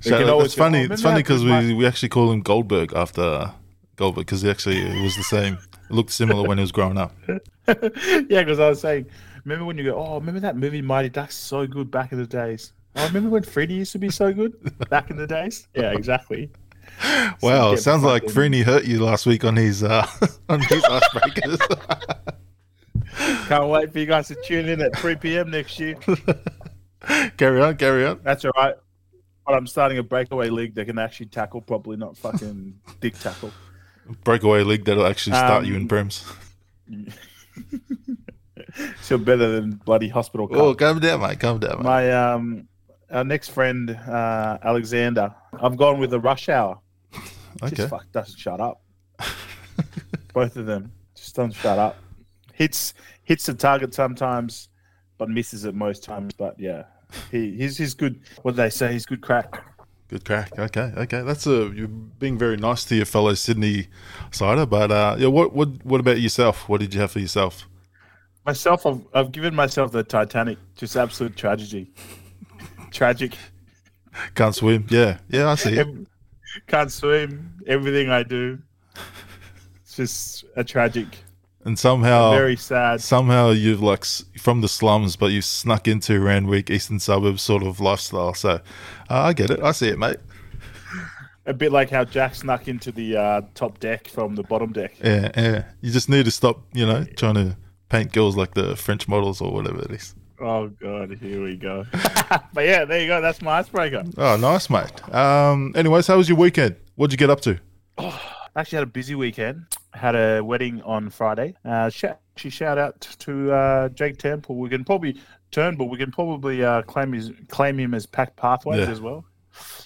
So 0.00 0.40
it's 0.40 0.54
funny. 0.54 0.86
"Oh, 0.88 0.92
it's 0.92 1.02
funny 1.02 1.22
because 1.22 1.44
we, 1.44 1.72
we 1.74 1.86
actually 1.86 2.10
call 2.10 2.30
him 2.30 2.40
Goldberg 2.40 2.92
after 2.94 3.52
Goldberg 3.96 4.26
because 4.26 4.42
he 4.42 4.50
actually 4.50 4.78
it 4.80 5.02
was 5.02 5.16
the 5.16 5.22
same. 5.22 5.54
It 5.54 5.92
looked 5.94 6.12
similar 6.12 6.46
when 6.46 6.58
he 6.58 6.62
was 6.62 6.72
growing 6.72 6.98
up. 6.98 7.12
yeah, 7.28 7.38
because 8.28 8.58
I 8.60 8.68
was 8.68 8.80
saying, 8.80 9.06
remember 9.44 9.64
when 9.64 9.78
you 9.78 9.84
go, 9.84 9.94
oh, 9.96 10.16
remember 10.16 10.40
that 10.40 10.56
movie 10.56 10.82
Mighty 10.82 11.08
Ducks? 11.08 11.36
So 11.36 11.66
good 11.66 11.90
back 11.90 12.12
in 12.12 12.18
the 12.18 12.26
days. 12.26 12.72
Oh, 12.96 13.06
remember 13.06 13.30
when 13.30 13.42
Freddy 13.42 13.74
used 13.74 13.92
to 13.92 13.98
be 13.98 14.10
so 14.10 14.32
good 14.32 14.54
back 14.90 15.10
in 15.10 15.16
the 15.16 15.26
days? 15.26 15.68
Yeah, 15.74 15.92
exactly. 15.92 16.50
Wow, 17.40 17.70
get 17.70 17.80
sounds 17.82 18.02
like 18.02 18.24
Freeney 18.24 18.62
hurt 18.62 18.84
you 18.84 19.02
last 19.02 19.24
week 19.26 19.42
on 19.44 19.56
his 19.56 19.82
uh, 19.82 20.06
on 20.50 20.60
his 20.60 20.82
icebreakers. 20.82 22.36
Can't 23.48 23.68
wait 23.68 23.90
for 23.92 23.98
you 23.98 24.06
guys 24.06 24.28
to 24.28 24.36
tune 24.44 24.68
in 24.68 24.80
at 24.80 24.94
3 24.98 25.16
p.m. 25.16 25.50
next 25.50 25.80
year. 25.80 25.96
carry 27.36 27.62
on, 27.62 27.76
carry 27.78 28.06
on. 28.06 28.20
That's 28.22 28.44
all 28.44 28.52
right. 28.54 28.74
But 29.46 29.54
I'm 29.54 29.66
starting 29.66 29.98
a 29.98 30.02
breakaway 30.02 30.48
league 30.48 30.74
that 30.76 30.86
can 30.86 30.98
actually 30.98 31.26
tackle 31.26 31.60
properly, 31.60 31.96
not 31.96 32.16
fucking 32.16 32.78
dick 33.00 33.18
tackle. 33.18 33.52
Breakaway 34.22 34.62
league 34.62 34.84
that'll 34.84 35.06
actually 35.06 35.36
start 35.36 35.66
you 35.66 35.74
in 35.74 35.82
Um, 35.82 35.88
prems. 35.88 36.36
So 39.02 39.18
better 39.18 39.48
than 39.52 39.72
bloody 39.84 40.08
hospital. 40.08 40.48
Cup. 40.48 40.56
Oh, 40.58 40.74
calm 40.74 40.98
down, 40.98 41.20
mate. 41.20 41.38
Calm 41.38 41.60
down, 41.60 41.76
mate. 41.78 41.84
My 41.84 42.10
um, 42.12 42.68
our 43.10 43.22
next 43.22 43.50
friend 43.50 43.90
uh, 43.90 44.58
Alexander. 44.62 45.32
I've 45.60 45.76
gone 45.76 45.98
with 46.00 46.10
the 46.10 46.20
rush 46.20 46.48
hour. 46.48 46.80
Okay. 47.62 47.76
Just 47.76 47.88
fuck 47.90 48.04
doesn't 48.10 48.36
shut 48.36 48.60
up. 48.60 48.82
Both 50.32 50.56
of 50.56 50.66
them 50.66 50.90
just 51.14 51.36
don't 51.36 51.52
shut 51.52 51.78
up. 51.78 51.96
Hits 52.52 52.94
hits 53.22 53.46
the 53.46 53.54
target 53.54 53.94
sometimes, 53.94 54.70
but 55.18 55.28
misses 55.28 55.64
it 55.64 55.72
most 55.72 56.02
times. 56.02 56.34
But 56.34 56.58
yeah, 56.58 56.82
he 57.30 57.56
he's 57.56 57.78
he's 57.78 57.94
good. 57.94 58.20
What 58.42 58.52
do 58.52 58.56
they 58.56 58.70
say? 58.70 58.92
He's 58.92 59.06
good 59.06 59.20
crack. 59.20 59.62
Good 60.08 60.24
crack. 60.24 60.58
Okay, 60.58 60.92
okay. 60.96 61.22
That's 61.22 61.46
a 61.46 61.72
you're 61.74 61.88
being 61.88 62.38
very 62.38 62.56
nice 62.56 62.84
to 62.86 62.94
your 62.94 63.06
fellow 63.06 63.34
Sydney 63.34 63.88
sider. 64.30 64.66
But 64.66 64.90
uh, 64.90 65.16
yeah, 65.18 65.28
what 65.28 65.54
what 65.54 65.84
what 65.84 66.00
about 66.00 66.20
yourself? 66.20 66.68
What 66.68 66.80
did 66.80 66.94
you 66.94 67.00
have 67.00 67.10
for 67.10 67.20
yourself? 67.20 67.66
Myself, 68.44 68.84
I've 68.86 69.00
I've 69.14 69.32
given 69.32 69.54
myself 69.54 69.92
the 69.92 70.04
Titanic. 70.04 70.58
Just 70.76 70.96
absolute 70.96 71.36
tragedy. 71.36 71.92
Tragic. 72.90 73.36
Can't 74.34 74.54
swim. 74.54 74.86
Yeah, 74.90 75.18
yeah. 75.28 75.50
I 75.50 75.54
see 75.56 75.78
it. 75.78 75.88
Can't 76.68 76.92
swim. 76.92 77.58
Everything 77.66 78.10
I 78.10 78.22
do. 78.22 78.58
It's 79.82 79.96
just 79.96 80.44
a 80.56 80.62
tragic, 80.62 81.08
And 81.64 81.78
somehow, 81.78 82.32
very 82.32 82.56
sad. 82.56 83.00
somehow 83.00 83.50
you've 83.50 83.82
like 83.82 84.04
from 84.38 84.60
the 84.60 84.68
slums, 84.68 85.16
but 85.16 85.26
you've 85.26 85.46
snuck 85.46 85.88
into 85.88 86.20
Randwick, 86.20 86.70
eastern 86.70 87.00
suburbs 87.00 87.40
sort 87.40 87.62
of 87.62 87.80
lifestyle. 87.80 88.34
So 88.34 88.50
uh, 88.50 88.60
I 89.08 89.32
get 89.32 89.50
it. 89.50 89.60
I 89.60 89.72
see 89.72 89.88
it, 89.88 89.98
mate. 89.98 90.18
A 91.46 91.54
bit 91.54 91.72
like 91.72 91.90
how 91.90 92.04
Jack 92.04 92.34
snuck 92.34 92.68
into 92.68 92.92
the 92.92 93.16
uh, 93.16 93.40
top 93.54 93.78
deck 93.78 94.08
from 94.08 94.34
the 94.34 94.42
bottom 94.42 94.72
deck. 94.72 94.94
Yeah, 95.02 95.30
yeah. 95.36 95.64
You 95.80 95.90
just 95.90 96.08
need 96.08 96.24
to 96.24 96.30
stop, 96.30 96.62
you 96.72 96.86
know, 96.86 97.04
trying 97.16 97.34
to 97.34 97.56
paint 97.88 98.12
girls 98.12 98.36
like 98.36 98.54
the 98.54 98.76
French 98.76 99.08
models 99.08 99.40
or 99.40 99.52
whatever 99.52 99.82
it 99.82 99.90
is. 99.90 100.14
Oh 100.40 100.68
god, 100.68 101.16
here 101.20 101.42
we 101.42 101.56
go. 101.56 101.86
but 102.52 102.64
yeah, 102.64 102.84
there 102.84 103.00
you 103.00 103.06
go. 103.06 103.20
That's 103.20 103.40
my 103.40 103.58
icebreaker. 103.58 104.04
Oh, 104.16 104.36
nice, 104.36 104.68
mate. 104.68 105.14
Um, 105.14 105.72
anyways, 105.76 106.06
how 106.06 106.16
was 106.16 106.28
your 106.28 106.36
weekend? 106.38 106.76
What'd 106.96 107.12
you 107.12 107.18
get 107.18 107.30
up 107.30 107.40
to? 107.42 107.58
Actually, 108.56 108.76
had 108.76 108.82
a 108.84 108.90
busy 108.90 109.14
weekend. 109.14 109.64
Had 109.92 110.14
a 110.14 110.40
wedding 110.42 110.80
on 110.82 111.10
Friday. 111.10 111.54
Uh, 111.64 111.90
actually, 112.04 112.50
shout 112.50 112.78
out 112.78 113.00
to 113.20 113.52
uh, 113.52 113.88
Jake 113.90 114.18
Temple. 114.18 114.56
We 114.56 114.68
can 114.68 114.84
probably 114.84 115.20
Turnbull. 115.50 115.88
We 115.88 115.98
can 115.98 116.10
probably 116.12 116.64
uh, 116.64 116.82
claim 116.82 117.12
his 117.12 117.32
claim 117.48 117.78
him 117.78 117.94
as 117.94 118.06
PAC 118.06 118.34
Pathways 118.36 118.80
Yeah. 118.80 118.90
as 118.90 119.00
well. 119.00 119.24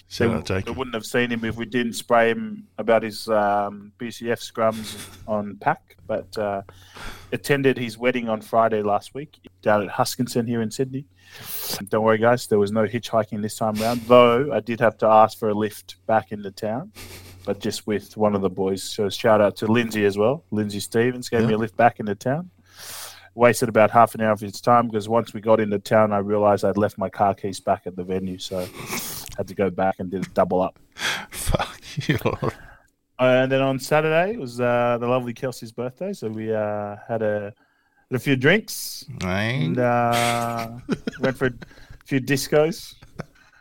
Shout 0.07 0.31
out, 0.31 0.45
Jake. 0.45 0.65
We 0.65 0.71
wouldn't 0.71 0.95
have 0.95 1.05
seen 1.05 1.31
him 1.31 1.45
if 1.45 1.55
we 1.55 1.65
didn't 1.65 1.93
spray 1.93 2.29
him 2.31 2.67
about 2.79 3.03
his 3.03 3.27
um, 3.27 3.91
BCF 3.99 4.39
scrums 4.51 5.07
on 5.27 5.57
PAC. 5.57 5.95
But 6.07 6.35
uh, 6.39 6.63
attended 7.31 7.77
his 7.77 7.95
wedding 7.99 8.29
on 8.29 8.41
Friday 8.41 8.81
last 8.81 9.13
week 9.13 9.37
down 9.61 9.83
at 9.83 9.89
Huskisson 9.89 10.47
here 10.47 10.63
in 10.63 10.71
Sydney. 10.71 11.05
Don't 11.89 12.01
worry, 12.03 12.17
guys. 12.17 12.47
There 12.47 12.57
was 12.57 12.71
no 12.71 12.87
hitchhiking 12.87 13.43
this 13.43 13.55
time 13.55 13.75
round, 13.75 14.01
though 14.07 14.51
I 14.51 14.59
did 14.59 14.79
have 14.79 14.97
to 14.99 15.05
ask 15.07 15.37
for 15.37 15.49
a 15.49 15.53
lift 15.53 15.97
back 16.07 16.31
into 16.31 16.49
town, 16.49 16.91
but 17.45 17.59
just 17.59 17.87
with 17.87 18.15
one 18.17 18.35
of 18.35 18.41
the 18.41 18.49
boys. 18.49 18.83
So 18.83 19.09
shout 19.09 19.41
out 19.41 19.55
to 19.57 19.67
Lindsay 19.67 20.05
as 20.05 20.17
well. 20.17 20.43
Lindsay 20.51 20.79
Stevens 20.79 21.29
gave 21.29 21.47
me 21.47 21.53
a 21.53 21.57
lift 21.57 21.75
back 21.77 21.99
into 21.99 22.15
town. 22.15 22.49
Wasted 23.35 23.69
about 23.69 23.91
half 23.91 24.15
an 24.15 24.21
hour 24.21 24.31
of 24.31 24.39
his 24.39 24.59
time 24.59 24.87
because 24.87 25.07
once 25.07 25.33
we 25.33 25.41
got 25.41 25.59
into 25.59 25.79
town, 25.79 26.11
I 26.11 26.17
realised 26.17 26.65
I'd 26.65 26.77
left 26.77 26.97
my 26.97 27.09
car 27.09 27.33
keys 27.33 27.59
back 27.59 27.83
at 27.85 27.95
the 27.95 28.03
venue, 28.03 28.37
so 28.37 28.67
had 29.37 29.47
to 29.47 29.55
go 29.55 29.69
back 29.69 29.95
and 29.99 30.09
did 30.09 30.25
a 30.25 30.29
double 30.29 30.61
up. 30.61 30.77
Fuck 31.29 31.79
you. 32.07 32.17
And 33.19 33.51
then 33.51 33.61
on 33.61 33.79
Saturday 33.79 34.33
it 34.33 34.39
was 34.39 34.59
uh, 34.59 34.97
the 34.99 35.07
lovely 35.07 35.33
Kelsey's 35.33 35.71
birthday, 35.71 36.13
so 36.13 36.29
we 36.29 36.53
uh, 36.53 36.95
had 37.07 37.21
a 37.21 37.53
had 38.09 38.15
a 38.15 38.19
few 38.19 38.35
drinks 38.35 39.05
and 39.21 39.77
uh, 39.77 40.71
went 41.19 41.37
for 41.37 41.47
a 41.47 41.53
few 42.05 42.19
discos. 42.19 42.95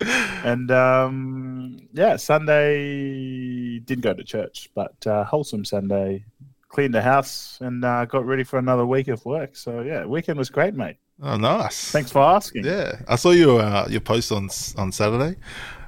And 0.00 0.70
um, 0.70 1.88
yeah, 1.92 2.16
Sunday 2.16 3.80
didn't 3.80 4.02
go 4.02 4.14
to 4.14 4.24
church, 4.24 4.70
but 4.74 4.94
uh, 5.06 5.24
wholesome 5.24 5.64
Sunday. 5.64 6.24
Cleaned 6.68 6.92
the 6.92 7.00
house 7.00 7.56
and 7.62 7.82
uh, 7.82 8.04
got 8.04 8.26
ready 8.26 8.44
for 8.44 8.58
another 8.58 8.84
week 8.84 9.08
of 9.08 9.24
work. 9.24 9.56
So 9.56 9.80
yeah, 9.80 10.04
weekend 10.04 10.38
was 10.38 10.50
great, 10.50 10.74
mate. 10.74 10.96
Oh, 11.22 11.36
nice. 11.36 11.90
Thanks 11.90 12.12
for 12.12 12.22
asking. 12.22 12.64
Yeah, 12.64 13.00
I 13.08 13.16
saw 13.16 13.30
your 13.30 13.60
uh, 13.60 13.88
your 13.88 14.02
post 14.02 14.30
on 14.30 14.50
on 14.76 14.92
Saturday. 14.92 15.36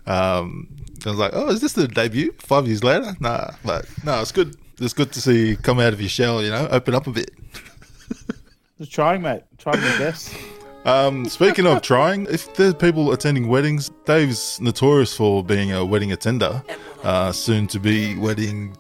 Um, 0.07 0.69
I 1.07 1.11
was 1.11 1.19
like, 1.19 1.33
oh, 1.35 1.49
is 1.51 1.61
this 1.61 1.75
the 1.75 1.87
debut? 1.87 2.33
Five 2.39 2.67
years 2.67 2.83
later? 2.83 3.15
Nah, 3.21 3.53
but 3.65 3.87
no, 4.05 4.21
it's 4.21 4.33
good. 4.33 4.57
It's 4.81 4.95
good 4.95 5.13
to 5.13 5.21
see 5.21 5.51
you 5.51 5.57
come 5.57 5.79
out 5.79 5.93
of 5.93 6.01
your 6.01 6.09
shell. 6.09 6.43
You 6.43 6.51
know, 6.51 6.67
open 6.71 6.95
up 6.95 7.07
a 7.07 7.13
bit. 7.13 7.31
Just 8.79 8.93
trying, 8.93 9.23
mate. 9.23 9.43
Trying 9.59 9.81
my 9.81 9.99
best. 9.99 10.35
Um, 10.85 11.25
speaking 11.29 11.67
of 11.67 11.83
trying, 11.83 12.27
if 12.31 12.55
there's 12.55 12.75
people 12.75 13.13
attending 13.13 13.49
weddings, 13.49 13.91
Dave's 14.05 14.61
notorious 14.61 15.15
for 15.15 15.45
being 15.45 15.73
a 15.73 15.85
wedding 15.85 16.13
attender, 16.13 16.63
uh, 17.03 17.33
soon 17.33 17.67
to 17.69 17.81
be 17.81 18.17
wedding 18.17 18.77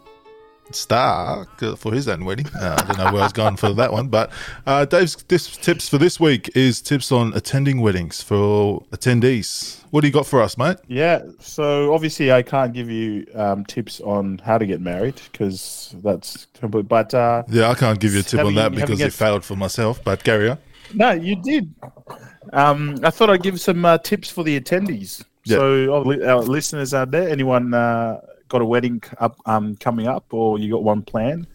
star 0.72 1.46
for 1.76 1.92
his 1.92 2.08
own 2.08 2.24
wedding. 2.24 2.46
Uh, 2.60 2.76
I 2.78 2.84
don't 2.84 2.98
know 2.98 3.12
where 3.12 3.22
I 3.22 3.24
was 3.24 3.32
going 3.32 3.56
for 3.56 3.72
that 3.72 3.92
one, 3.92 4.08
but 4.08 4.30
uh, 4.66 4.84
Dave's 4.84 5.16
this, 5.24 5.56
tips 5.56 5.88
for 5.88 5.98
this 5.98 6.20
week 6.20 6.50
is 6.54 6.80
tips 6.80 7.12
on 7.12 7.32
attending 7.34 7.80
weddings 7.80 8.22
for 8.22 8.80
attendees. 8.92 9.82
What 9.90 10.02
do 10.02 10.06
you 10.06 10.12
got 10.12 10.26
for 10.26 10.40
us, 10.40 10.56
mate? 10.56 10.76
Yeah, 10.86 11.22
so 11.40 11.92
obviously 11.92 12.32
I 12.32 12.42
can't 12.42 12.72
give 12.72 12.88
you 12.88 13.26
um, 13.34 13.64
tips 13.64 14.00
on 14.00 14.38
how 14.38 14.58
to 14.58 14.66
get 14.66 14.80
married 14.80 15.20
because 15.32 15.94
that's 16.02 16.46
but 16.60 17.14
uh, 17.14 17.42
Yeah, 17.48 17.68
I 17.68 17.74
can't 17.74 17.98
give 17.98 18.14
you 18.14 18.20
a 18.20 18.22
tip 18.22 18.44
on 18.44 18.54
that 18.54 18.72
because 18.72 19.00
it 19.00 19.12
failed 19.12 19.44
for 19.44 19.56
myself, 19.56 20.02
but 20.04 20.22
carry 20.22 20.50
on. 20.50 20.58
No, 20.94 21.12
you 21.12 21.37
did. 21.37 21.72
Um, 22.53 22.98
I 23.03 23.11
thought 23.11 23.31
I'd 23.31 23.42
give 23.42 23.61
some 23.61 23.85
uh, 23.85 23.98
tips 23.98 24.31
for 24.31 24.42
the 24.44 24.59
attendees. 24.61 25.24
Yeah. 25.44 25.57
So 25.57 25.94
our 26.26 26.40
listeners 26.42 26.92
out 26.94 27.11
there, 27.11 27.29
anyone 27.29 27.72
uh, 27.74 28.20
got 28.48 28.61
a 28.61 28.64
wedding 28.64 29.03
up 29.18 29.38
um, 29.46 29.76
coming 29.76 30.07
up 30.07 30.24
or 30.33 30.59
you 30.59 30.70
got 30.70 30.83
one 30.83 31.03
planned? 31.03 31.46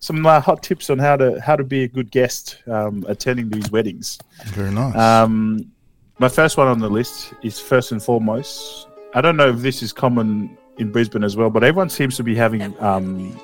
Some 0.00 0.24
uh, 0.26 0.40
hot 0.40 0.62
tips 0.62 0.88
on 0.90 0.98
how 0.98 1.16
to 1.16 1.40
how 1.40 1.56
to 1.56 1.64
be 1.64 1.84
a 1.84 1.88
good 1.88 2.10
guest 2.10 2.62
um, 2.66 3.04
attending 3.06 3.48
these 3.50 3.70
weddings. 3.70 4.18
Very 4.46 4.70
nice. 4.70 4.96
Um, 4.96 5.70
my 6.18 6.28
first 6.28 6.56
one 6.56 6.68
on 6.68 6.78
the 6.78 6.88
list 6.88 7.34
is 7.42 7.60
first 7.60 7.92
and 7.92 8.02
foremost. 8.02 8.88
I 9.14 9.20
don't 9.20 9.36
know 9.36 9.48
if 9.50 9.58
this 9.58 9.82
is 9.82 9.92
common 9.92 10.56
in 10.78 10.90
Brisbane 10.90 11.22
as 11.24 11.36
well, 11.36 11.50
but 11.50 11.62
everyone 11.64 11.90
seems 11.90 12.16
to 12.16 12.22
be 12.22 12.34
having 12.34 12.74
um, 12.82 13.38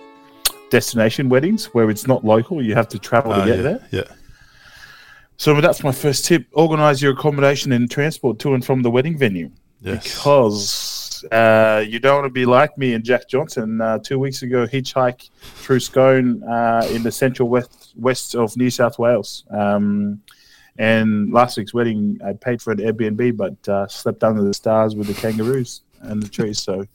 destination 0.71 1.29
weddings 1.29 1.67
where 1.75 1.91
it's 1.91 2.07
not 2.07 2.25
local; 2.25 2.63
you 2.63 2.75
have 2.75 2.89
to 2.89 2.99
travel 2.99 3.33
to 3.35 3.41
Uh, 3.43 3.45
get 3.47 3.57
yeah, 3.57 3.63
there. 3.63 3.89
yeah. 3.91 4.03
So 5.38 5.61
that's 5.61 5.83
my 5.85 5.92
first 5.92 6.25
tip: 6.25 6.46
organize 6.53 7.03
your 7.03 7.12
accommodation 7.12 7.72
and 7.72 7.90
transport 7.90 8.38
to 8.40 8.55
and 8.55 8.64
from 8.64 8.83
the 8.83 8.90
wedding 8.90 9.18
venue, 9.18 9.51
Yes. 9.81 10.03
because 10.05 11.25
uh, 11.33 11.85
you 11.87 11.99
don't 11.99 12.14
want 12.22 12.27
to 12.27 12.31
be 12.31 12.46
like 12.46 12.77
me 12.79 12.94
and 12.94 13.05
Jack 13.05 13.29
Johnson 13.29 13.81
uh, 13.81 13.99
two 13.99 14.18
weeks 14.18 14.42
ago 14.42 14.66
hitchhike 14.66 15.29
through 15.40 15.81
Scone 15.81 16.42
uh, 16.44 16.87
in 16.90 17.03
the 17.03 17.12
central 17.12 17.49
west 17.49 17.92
west 17.96 18.35
of 18.35 18.57
New 18.57 18.70
South 18.70 18.99
Wales. 18.99 19.44
Um, 19.51 20.20
and 20.79 21.33
last 21.33 21.57
week's 21.57 21.72
wedding, 21.72 22.18
I 22.25 22.35
paid 22.35 22.61
for 22.61 22.70
an 22.72 22.79
Airbnb, 22.79 23.37
but 23.37 23.66
uh, 23.68 23.87
slept 23.88 24.22
under 24.22 24.42
the 24.42 24.53
stars 24.53 24.94
with 24.94 25.07
the 25.07 25.14
kangaroos 25.14 25.81
and 26.01 26.23
the 26.23 26.29
trees. 26.29 26.61
So 26.61 26.87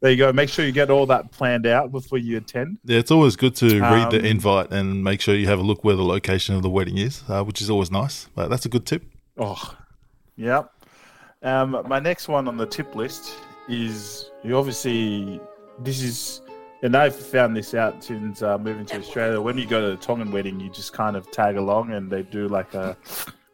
there 0.00 0.10
you 0.10 0.16
go. 0.16 0.32
Make 0.32 0.48
sure 0.48 0.64
you 0.64 0.72
get 0.72 0.90
all 0.90 1.06
that 1.06 1.30
planned 1.32 1.66
out 1.66 1.92
before 1.92 2.18
you 2.18 2.36
attend. 2.38 2.78
Yeah, 2.84 2.98
it's 2.98 3.10
always 3.10 3.36
good 3.36 3.54
to 3.56 3.80
read 3.80 4.10
the 4.10 4.20
Um, 4.20 4.24
invite 4.24 4.72
and 4.72 5.02
make 5.02 5.20
sure 5.20 5.34
you 5.34 5.46
have 5.46 5.58
a 5.58 5.62
look 5.62 5.84
where 5.84 5.96
the 5.96 6.04
location 6.04 6.54
of 6.54 6.62
the 6.62 6.70
wedding 6.70 6.98
is, 6.98 7.22
uh, 7.28 7.42
which 7.42 7.60
is 7.60 7.70
always 7.70 7.90
nice. 7.90 8.28
But 8.34 8.48
that's 8.48 8.66
a 8.66 8.68
good 8.68 8.86
tip. 8.86 9.04
Oh, 9.36 9.76
yeah. 10.36 10.64
Um, 11.42 11.82
my 11.86 12.00
next 12.00 12.28
one 12.28 12.48
on 12.48 12.56
the 12.56 12.66
tip 12.66 12.94
list 12.94 13.32
is 13.68 14.30
you 14.42 14.56
obviously 14.56 15.40
this 15.80 16.02
is, 16.02 16.42
and 16.82 16.96
I've 16.96 17.14
found 17.14 17.56
this 17.56 17.74
out 17.74 18.02
since 18.02 18.42
uh, 18.42 18.58
moving 18.58 18.86
to 18.86 18.98
Australia. 18.98 19.40
When 19.40 19.56
you 19.58 19.66
go 19.66 19.80
to 19.80 19.90
the 19.96 20.02
Tongan 20.02 20.32
wedding, 20.32 20.58
you 20.58 20.70
just 20.70 20.92
kind 20.92 21.16
of 21.16 21.30
tag 21.30 21.56
along, 21.56 21.92
and 21.92 22.10
they 22.10 22.22
do 22.22 22.48
like 22.48 22.74
a 22.74 22.96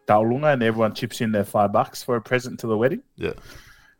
taulunga, 0.06 0.52
and 0.52 0.62
everyone 0.62 0.94
chips 0.94 1.20
in 1.20 1.32
their 1.32 1.44
five 1.44 1.72
bucks 1.72 2.02
for 2.02 2.16
a 2.16 2.20
present 2.20 2.60
to 2.60 2.66
the 2.66 2.76
wedding. 2.76 3.02
Yeah. 3.16 3.32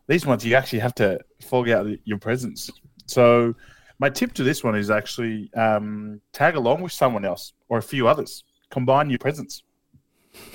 These 0.06 0.26
ones 0.26 0.44
you 0.44 0.54
actually 0.54 0.80
have 0.80 0.94
to 0.96 1.18
fog 1.42 1.68
out 1.70 1.86
your 2.04 2.18
presents. 2.18 2.70
So 3.06 3.54
my 3.98 4.10
tip 4.10 4.32
to 4.34 4.42
this 4.42 4.62
one 4.64 4.74
is 4.76 4.90
actually 4.90 5.50
um, 5.54 6.20
tag 6.32 6.56
along 6.56 6.82
with 6.82 6.92
someone 6.92 7.24
else 7.24 7.52
or 7.68 7.78
a 7.78 7.82
few 7.82 8.06
others. 8.08 8.44
Combine 8.70 9.08
your 9.10 9.18
presents. 9.18 9.62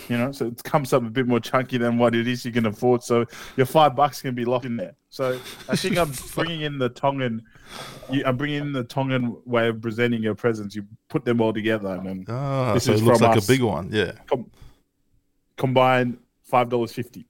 You 0.10 0.18
know, 0.18 0.34
so 0.34 0.48
it 0.48 0.62
comes 0.64 0.92
up 0.92 1.04
a 1.04 1.10
bit 1.10 1.26
more 1.26 1.40
chunky 1.40 1.78
than 1.78 1.98
what 1.98 2.14
it 2.14 2.28
is 2.28 2.44
you 2.44 2.52
can 2.52 2.66
afford. 2.66 3.02
So 3.02 3.26
your 3.56 3.66
five 3.66 3.96
bucks 3.96 4.22
can 4.22 4.36
be 4.36 4.44
locked 4.44 4.66
in 4.66 4.76
there. 4.76 4.94
So 5.10 5.40
I 5.70 5.76
think 5.78 5.98
I'm 5.98 6.12
bringing 6.36 6.62
in 6.62 6.78
the 6.78 6.90
Tongan. 6.90 7.42
You, 8.10 8.24
I'm 8.26 8.36
bringing 8.36 8.60
in 8.62 8.74
the 8.74 8.84
Tongan 8.84 9.38
way 9.46 9.70
of 9.70 9.82
presenting 9.82 10.22
your 10.22 10.36
presents. 10.36 10.76
You 10.76 10.86
put 11.08 11.24
them 11.24 11.40
all 11.40 11.54
together 11.54 11.88
and 11.94 12.06
then 12.06 12.26
Ah, 12.28 12.74
This 12.74 12.84
so 12.86 12.92
is 12.92 13.02
it 13.02 13.06
looks 13.06 13.22
like 13.22 13.38
us. 13.38 13.46
a 13.46 13.48
big 13.48 13.62
one. 13.62 13.90
Yeah. 13.90 14.12
com- 14.28 14.52
combine 15.58 16.18
five 16.44 16.68
dollars 16.70 16.92
fifty. 16.92 17.26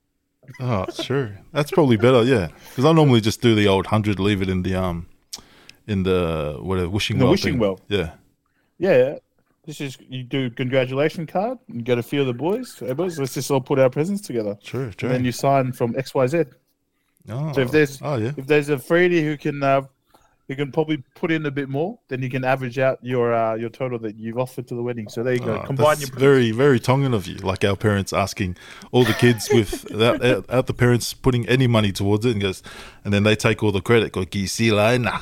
Oh, 0.59 0.85
sure. 1.03 1.37
That's 1.53 1.71
probably 1.71 1.97
better. 1.97 2.23
Yeah, 2.23 2.47
because 2.69 2.85
I 2.85 2.91
normally 2.91 3.21
just 3.21 3.41
do 3.41 3.55
the 3.55 3.67
old 3.67 3.87
hundred, 3.87 4.19
leave 4.19 4.41
it 4.41 4.49
in 4.49 4.63
the 4.63 4.75
um, 4.75 5.07
in 5.87 6.03
the 6.03 6.57
whatever 6.61 6.89
wishing 6.89 7.17
The 7.17 7.25
well. 7.25 7.31
wishing 7.31 7.53
thing. 7.53 7.59
well. 7.59 7.79
Yeah. 7.87 8.11
Yeah. 8.77 9.17
This 9.65 9.81
is 9.81 9.97
you 10.09 10.23
do 10.23 10.49
congratulation 10.49 11.27
card 11.27 11.59
and 11.67 11.83
get 11.85 11.97
a 11.99 12.03
few 12.03 12.21
of 12.21 12.27
the 12.27 12.33
boys. 12.33 12.75
Hey, 12.79 12.93
boys, 12.93 13.19
let's 13.19 13.33
just 13.35 13.51
all 13.51 13.61
put 13.61 13.77
our 13.77 13.89
presents 13.89 14.21
together. 14.21 14.57
True. 14.63 14.91
True. 14.91 15.09
And 15.09 15.15
then 15.17 15.25
you 15.25 15.31
sign 15.31 15.73
from 15.73 15.93
XYZ. 15.93 16.51
oh, 17.29 17.53
So 17.53 17.61
if 17.61 17.71
there's 17.71 17.99
oh 18.01 18.15
yeah. 18.15 18.31
if 18.37 18.47
there's 18.47 18.69
a 18.69 18.79
Freddie 18.79 19.21
who 19.23 19.37
can 19.37 19.61
uh, 19.61 19.81
who 20.49 20.55
can 20.55 20.71
probably 20.71 20.97
put 21.13 21.31
in 21.31 21.45
a 21.45 21.51
bit 21.51 21.69
more, 21.69 21.99
then 22.07 22.23
you 22.23 22.29
can 22.29 22.43
average 22.43 22.79
out 22.79 22.97
your 23.03 23.33
uh, 23.33 23.53
your 23.55 23.69
total 23.69 23.99
that 23.99 24.17
you've 24.17 24.39
offered 24.39 24.67
to 24.67 24.75
the 24.75 24.81
wedding. 24.81 25.07
So 25.07 25.21
there 25.21 25.33
you 25.33 25.39
go. 25.39 25.61
Oh, 25.61 25.65
Combine 25.65 25.99
your 25.99 26.09
very 26.09 26.51
very 26.51 26.79
Tongan 26.79 27.13
of 27.13 27.27
you, 27.27 27.35
like 27.35 27.63
our 27.63 27.75
parents 27.75 28.11
asking 28.11 28.57
all 28.91 29.03
the 29.03 29.13
kids 29.13 29.47
with 29.53 29.83
without, 29.91 30.49
out, 30.49 30.65
the 30.65 30.73
parents 30.73 31.13
putting 31.13 31.47
any 31.47 31.67
money 31.67 31.91
towards 31.91 32.25
it, 32.25 32.31
and 32.31 32.41
goes, 32.41 32.63
and 33.05 33.13
then 33.13 33.23
they 33.23 33.35
take 33.35 33.61
all 33.61 33.71
the 33.71 33.79
credit. 33.79 34.11
Go, 34.11 34.25
"Ki 34.25 34.47
si 34.47 34.71
lai 34.71 34.97
na." 34.97 35.19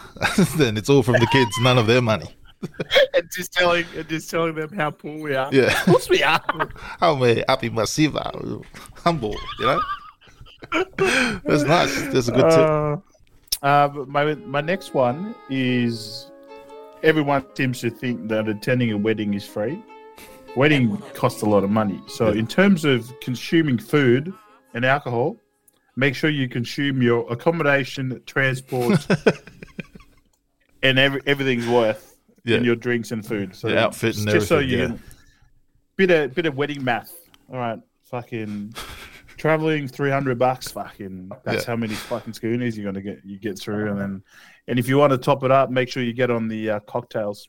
then 0.55 0.77
it's 0.77 0.89
all 0.89 1.03
from 1.03 1.19
the 1.19 1.27
kids, 1.27 1.51
none 1.59 1.77
of 1.77 1.87
their 1.87 2.01
money. 2.01 2.33
and 3.13 3.29
just 3.31 3.51
telling 3.51 3.85
and 3.97 4.07
just 4.07 4.29
telling 4.29 4.55
them 4.55 4.71
how 4.73 4.91
poor 4.91 5.21
we 5.21 5.35
are. 5.35 5.53
Yeah, 5.53 5.65
Of 5.65 5.85
course 5.85 6.09
we 6.09 6.23
are. 6.23 6.41
how 6.99 7.15
may 7.15 7.43
happy 7.49 7.69
masiva, 7.69 8.63
humble, 8.95 9.35
you 9.59 9.65
know. 9.65 9.81
That's 11.43 11.63
nice. 11.63 12.01
That's 12.13 12.29
a 12.29 12.31
good 12.31 12.49
tip. 12.49 12.59
Uh, 12.59 12.97
uh, 13.61 13.89
my 14.07 14.35
my 14.35 14.61
next 14.61 14.93
one 14.93 15.35
is 15.49 16.31
everyone 17.03 17.45
seems 17.55 17.79
to 17.81 17.89
think 17.89 18.27
that 18.29 18.47
attending 18.47 18.91
a 18.91 18.97
wedding 18.97 19.33
is 19.33 19.45
free. 19.45 19.81
Wedding 20.55 20.97
costs 21.13 21.41
a 21.43 21.45
lot 21.45 21.63
of 21.63 21.69
money. 21.69 22.01
So, 22.07 22.27
in 22.29 22.47
terms 22.47 22.83
of 22.85 23.11
consuming 23.19 23.77
food 23.77 24.33
and 24.73 24.83
alcohol, 24.85 25.37
make 25.95 26.15
sure 26.15 26.29
you 26.31 26.49
consume 26.49 27.01
your 27.01 27.31
accommodation, 27.31 28.21
transport, 28.25 29.05
and 30.83 30.97
every, 30.97 31.21
everything's 31.27 31.67
worth 31.67 32.17
Yeah. 32.43 32.57
in 32.57 32.63
your 32.63 32.75
drinks 32.75 33.11
and 33.11 33.25
food. 33.25 33.55
So, 33.55 33.67
The 33.69 33.79
outfit 33.79 34.17
and 34.17 34.27
just 34.29 34.47
so 34.47 34.59
you 34.59 34.77
yeah. 34.77 34.85
can 34.87 34.99
bit 35.95 36.11
of 36.11 36.33
bit 36.33 36.45
of 36.47 36.55
wedding 36.55 36.83
math. 36.83 37.13
All 37.51 37.59
right, 37.59 37.79
fucking 38.09 38.73
traveling 39.37 39.87
three 39.87 40.09
hundred 40.11 40.37
bucks. 40.39 40.69
Fucking 40.71 41.31
that's 41.43 41.63
Yeah. 41.65 41.71
how 41.71 41.75
many 41.77 41.93
fucking 41.93 42.33
schoonies 42.33 42.75
you're 42.75 42.85
gonna 42.91 43.01
get 43.03 43.19
you 43.23 43.39
get 43.39 43.57
through, 43.59 43.91
and 43.91 43.99
then 44.01 44.23
and 44.67 44.79
if 44.79 44.87
you 44.89 44.97
want 44.97 45.11
to 45.11 45.17
top 45.17 45.43
it 45.43 45.51
up, 45.51 45.69
make 45.69 45.89
sure 45.89 46.03
you 46.03 46.13
get 46.13 46.29
on 46.31 46.47
the 46.47 46.69
uh, 46.71 46.79
cocktails. 46.81 47.47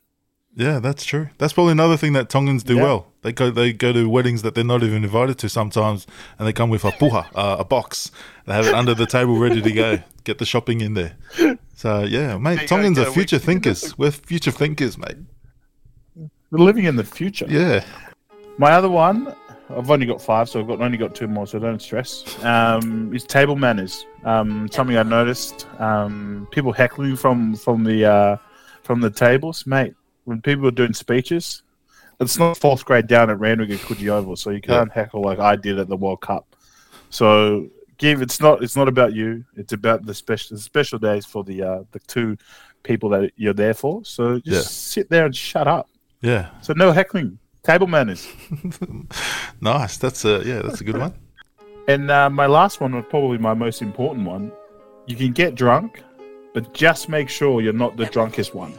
Yeah, 0.55 0.78
that's 0.80 1.05
true. 1.05 1.28
That's 1.39 1.53
probably 1.53 1.72
another 1.72 1.97
thing 1.97 2.14
that 2.14 2.28
Tongans 2.30 2.64
do 2.64 2.76
Yeah. 2.76 2.82
well. 2.82 3.12
They 3.22 3.32
go 3.32 3.51
they 3.51 3.72
go 3.72 3.93
to 3.93 4.09
weddings 4.09 4.43
that 4.43 4.55
they're 4.55 4.64
not 4.64 4.82
even 4.82 5.05
invited 5.05 5.39
to 5.39 5.49
sometimes, 5.49 6.07
and 6.39 6.47
they 6.49 6.53
come 6.53 6.70
with 6.70 6.84
a 6.84 6.91
puha, 6.91 7.26
uh, 7.34 7.57
a 7.59 7.64
box. 7.64 8.11
They 8.47 8.55
have 8.55 8.66
it 8.66 8.74
under 8.74 8.95
the 8.95 9.07
table 9.07 9.39
ready 9.39 9.61
to 9.61 9.72
go. 9.72 9.99
Get 10.24 10.39
the 10.39 10.45
shopping 10.47 10.80
in 10.80 10.95
there. 10.95 11.16
So 11.74 12.03
yeah, 12.03 12.36
mate, 12.39 12.57
There 12.59 12.66
Tongans 12.66 12.99
are 12.99 13.11
future 13.11 13.39
thinkers. 13.39 13.97
We're 13.97 14.11
future 14.11 14.51
thinkers, 14.51 14.99
mate. 14.99 15.16
We're 16.51 16.59
living 16.64 16.84
in 16.84 16.97
the 16.97 17.05
future. 17.05 17.47
Yeah, 17.49 17.84
My 18.59 18.72
other 18.72 18.89
one, 18.91 19.34
I've 19.70 19.90
only 19.90 20.06
got 20.06 20.20
five, 20.22 20.48
so 20.48 20.60
I've 20.60 20.66
got 20.66 20.80
only 20.80 20.96
got 20.98 21.14
two 21.14 21.28
more, 21.28 21.46
so 21.46 21.58
don't 21.58 21.80
stress. 21.82 22.24
Um, 22.44 23.14
is 23.14 23.24
table 23.24 23.54
manners. 23.56 24.06
Um, 24.24 24.68
something 24.72 24.96
I 24.96 25.02
noticed. 25.02 25.66
Um, 25.78 26.48
people 26.50 26.72
heckling 26.72 27.16
from 27.16 27.54
from 27.54 27.84
the 27.84 28.04
uh, 28.06 28.36
from 28.82 29.00
the 29.00 29.10
tables, 29.10 29.66
mate. 29.66 29.94
When 30.24 30.40
people 30.40 30.66
are 30.68 30.70
doing 30.72 30.94
speeches, 30.94 31.62
it's 32.20 32.38
not 32.38 32.56
fourth 32.56 32.84
grade 32.84 33.06
down 33.06 33.30
at 33.30 33.38
Randwick 33.40 33.70
at 33.70 33.78
Coogee 33.80 34.08
Oval, 34.08 34.36
so 34.36 34.50
you 34.50 34.60
can't 34.60 34.90
heckle 34.92 35.22
like 35.22 35.38
I 35.38 35.56
did 35.56 35.78
at 35.78 35.88
the 35.88 35.96
World 35.96 36.20
Cup. 36.22 36.54
So 37.10 37.68
give 37.98 38.22
it's 38.22 38.40
not 38.40 38.62
it's 38.62 38.76
not 38.76 38.88
about 38.88 39.12
you. 39.14 39.44
It's 39.56 39.72
about 39.72 40.04
the 40.06 40.14
special 40.14 40.56
the 40.56 40.62
special 40.62 40.98
days 40.98 41.26
for 41.26 41.44
the 41.44 41.62
uh, 41.62 41.82
the 41.92 41.98
two 42.00 42.36
people 42.82 43.10
that 43.10 43.32
you're 43.36 43.52
there 43.54 43.74
for. 43.74 44.02
So 44.04 44.38
just 44.40 44.46
Yeah. 44.46 44.60
sit 44.62 45.10
there 45.10 45.26
and 45.26 45.34
shut 45.36 45.66
up. 45.66 45.88
yeah, 46.22 46.48
So 46.62 46.72
no 46.74 46.92
heckling. 46.92 47.38
Table 47.68 47.86
manners. 47.86 48.26
nice. 49.60 49.98
That's 49.98 50.24
a 50.24 50.42
yeah, 50.42 50.62
that's 50.62 50.80
a 50.80 50.84
good 50.84 50.96
one. 50.96 51.12
And 51.86 52.10
uh, 52.10 52.30
my 52.30 52.46
last 52.46 52.80
one 52.80 52.94
was 52.96 53.04
probably 53.10 53.36
my 53.36 53.52
most 53.52 53.82
important 53.82 54.26
one. 54.26 54.50
You 55.06 55.16
can 55.16 55.32
get 55.32 55.54
drunk, 55.54 56.02
but 56.54 56.72
just 56.72 57.10
make 57.10 57.28
sure 57.28 57.60
you're 57.60 57.74
not 57.74 57.98
the 57.98 58.06
drunkest 58.06 58.54
one 58.54 58.72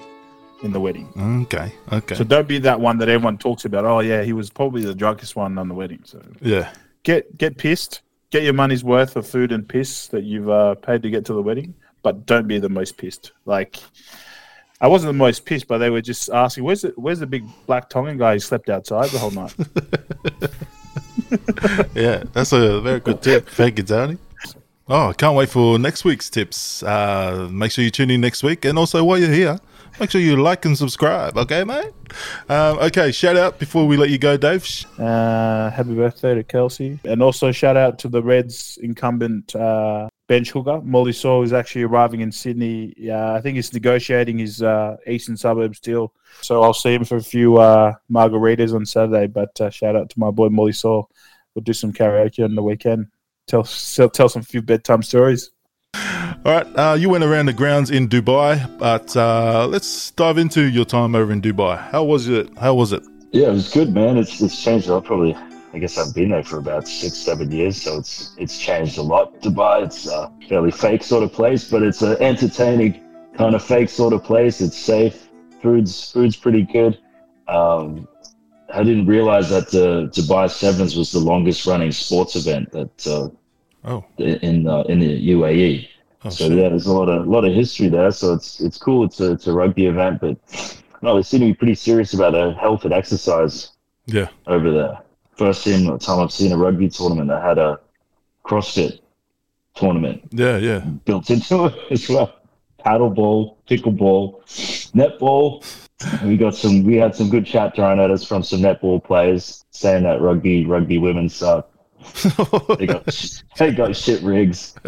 in 0.63 0.71
the 0.71 0.79
wedding. 0.79 1.07
Okay, 1.45 1.71
okay, 1.93 2.15
So 2.15 2.23
don't 2.23 2.47
be 2.47 2.57
that 2.57 2.81
one 2.81 2.97
that 2.97 3.09
everyone 3.09 3.37
talks 3.37 3.65
about. 3.65 3.85
Oh 3.85 3.99
yeah, 3.99 4.23
he 4.23 4.33
was 4.33 4.49
probably 4.49 4.83
the 4.83 4.95
drunkest 4.95 5.35
one 5.35 5.59
on 5.59 5.67
the 5.67 5.75
wedding. 5.75 6.01
So 6.03 6.19
yeah, 6.41 6.73
get 7.03 7.37
get 7.37 7.59
pissed, 7.59 8.01
get 8.31 8.41
your 8.41 8.53
money's 8.53 8.83
worth 8.83 9.15
of 9.15 9.27
food 9.27 9.51
and 9.51 9.69
piss 9.69 10.07
that 10.07 10.23
you've 10.23 10.49
uh, 10.49 10.73
paid 10.73 11.03
to 11.03 11.11
get 11.11 11.25
to 11.25 11.33
the 11.33 11.43
wedding, 11.43 11.75
but 12.01 12.25
don't 12.25 12.47
be 12.47 12.57
the 12.57 12.69
most 12.69 12.97
pissed. 12.97 13.33
Like 13.45 13.77
I 14.82 14.88
wasn't 14.88 15.09
the 15.09 15.17
most 15.17 15.45
pissed, 15.45 15.67
but 15.67 15.80
they 15.80 15.89
were 15.89 16.01
just 16.01 16.30
asking, 16.30 16.63
"Where's 16.63 16.82
the 16.82 16.93
where's 16.95 17.19
the 17.19 17.27
big 17.27 17.45
black 17.65 17.89
Tongan 17.89 18.17
guy 18.17 18.34
who 18.34 18.39
slept 18.39 18.69
outside 18.69 19.09
the 19.09 19.19
whole 19.19 19.32
night?" 19.32 19.55
yeah. 21.95 22.23
That's 22.34 22.53
a 22.53 22.80
very 22.82 22.99
good 22.99 23.21
tip. 23.21 23.49
Thank 23.49 23.77
you, 23.77 23.84
Tony. 23.84 24.17
Oh, 24.88 25.09
I 25.09 25.13
can't 25.13 25.36
wait 25.36 25.49
for 25.49 25.77
next 25.77 26.03
week's 26.03 26.30
tips. 26.30 26.82
Uh, 26.82 27.47
make 27.51 27.71
sure 27.71 27.84
you 27.84 27.91
tune 27.91 28.09
in 28.09 28.21
next 28.21 28.41
week, 28.41 28.65
and 28.65 28.77
also 28.80 29.03
while 29.03 29.19
you're 29.19 29.32
here, 29.32 29.59
make 29.99 30.09
sure 30.09 30.19
you 30.19 30.36
like 30.38 30.65
and 30.65 30.75
subscribe. 30.75 31.38
Okay, 31.38 31.63
mate. 31.63 31.91
Um, 32.47 32.80
okay, 32.80 33.11
shout 33.11 33.38
out 33.38 33.59
before 33.59 33.86
we 33.86 33.97
let 33.97 34.09
you 34.09 34.17
go, 34.17 34.36
Dave. 34.36 34.65
Uh, 34.97 35.69
happy 35.69 35.93
birthday 35.93 36.34
to 36.34 36.43
Kelsey. 36.43 36.99
And 37.03 37.21
also 37.21 37.51
shout 37.51 37.77
out 37.77 37.99
to 37.99 38.07
the 38.07 38.23
Reds 38.23 38.80
incumbent 38.82 39.55
uh, 39.55 40.09
bench 40.30 40.51
hooker. 40.51 40.80
Molly 40.82 41.11
Saw 41.11 41.41
is 41.41 41.51
actually 41.51 41.84
arriving 41.84 42.21
in 42.21 42.32
Sydney. 42.32 42.93
Uh, 43.11 43.34
I 43.34 43.41
think 43.41 43.55
he's 43.55 43.73
negotiating 43.73 44.38
his 44.38 44.61
uh, 44.61 44.95
eastern 45.05 45.36
suburbs 45.36 45.82
deal. 45.82 46.13
So 46.41 46.63
I'll 46.63 46.73
see 46.73 46.93
him 46.93 47.03
for 47.03 47.17
a 47.17 47.21
few 47.21 47.57
uh, 47.57 47.95
margaritas 48.09 48.73
on 48.73 48.86
Saturday. 48.86 49.27
But 49.27 49.59
uh, 49.59 49.69
shout 49.71 49.97
out 49.97 50.09
to 50.11 50.19
my 50.19 50.32
boy 50.32 50.47
Molly 50.47 50.71
Saw. 50.71 51.03
We'll 51.53 51.63
do 51.63 51.73
some 51.73 51.91
karaoke 51.91 52.45
on 52.45 52.55
the 52.55 52.63
weekend. 52.63 53.07
Tell, 53.47 53.63
tell, 53.63 54.09
tell 54.09 54.30
some 54.30 54.43
few 54.43 54.61
bedtime 54.61 55.01
stories. 55.01 55.49
All 56.45 56.53
right, 56.53 56.67
uh, 56.75 56.95
you 56.97 57.09
went 57.09 57.23
around 57.23 57.47
the 57.47 57.53
grounds 57.53 57.89
in 57.89 58.07
Dubai, 58.07 58.53
but 58.77 59.17
uh, 59.17 59.67
let's 59.67 60.11
dive 60.11 60.38
into 60.38 60.61
your 60.61 60.86
time 60.86 61.15
over 61.15 61.34
in 61.34 61.41
Dubai. 61.41 61.77
How 61.89 62.03
was 62.03 62.30
it? 62.30 62.55
How 62.57 62.75
was 62.75 62.93
it? 62.93 63.03
Yeah, 63.32 63.47
it 63.47 63.53
was 63.53 63.73
good, 63.73 63.93
man. 63.93 64.17
It's 64.17 64.39
it's 64.39 64.63
changed 64.63 64.88
a 64.88 64.93
lot. 64.93 65.05
Probably, 65.05 65.36
I 65.74 65.78
guess 65.80 65.97
I've 65.97 66.13
been 66.15 66.30
there 66.30 66.43
for 66.43 66.57
about 66.57 66.88
six, 66.88 67.15
seven 67.17 67.51
years, 67.51 67.82
so 67.82 67.97
it's 67.97 68.36
it's 68.38 68.57
changed 68.57 68.97
a 68.97 69.01
lot. 69.01 69.39
Dubai, 69.41 69.84
it's 69.84 70.07
a 70.07 70.32
fairly 70.47 70.72
fake 70.72 71.03
sort 71.03 71.24
of 71.24 71.32
place, 71.32 71.70
but 71.70 71.84
it's 71.84 72.01
an 72.01 72.17
entertaining 72.22 73.03
kind 73.36 73.55
of 73.55 73.63
fake 73.63 73.89
sort 73.89 74.13
of 74.13 74.24
place. 74.24 74.61
It's 74.61 74.78
safe. 74.78 75.30
Food's 75.61 76.11
food's 76.11 76.36
pretty 76.36 76.63
good. 76.63 76.97
Um, 77.47 78.07
I 78.74 78.84
didn't 78.84 79.07
realize 79.07 79.49
that 79.49 79.70
the 79.70 80.09
Dubai 80.13 80.49
Sevens 80.49 80.95
was 80.95 81.11
the 81.11 81.20
longest 81.20 81.65
running 81.65 81.91
sports 81.91 82.36
event 82.36 82.72
that 82.72 83.07
uh, 83.07 83.30
Oh, 83.86 84.03
in 84.17 84.67
uh, 84.67 84.82
in 84.89 84.99
the 84.99 85.30
UAE. 85.32 85.88
oh 86.26 86.30
So 86.30 86.47
yeah, 86.47 86.70
there's 86.70 86.88
a 86.88 86.93
lot 86.93 87.07
of 87.07 87.28
lot 87.28 87.45
of 87.45 87.53
history 87.53 87.88
there. 87.88 88.11
So 88.11 88.34
it's 88.34 88.59
it's 88.59 88.78
cool. 88.78 89.05
It's 89.05 89.20
a 89.22 89.32
it's 89.32 89.47
a 89.47 89.53
rugby 89.53 89.86
event, 89.86 90.20
but 90.20 90.38
no, 91.01 91.15
they 91.15 91.24
seem 91.24 91.39
to 91.39 91.45
be 91.45 91.53
pretty 91.53 91.76
serious 91.76 92.13
about 92.13 92.34
their 92.34 92.53
health 92.53 92.84
and 92.84 92.93
exercise 92.93 93.72
yeah, 94.05 94.28
over 94.47 94.72
there. 94.72 94.97
First 95.39 95.63
time 95.63 95.97
time 95.99 96.19
I've 96.19 96.33
seen 96.33 96.51
a 96.51 96.57
rugby 96.57 96.89
tournament 96.89 97.29
that 97.29 97.41
had 97.41 97.57
a 97.57 97.79
CrossFit 98.45 98.99
tournament 99.73 100.21
yeah, 100.31 100.57
yeah. 100.57 100.79
built 100.79 101.29
into 101.29 101.67
it 101.67 101.75
as 101.91 102.09
well. 102.09 102.35
Paddleball, 102.85 103.55
pickleball, 103.65 104.41
netball. 104.91 105.63
We 106.25 106.35
got 106.35 106.55
some. 106.55 106.83
We 106.83 106.97
had 106.97 107.15
some 107.15 107.29
good 107.29 107.45
chat 107.45 107.73
thrown 107.73 108.01
at 108.01 108.11
us 108.11 108.25
from 108.25 108.43
some 108.43 108.59
netball 108.59 109.01
players 109.01 109.63
saying 109.71 110.03
that 110.03 110.19
rugby 110.19 110.65
rugby 110.65 110.97
women 110.97 111.29
suck. 111.29 111.69
They 112.77 112.85
got 112.85 113.33
they 113.57 113.71
got 113.71 113.95
shit 113.95 114.21
rigs. 114.21 114.75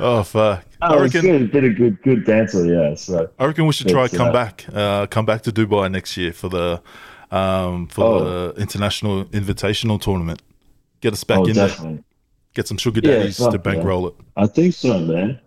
oh 0.00 0.22
fuck! 0.24 0.64
I 0.80 0.94
Oh, 0.94 1.02
it's 1.04 1.14
reckon. 1.14 1.30
good. 1.30 1.52
Been 1.52 1.64
a 1.66 1.70
good 1.70 2.02
good 2.02 2.24
dancer, 2.24 2.66
yeah. 2.66 2.94
So 2.96 3.30
I 3.38 3.46
reckon 3.46 3.66
we 3.66 3.72
should 3.72 3.88
try 3.88 4.08
come 4.08 4.28
uh, 4.28 4.32
back, 4.32 4.66
uh, 4.72 5.06
come 5.06 5.24
back 5.24 5.42
to 5.42 5.52
Dubai 5.52 5.90
next 5.90 6.16
year 6.16 6.32
for 6.32 6.48
the 6.48 6.80
um, 7.30 7.88
for 7.88 8.04
Oh. 8.04 8.24
the 8.52 8.60
international 8.60 9.24
invitational 9.26 10.00
tournament. 10.00 10.42
Get 11.00 11.12
us 11.12 11.24
back 11.24 11.40
oh, 11.40 11.46
in 11.46 11.54
there. 11.54 11.98
Get 12.54 12.66
some 12.66 12.78
sugar 12.78 13.00
daddies 13.00 13.36
fuck, 13.36 13.52
to 13.52 13.58
bankroll 13.58 14.08
it. 14.08 14.14
I 14.36 14.46
think 14.46 14.74
so, 14.74 14.98
man. 14.98 15.38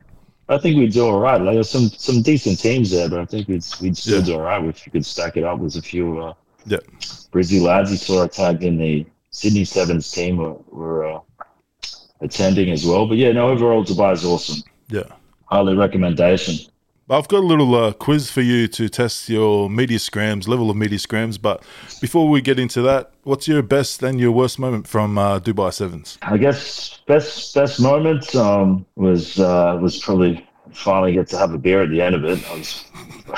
I 0.48 0.58
think 0.58 0.78
we'd 0.78 0.94
do 0.94 1.06
all 1.06 1.20
right. 1.20 1.40
Like 1.42 1.56
there's 1.56 1.70
some 1.70 1.90
some 1.90 2.22
decent 2.22 2.60
teams 2.60 2.92
there, 2.92 3.08
but 3.10 3.20
I 3.20 3.26
think 3.26 3.48
we'd 3.48 3.66
we'd 3.82 3.98
still 3.98 4.20
Yeah. 4.20 4.26
do 4.26 4.34
all 4.36 4.42
right 4.42 4.64
if 4.66 4.86
you 4.86 4.92
could 4.92 5.06
stack 5.06 5.38
it 5.38 5.44
up 5.44 5.60
with 5.60 5.76
a 5.76 5.82
few 5.82 6.20
uh, 6.20 6.34
Yeah. 6.66 6.80
Brizzy 7.32 7.62
lads. 7.62 7.92
You 7.92 7.98
saw 7.98 8.24
I 8.24 8.28
tagged 8.28 8.64
in 8.64 8.78
the 8.78 9.06
Sydney 9.32 9.64
Sevens 9.64 10.10
team 10.12 10.38
were, 10.38 10.56
were 10.72 11.06
uh, 11.06 11.20
attending 12.22 12.72
as 12.72 12.86
well. 12.86 13.08
But 13.08 13.18
yeah, 13.18 13.32
no, 13.32 13.50
overall 13.50 13.84
Dubai 13.86 14.14
is 14.14 14.26
awesome. 14.26 14.64
Yeah. 14.90 15.04
Highly 15.46 15.76
recommendation. 15.76 16.56
I've 17.12 17.28
got 17.28 17.40
a 17.40 17.48
little 17.48 17.74
uh, 17.74 17.94
quiz 17.94 18.30
for 18.30 18.42
you 18.42 18.68
to 18.68 18.88
test 18.88 19.30
your 19.30 19.68
media 19.68 19.98
scrams, 19.98 20.48
level 20.48 20.70
of 20.70 20.78
media 20.78 21.00
scrams. 21.00 21.40
But 21.40 21.64
before 22.02 22.30
we 22.30 22.40
get 22.40 22.60
into 22.60 22.84
that, 22.84 23.12
what's 23.24 23.48
your 23.48 23.64
best 23.64 24.04
and 24.04 24.20
your 24.20 24.32
worst 24.32 24.60
moment 24.60 24.88
from 24.88 25.18
uh, 25.18 25.40
Dubai 25.40 25.74
Sevens? 25.74 26.20
I 26.22 26.38
guess 26.38 27.00
best 27.08 27.56
best 27.56 27.82
moment 27.82 28.36
um, 28.36 28.86
was 28.96 29.40
uh, 29.40 29.80
was 29.82 29.98
probably 29.98 30.48
finally 30.72 31.14
get 31.14 31.28
to 31.30 31.38
have 31.40 31.52
a 31.52 31.58
beer 31.58 31.82
at 31.82 31.90
the 31.90 32.00
end 32.00 32.14
of 32.14 32.26
it. 32.26 32.48
I 32.48 32.54
was 32.54 32.86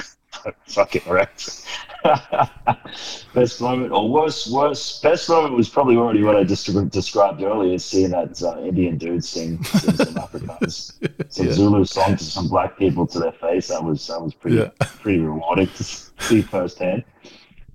fucking 0.67 1.03
wrecked. 1.07 1.65
best 3.33 3.61
moment 3.61 3.91
or 3.91 4.09
worst 4.09 4.51
worst 4.51 5.01
best 5.03 5.29
moment 5.29 5.53
was 5.55 5.69
probably 5.69 5.95
already 5.95 6.23
what 6.23 6.35
I 6.35 6.43
just 6.43 6.65
described 6.89 7.41
earlier. 7.41 7.77
Seeing 7.77 8.11
that 8.11 8.41
uh, 8.41 8.59
Indian 8.61 8.97
dude 8.97 9.23
sing, 9.23 9.63
sing 9.63 9.95
some 9.95 10.15
Afrikaans, 10.15 10.93
some 11.31 11.45
Yeah. 11.47 11.51
Zulu 11.53 11.85
song 11.85 12.17
to 12.17 12.23
some 12.23 12.47
black 12.47 12.77
people 12.77 13.05
to 13.07 13.19
their 13.19 13.31
face. 13.33 13.67
That 13.67 13.83
was 13.83 14.05
that 14.07 14.21
was 14.21 14.33
pretty 14.33 14.57
Yeah. 14.57 14.69
pretty 15.01 15.19
rewarding 15.19 15.67
to 15.67 15.83
see 15.83 16.41
firsthand. 16.41 17.03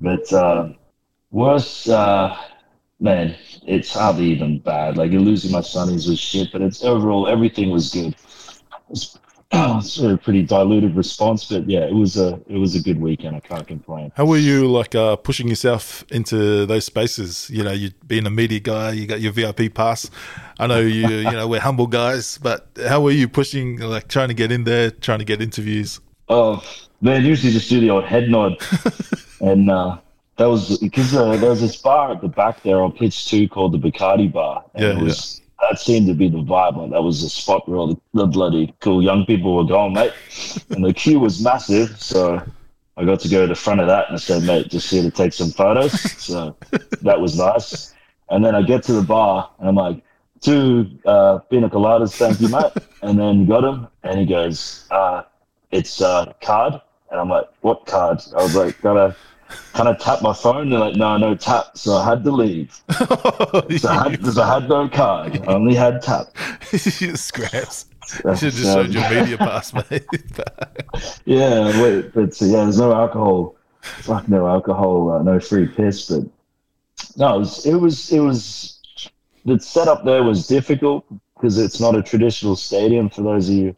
But 0.00 0.32
uh, 0.32 0.70
worst. 1.30 1.88
Uh, 1.88 2.36
man, 2.98 3.36
it's 3.66 3.92
hardly 3.92 4.24
even 4.26 4.58
bad. 4.58 4.96
Like 4.96 5.10
losing 5.12 5.52
my 5.52 5.60
sonnies 5.60 6.08
was 6.08 6.18
shit, 6.18 6.50
but 6.52 6.62
it's 6.62 6.82
overall 6.82 7.28
everything 7.28 7.70
was 7.70 7.92
good. 7.92 8.14
It's, 8.90 9.18
it's 9.52 9.98
a 9.98 10.16
pretty 10.16 10.42
diluted 10.42 10.96
response, 10.96 11.44
but 11.44 11.68
yeah, 11.68 11.84
it 11.84 11.94
was 11.94 12.16
a 12.16 12.40
it 12.48 12.58
was 12.58 12.74
a 12.74 12.82
good 12.82 13.00
weekend. 13.00 13.36
I 13.36 13.40
can't 13.40 13.66
complain. 13.66 14.12
How 14.16 14.26
were 14.26 14.38
you 14.38 14.66
like 14.66 14.94
uh, 14.94 15.16
pushing 15.16 15.48
yourself 15.48 16.04
into 16.10 16.66
those 16.66 16.84
spaces? 16.84 17.48
You 17.50 17.62
know, 17.62 17.72
you 17.72 17.90
being 18.06 18.26
a 18.26 18.30
media 18.30 18.60
guy, 18.60 18.92
you 18.92 19.06
got 19.06 19.20
your 19.20 19.32
VIP 19.32 19.72
pass. 19.72 20.10
I 20.58 20.66
know 20.66 20.80
you, 20.80 21.06
you 21.08 21.30
know, 21.30 21.46
we're 21.46 21.60
humble 21.60 21.86
guys, 21.86 22.38
but 22.38 22.68
how 22.88 23.00
were 23.00 23.12
you 23.12 23.28
pushing, 23.28 23.78
like 23.78 24.08
trying 24.08 24.28
to 24.28 24.34
get 24.34 24.50
in 24.50 24.64
there, 24.64 24.90
trying 24.90 25.20
to 25.20 25.24
get 25.24 25.40
interviews? 25.40 26.00
Oh 26.28 26.62
man, 27.00 27.24
usually 27.24 27.52
just 27.52 27.68
do 27.68 27.80
the 27.80 27.90
old 27.90 28.04
head 28.04 28.28
nod, 28.28 28.56
and 29.40 29.70
uh, 29.70 29.98
that 30.36 30.46
was 30.46 30.78
because 30.78 31.14
uh, 31.14 31.36
there 31.36 31.50
was 31.50 31.60
this 31.60 31.76
bar 31.76 32.12
at 32.12 32.20
the 32.20 32.28
back 32.28 32.62
there 32.62 32.82
on 32.82 32.92
pitch 32.92 33.26
two 33.26 33.48
called 33.48 33.72
the 33.72 33.78
Bacardi 33.78 34.32
Bar. 34.32 34.64
And 34.74 34.84
Yeah, 34.84 34.90
it 34.98 35.02
was, 35.02 35.40
That 35.60 35.78
seemed 35.78 36.06
to 36.08 36.14
be 36.14 36.28
the 36.28 36.38
vibe. 36.38 36.76
Like 36.76 36.90
that 36.90 37.02
was 37.02 37.22
the 37.22 37.28
spot 37.28 37.68
where 37.68 37.78
all 37.78 37.88
the, 37.88 38.00
the 38.12 38.26
bloody 38.26 38.74
cool 38.80 39.02
young 39.02 39.24
people 39.24 39.56
were 39.56 39.64
going, 39.64 39.94
mate. 39.94 40.12
And 40.70 40.84
the 40.84 40.92
queue 40.92 41.18
was 41.18 41.42
massive, 41.42 42.00
so 42.00 42.42
I 42.96 43.04
got 43.04 43.20
to 43.20 43.28
go 43.28 43.42
to 43.42 43.46
the 43.46 43.54
front 43.54 43.80
of 43.80 43.86
that 43.86 44.08
and 44.08 44.16
I 44.16 44.18
said, 44.18 44.42
mate, 44.42 44.68
just 44.68 44.90
here 44.90 45.02
to 45.02 45.10
take 45.10 45.32
some 45.32 45.50
photos. 45.50 45.92
So 46.22 46.56
that 47.02 47.20
was 47.20 47.38
nice. 47.38 47.94
And 48.30 48.44
then 48.44 48.54
I 48.54 48.62
get 48.62 48.82
to 48.84 48.92
the 48.92 49.02
bar 49.02 49.50
and 49.58 49.68
I'm 49.68 49.76
like, 49.76 50.02
two 50.40 50.90
uh, 51.06 51.38
pina 51.50 51.68
coladas, 51.68 52.16
thank 52.16 52.40
you, 52.40 52.48
mate. 52.48 52.72
And 53.02 53.18
then 53.18 53.46
got 53.46 53.64
him, 53.64 53.88
and 54.02 54.18
he 54.18 54.26
goes, 54.26 54.86
uh, 54.90 55.22
"It's 55.70 56.00
uh, 56.00 56.32
card." 56.40 56.80
And 57.10 57.20
I'm 57.20 57.28
like, 57.28 57.48
"What 57.60 57.86
card?" 57.86 58.20
I 58.36 58.42
was 58.42 58.54
like, 58.54 58.80
"Gotta 58.80 59.16
kind 59.74 59.88
of 59.88 59.98
tap 59.98 60.22
my 60.22 60.32
phone." 60.32 60.70
They're 60.70 60.78
like, 60.80 60.96
"No, 60.96 61.16
no 61.16 61.34
tap." 61.34 61.76
So 61.76 61.94
I 61.96 62.04
had 62.04 62.24
to 62.24 62.30
leave. 62.30 62.78
So 63.78 63.88
I 63.88 64.08
had, 64.10 64.22
'cause 64.22 64.38
I 64.38 64.54
had 64.60 64.68
no 64.68 64.88
card. 64.88 65.40
I 65.48 65.54
only 65.54 65.74
had 65.74 66.02
tap. 66.02 66.26
Scraps. 66.74 67.86
You 68.24 68.36
should 68.36 68.52
have 68.52 68.54
just 68.54 68.76
Um, 68.76 68.84
showed 68.86 68.94
your 68.94 69.10
media 69.10 69.38
pass, 69.38 69.72
mate. 69.74 70.04
Yeah, 71.24 71.82
wait, 71.82 72.12
but 72.14 72.40
yeah, 72.40 72.64
there's 72.64 72.78
no 72.78 72.92
alcohol. 72.92 73.56
Fuck 73.82 74.28
no 74.28 74.46
alcohol, 74.46 75.10
uh, 75.12 75.22
no 75.22 75.38
free 75.40 75.66
piss. 75.66 76.08
But 76.08 76.24
no, 77.16 77.36
it 77.36 77.38
was 77.38 77.66
it 77.66 77.74
was 77.74 78.12
it 78.12 78.20
was 78.20 78.80
the 79.44 79.58
setup 79.60 80.04
there 80.04 80.22
was 80.22 80.46
difficult 80.46 81.04
because 81.34 81.58
it's 81.58 81.80
not 81.80 81.94
a 81.94 82.02
traditional 82.02 82.56
stadium. 82.56 83.08
For 83.10 83.22
those 83.22 83.48
of 83.48 83.54
you 83.56 83.76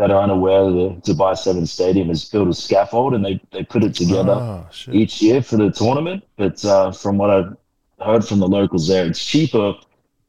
that 0.00 0.10
are 0.10 0.22
unaware, 0.22 0.64
the 0.64 0.88
Dubai 1.04 1.36
Seven 1.36 1.66
Stadium 1.66 2.08
is 2.08 2.24
built 2.24 2.48
a 2.48 2.54
scaffold, 2.54 3.12
and 3.12 3.22
they 3.22 3.38
they 3.52 3.62
put 3.62 3.84
it 3.84 3.94
together 3.94 4.32
oh, 4.32 4.66
each 4.90 5.20
year 5.20 5.42
for 5.42 5.58
the 5.58 5.70
tournament. 5.70 6.24
But 6.38 6.64
uh, 6.64 6.90
from 6.90 7.18
what 7.18 7.28
I've 7.30 7.54
heard 8.00 8.24
from 8.24 8.38
the 8.38 8.48
locals 8.48 8.88
there, 8.88 9.04
it's 9.04 9.22
cheaper 9.22 9.74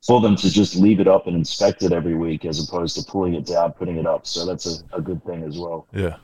for 0.05 0.19
them 0.19 0.35
to 0.35 0.49
just 0.51 0.75
leave 0.75 0.99
it 0.99 1.07
up 1.07 1.25
and 1.27 1.37
inspect 1.37 1.83
it 1.83 1.93
every 1.93 2.15
week 2.15 2.43
as 2.43 2.57
opposed 2.67 2.97
to 2.97 3.03
pulling 3.09 3.33
it 3.35 3.45
down, 3.45 3.71
putting 3.71 3.95
it 3.95 4.05
up. 4.05 4.27
So 4.27 4.45
that's 4.45 4.65
a, 4.73 4.97
a 4.97 5.01
good 5.01 5.23
thing 5.23 5.43
as 5.43 5.57
well 5.57 5.87
Yeah. 5.93 6.17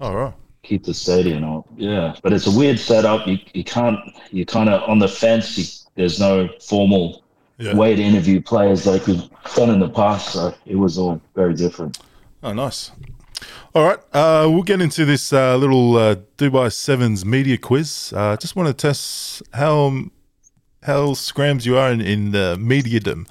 All 0.00 0.16
right. 0.16 0.34
keep 0.64 0.82
the 0.82 0.94
stadium 0.94 1.44
up. 1.44 1.64
Yeah, 1.76 2.16
but 2.22 2.32
it's 2.32 2.48
a 2.48 2.56
weird 2.60 2.80
setup. 2.80 3.28
You 3.28 3.38
you 3.54 3.62
can't 3.62 4.00
you 4.32 4.44
kind 4.44 4.68
of 4.68 4.82
on 4.92 4.98
the 4.98 5.08
fence. 5.22 5.46
You, 5.58 5.64
there's 5.94 6.18
no 6.18 6.48
formal 6.70 7.22
Yeah. 7.58 7.76
way 7.76 7.94
to 7.94 8.02
interview 8.02 8.38
players 8.52 8.80
like 8.90 9.06
we've 9.06 9.26
done 9.54 9.70
in 9.70 9.78
the 9.86 9.92
past. 10.02 10.32
So 10.32 10.52
it 10.66 10.78
was 10.84 10.98
all 10.98 11.20
very 11.40 11.54
different. 11.54 11.92
Oh, 12.42 12.52
nice. 12.52 12.90
All 13.74 13.84
right, 13.84 13.98
uh, 14.12 14.48
we'll 14.50 14.62
get 14.64 14.80
into 14.80 15.04
this 15.04 15.32
uh, 15.32 15.56
little 15.56 15.96
uh, 15.96 16.16
Dubai 16.36 16.72
Sevens 16.72 17.24
media 17.24 17.56
quiz. 17.56 18.12
Uh, 18.14 18.36
just 18.36 18.54
want 18.54 18.66
to 18.68 18.74
test 18.74 19.42
how 19.54 20.04
how 20.82 21.14
scrams 21.14 21.64
you 21.64 21.76
are 21.78 21.90
in, 21.90 22.00
in 22.00 22.34
uh, 22.34 22.56
mediadom. 22.56 23.26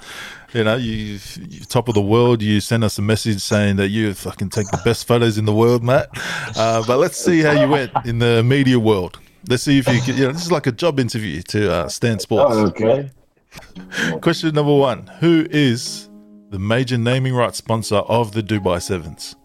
You 0.54 0.64
know, 0.64 0.76
you 0.76 1.20
you're 1.48 1.66
top 1.66 1.88
of 1.90 1.94
the 1.94 2.02
world. 2.02 2.42
You 2.42 2.60
send 2.60 2.84
us 2.84 2.98
a 2.98 3.02
message 3.02 3.42
saying 3.42 3.76
that 3.76 3.90
you 3.90 4.14
fucking 4.14 4.50
take 4.50 4.68
the 4.68 4.82
best 4.84 5.08
photos 5.08 5.38
in 5.38 5.46
the 5.46 5.54
world, 5.54 5.84
Matt. 5.84 6.10
Uh, 6.56 6.84
but 6.88 6.98
let's 6.98 7.18
see 7.18 7.42
how 7.42 7.52
you 7.52 7.70
went 7.70 7.92
in 8.06 8.20
the 8.20 8.44
media 8.44 8.80
world. 8.80 9.20
Let's 9.48 9.64
see 9.64 9.78
if 9.78 9.88
you 9.88 10.02
can. 10.02 10.18
You 10.18 10.26
know, 10.28 10.32
this 10.32 10.44
is 10.44 10.52
like 10.52 10.68
a 10.68 10.72
job 10.72 11.00
interview 11.00 11.42
to 11.44 11.72
uh, 11.72 11.88
Stan 11.88 12.20
Sports. 12.20 12.56
Oh, 12.56 12.66
okay. 12.68 13.12
Question 14.22 14.56
number 14.56 14.76
one: 14.76 15.08
Who 15.20 15.46
is 15.52 16.10
the 16.52 16.60
major 16.60 16.98
naming 16.98 17.34
rights 17.34 17.58
sponsor 17.58 17.96
of 17.96 18.34
the 18.34 18.44
Dubai 18.44 18.82
Sevens? 18.82 19.36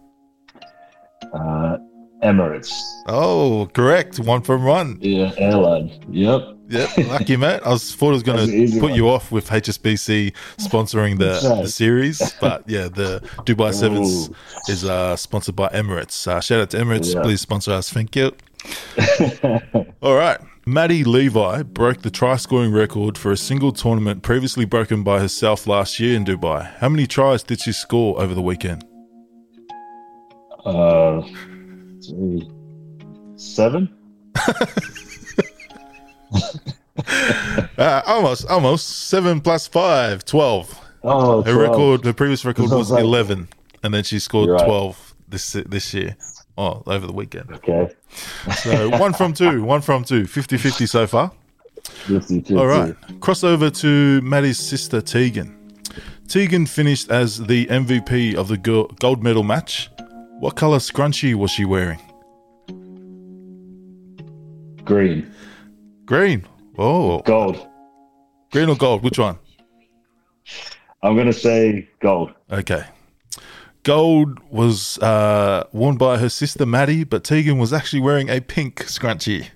Uh, 1.33 1.77
Emirates. 2.21 2.71
Oh, 3.07 3.69
correct. 3.73 4.19
One 4.19 4.41
from 4.41 4.65
one. 4.65 4.97
Yeah, 5.01 5.33
airline. 5.37 6.05
Yep. 6.11 6.53
Yep, 6.69 6.97
lucky 7.07 7.37
mate. 7.43 7.61
I 7.63 7.69
was 7.69 7.95
thought 7.95 8.09
I 8.09 8.11
was 8.11 8.23
going 8.23 8.45
to 8.45 8.71
put 8.73 8.89
one. 8.89 8.93
you 8.93 9.07
off 9.07 9.31
with 9.31 9.47
HSBC 9.47 10.33
sponsoring 10.57 11.17
the, 11.17 11.39
the 11.61 11.67
series, 11.67 12.19
but 12.41 12.67
yeah, 12.67 12.89
the 12.89 13.21
Dubai 13.45 13.73
Sevens 13.73 14.29
is 14.67 14.83
uh, 14.83 15.15
sponsored 15.15 15.55
by 15.55 15.69
Emirates. 15.69 16.27
Uh, 16.27 16.41
shout 16.41 16.59
out 16.59 16.69
to 16.71 16.77
Emirates. 16.77 17.15
Yeah. 17.15 17.21
Please 17.21 17.39
sponsor 17.39 17.71
us. 17.71 17.89
Thank 17.89 18.17
you. 18.17 18.33
All 20.01 20.15
right. 20.15 20.41
Maddie 20.67 21.05
Levi 21.05 21.63
broke 21.63 22.01
the 22.01 22.09
try 22.11 22.35
scoring 22.35 22.73
record 22.73 23.17
for 23.17 23.31
a 23.31 23.37
single 23.37 23.71
tournament 23.71 24.21
previously 24.21 24.65
broken 24.65 25.01
by 25.01 25.17
herself 25.19 25.65
last 25.65 25.97
year 25.97 26.13
in 26.13 26.25
Dubai. 26.25 26.75
How 26.79 26.89
many 26.89 27.07
tries 27.07 27.41
did 27.41 27.61
she 27.61 27.71
score 27.71 28.21
over 28.21 28.33
the 28.33 28.41
weekend? 28.41 28.83
Uh, 30.65 31.21
three, 32.05 32.51
seven. 33.37 33.95
Uh, 37.77 38.01
almost, 38.05 38.45
almost. 38.49 38.87
Seven 39.07 39.39
plus 39.39 39.67
five, 39.67 40.25
12. 40.25 40.81
Oh, 41.03 41.43
Her 41.43 41.53
12. 41.53 41.57
record, 41.69 42.05
her 42.05 42.13
previous 42.13 42.43
record 42.43 42.69
was 42.71 42.91
Right. 42.91 43.03
11, 43.03 43.47
and 43.83 43.93
then 43.93 44.03
she 44.03 44.19
scored 44.19 44.49
right. 44.49 44.65
12 44.65 45.15
this 45.29 45.53
this 45.53 45.93
year. 45.93 46.17
Oh, 46.57 46.81
over 46.87 47.05
the 47.05 47.13
weekend. 47.13 47.51
Okay. 47.51 47.93
So 48.63 48.89
one 48.97 49.13
from 49.13 49.33
two, 49.33 49.63
one 49.63 49.81
from 49.81 50.03
two, 50.03 50.25
50 50.25 50.57
50 50.57 50.85
so 50.87 51.05
far. 51.05 51.31
50, 52.07 52.39
50. 52.39 52.55
All 52.57 52.65
right. 52.67 52.95
Crossover 53.19 53.75
to 53.81 54.21
Maddie's 54.21 54.57
sister, 54.59 54.99
Tegan. 55.01 55.53
Tegan 56.27 56.65
finished 56.65 57.11
as 57.11 57.37
the 57.45 57.67
MVP 57.67 58.35
of 58.35 58.47
the 58.47 58.57
gold 58.57 59.23
medal 59.23 59.43
match. 59.43 59.89
What 60.39 60.55
color 60.55 60.77
scrunchie 60.79 61.35
was 61.35 61.51
she 61.51 61.63
wearing? 61.65 61.99
Green. 64.83 65.31
Green. 66.05 66.45
Oh, 66.77 67.19
Gold. 67.19 67.67
green 68.51 68.69
or 68.69 68.75
gold? 68.75 69.03
Which 69.03 69.17
one? 69.19 69.37
I'm 71.03 71.15
going 71.15 71.27
to 71.27 71.33
say 71.33 71.87
gold. 71.99 72.31
Okay. 72.51 72.83
Gold 73.87 74.39
was 74.51 74.97
uh, 74.97 75.65
worn 75.71 75.95
by 75.95 76.17
her 76.17 76.27
sister 76.27 76.65
Maddie, 76.65 77.05
but 77.05 77.23
Tegan 77.23 77.57
was 77.57 77.71
actually 77.71 78.01
wearing 78.01 78.27
a 78.27 78.41
pink 78.41 78.83
scrunchie. 78.83 79.47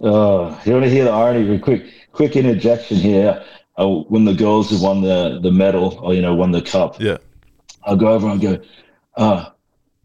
Oh, 0.00 0.58
you 0.64 0.72
want 0.72 0.84
to 0.84 0.90
hear 0.90 1.04
the 1.04 1.10
irony? 1.10 1.58
Quick, 1.58 1.84
quick 2.12 2.34
interjection 2.34 2.96
here. 2.96 3.44
Uh, 3.76 3.88
when 4.08 4.24
the 4.24 4.32
girls 4.32 4.70
have 4.70 4.80
won 4.80 5.02
the, 5.02 5.38
the 5.42 5.52
medal, 5.52 5.98
or 6.02 6.14
you 6.14 6.22
know, 6.22 6.34
won 6.34 6.52
the 6.52 6.62
cup, 6.62 6.98
Yeah. 6.98 7.18
I'll 7.84 7.96
go 7.96 8.08
over 8.08 8.30
and 8.30 8.40
go, 8.40 8.58
uh, 9.18 9.50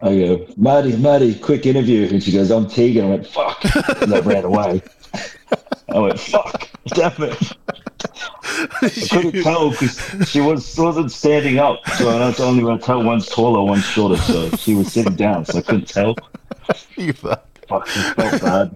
I 0.01 0.19
go, 0.19 0.45
Maddie, 0.57 0.97
Maddie, 0.97 1.33
quick 1.33 1.65
interview. 1.65 2.05
And 2.09 2.21
she 2.21 2.33
goes, 2.33 2.51
I'm 2.51 2.67
Tegan. 2.67 3.05
I 3.05 3.09
went, 3.11 3.27
fuck. 3.27 3.63
And 4.01 4.13
I 4.13 4.19
ran 4.19 4.43
away. 4.43 4.81
I 5.87 5.99
went, 5.99 6.19
fuck, 6.19 6.69
damn 6.87 7.13
it. 7.23 7.53
I 8.82 8.89
couldn't 8.89 9.43
tell 9.43 9.72
because 9.72 10.30
she 10.30 10.41
was, 10.41 10.78
wasn't 10.78 11.11
standing 11.11 11.57
up. 11.59 11.88
So 11.91 12.18
that's 12.20 12.39
only 12.39 12.63
when 12.63 12.76
I 12.76 12.78
tell 12.78 13.03
one's 13.03 13.28
taller, 13.28 13.63
one's 13.63 13.86
shorter. 13.86 14.18
So 14.18 14.49
she 14.51 14.76
was 14.76 14.91
sitting 14.91 15.15
down. 15.15 15.45
So 15.45 15.59
I 15.59 15.61
couldn't 15.61 15.88
tell. 15.88 16.15
You 16.97 17.13
fuck. 17.13 17.45
Fuck, 17.70 17.88
she 17.88 17.99
felt 18.01 18.41
bad. 18.41 18.76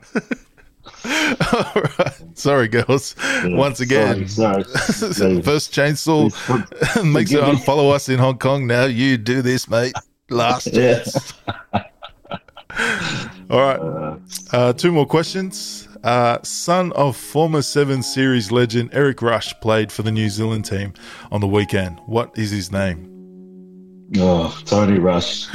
All 1.54 1.82
right. 2.00 2.14
Sorry, 2.36 2.68
girls. 2.70 3.16
Once 3.44 3.80
again, 3.82 4.28
Sorry. 4.30 4.64
sorry. 4.64 5.42
first 5.42 5.74
chainsaw 5.74 6.24
makes 7.04 7.32
me. 7.32 7.39
unfollow 7.39 7.92
us 7.94 8.08
in 8.08 8.18
Hong 8.20 8.38
Kong. 8.38 8.66
Now 8.68 8.86
you 8.86 9.18
do 9.18 9.42
this, 9.42 9.68
mate. 9.70 9.94
Last 10.30 10.68
Yeah. 10.68 11.00
chance. 11.04 11.34
All 13.50 13.60
right. 13.60 14.20
Uh, 14.54 14.72
two 14.74 14.92
more 14.94 15.06
questions. 15.06 15.88
Uh, 16.04 16.39
son 16.43 16.91
of 16.93 17.16
former 17.16 17.62
Seven 17.62 18.02
Series 18.02 18.52
legend 18.52 18.89
Eric 18.93 19.22
Rush 19.22 19.54
played 19.62 19.91
for 19.91 20.02
the 20.04 20.12
New 20.12 20.30
Zealand 20.30 20.66
team 20.66 20.93
on 21.32 21.41
the 21.41 21.47
weekend. 21.47 21.99
What 22.06 22.38
is 22.38 22.52
his 22.52 22.72
name? 22.72 23.08
Oh, 24.18 24.58
Tony 24.66 24.99
Rush. 24.99 25.47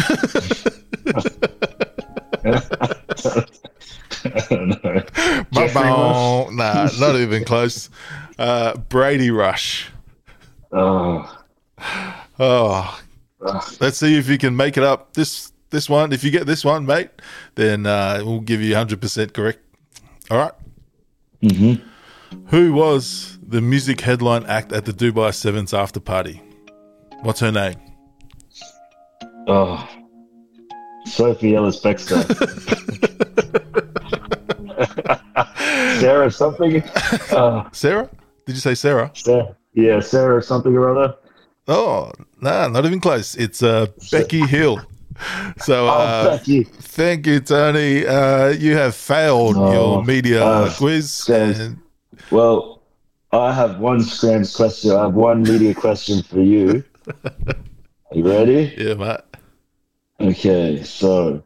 I 4.25 4.47
don't 4.51 4.69
know. 4.69 5.03
Jeffrey 5.53 5.83
Rush. 5.83 6.51
Nah, 6.53 6.89
not 6.99 7.17
even 7.17 7.45
close. 7.45 7.91
Uh, 8.39 8.77
Brady 8.77 9.31
Rush. 9.31 9.91
Oh, 10.73 11.33
Oh, 12.39 13.01
let's 13.81 13.99
see 13.99 14.19
if 14.19 14.29
you 14.29 14.39
can 14.39 14.57
make 14.57 14.77
it 14.77 14.83
up. 14.83 15.15
This 15.15 15.53
this 15.71 15.89
one, 15.91 16.13
if 16.13 16.23
you 16.23 16.31
get 16.31 16.47
this 16.47 16.65
one, 16.65 16.87
mate, 16.87 17.11
then 17.55 17.87
uh, 17.87 18.21
we'll 18.25 18.41
give 18.41 18.61
you 18.63 18.75
100% 18.75 19.33
correct. 19.33 19.59
All 20.31 20.39
right. 20.39 20.53
Mhm. 21.43 21.81
Who 22.47 22.73
was 22.73 23.39
the 23.47 23.61
music 23.61 24.01
headline 24.01 24.45
act 24.47 24.73
at 24.73 24.85
the 24.85 24.93
Dubai 24.93 25.33
Sevens 25.35 25.73
after 25.73 26.01
party? 26.01 26.43
What's 27.23 27.41
her 27.41 27.53
name? 27.53 27.75
oh. 29.49 29.89
Sophie 31.07 31.55
Ellis 31.55 31.79
Bextor. 31.81 32.25
Sarah 36.01 36.31
something? 36.33 36.83
Uh, 37.31 37.69
Sarah? 37.73 38.11
Did 38.45 38.57
you 38.57 38.61
say 38.61 38.75
Sarah? 38.75 39.11
Sarah. 39.15 39.55
Yeah, 39.75 40.01
Sarah 40.01 40.43
something 40.43 40.75
or 40.77 40.91
other. 40.91 41.15
Oh, 41.69 42.11
nah, 42.41 42.67
not 42.69 42.85
even 42.87 42.99
close. 43.01 43.35
It's 43.37 43.63
uh, 43.63 43.87
Becky 44.11 44.41
Hill. 44.41 44.81
So, 45.59 45.87
Oh, 45.87 45.91
uh, 45.91 46.37
thank 46.37 46.49
you. 46.49 46.65
thank 46.65 47.27
you, 47.27 47.41
Tony. 47.41 48.07
Uh, 48.07 48.49
you 48.49 48.77
have 48.77 48.95
failed 48.95 49.57
Oh, 49.57 49.73
your 49.73 50.05
media 50.05 50.45
uh, 50.45 50.73
quiz. 50.75 51.29
and- 51.29 51.79
Well, 52.31 52.83
I 53.33 53.53
have 53.53 53.79
one 53.81 54.03
Scrams 54.03 54.55
question. 54.55 54.93
I 54.93 55.03
have 55.05 55.15
one 55.15 55.43
media 55.43 55.75
question 55.75 56.23
for 56.23 56.41
you. 56.41 56.83
Are 57.25 58.15
you 58.17 58.27
ready? 58.29 58.75
yeah, 58.79 58.95
mate. 58.95 59.21
Okay, 60.21 60.83
so 60.83 61.43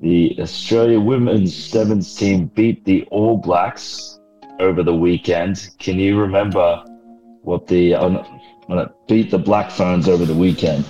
the 0.00 0.36
Australia 0.40 1.00
women's 1.00 1.54
sevens 1.56 2.14
team 2.14 2.46
beat 2.54 2.84
the 2.84 3.04
All 3.10 3.36
Blacks 3.38 4.18
over 4.60 4.82
the 4.82 4.94
weekend. 4.94 5.70
Can 5.78 5.98
you 5.98 6.20
remember 6.20 6.82
what 7.42 7.66
the 7.68 7.94
uh, 7.94 8.24
beat 9.08 9.30
the 9.30 9.38
Black 9.38 9.70
Ferns 9.70 10.08
over 10.08 10.24
the 10.26 10.34
weekend? 10.34 10.84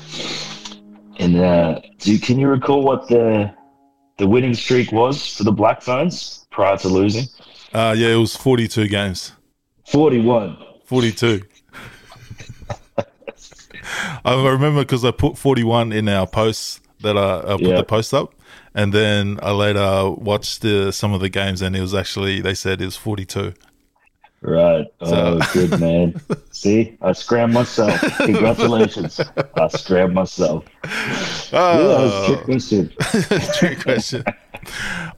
And 1.23 1.37
uh, 1.37 1.81
do 1.99 2.19
can 2.19 2.39
you 2.41 2.49
recall 2.49 2.83
what 2.83 3.07
the 3.09 3.55
the 4.19 4.27
winning 4.27 4.55
streak 4.55 4.91
was 4.91 5.37
for 5.37 5.45
the 5.45 5.53
Black 5.53 5.81
Ferns 5.81 6.47
prior 6.51 6.77
to 6.79 6.89
losing? 6.89 7.27
Uh, 7.73 7.95
yeah, 7.97 8.09
it 8.09 8.17
was 8.17 8.35
42 8.37 8.89
games. 8.89 9.33
Forty-one. 9.87 10.57
42. 10.85 11.43
I 14.25 14.35
remember 14.51 14.83
because 14.83 15.05
I 15.05 15.11
put 15.11 15.39
41 15.39 15.93
in 15.93 16.09
our 16.09 16.27
posts 16.27 16.81
that 17.01 17.17
I, 17.17 17.39
I 17.39 17.53
put 17.53 17.61
Yeah. 17.63 17.77
the 17.77 17.85
post 17.85 18.13
up. 18.13 18.35
And 18.75 18.93
then 18.93 19.39
I 19.43 19.53
later 19.53 20.11
watched 20.11 20.63
the, 20.63 20.93
some 20.93 21.13
of 21.13 21.21
the 21.21 21.29
games 21.29 21.63
and 21.63 21.75
it 21.77 21.81
was 21.81 21.95
actually, 21.95 22.41
they 22.41 22.55
said 22.55 22.81
it 22.81 22.85
was 22.87 22.97
42. 22.97 23.55
Right. 24.43 24.87
Oh, 25.01 25.39
good 25.53 25.79
man. 25.79 26.21
See, 26.51 26.97
I 27.01 27.13
scrammed 27.13 27.55
myself. 27.55 28.01
Congratulations. 28.19 29.21
I 29.55 29.69
scrammed 29.69 30.15
myself. 30.15 30.65
Yeah, 31.53 31.79
was 31.79 32.13
a 32.13 32.27
trick 32.27 32.45
question. 32.45 32.93
Trick 33.55 33.81
question. 33.81 34.25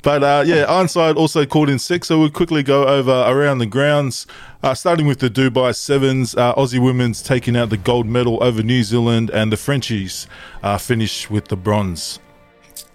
But 0.03 0.23
uh, 0.23 0.45
yeah, 0.47 0.65
Ironside 0.65 1.17
also 1.17 1.47
called 1.47 1.71
in 1.71 1.79
six, 1.79 2.09
so 2.09 2.19
we'll 2.21 2.31
quickly 2.31 2.63
go 2.63 2.87
over 2.87 3.25
around 3.27 3.59
the 3.59 3.67
grounds. 3.67 4.27
Uh, 4.63 4.75
starting 4.75 5.07
with 5.07 5.21
the 5.21 5.31
Dubai 5.31 5.75
Sevens, 5.75 6.35
uh, 6.37 6.55
Aussie 6.55 6.83
women's 6.83 7.23
taking 7.23 7.57
out 7.57 7.71
the 7.71 7.77
gold 7.79 8.07
medal 8.07 8.43
over 8.43 8.63
New 8.63 8.83
Zealand, 8.83 9.31
and 9.31 9.51
the 9.51 9.57
Frenchies 9.57 10.27
uh, 10.63 10.77
finish 10.77 11.31
with 11.31 11.49
the 11.49 11.57
bronze. 11.57 12.19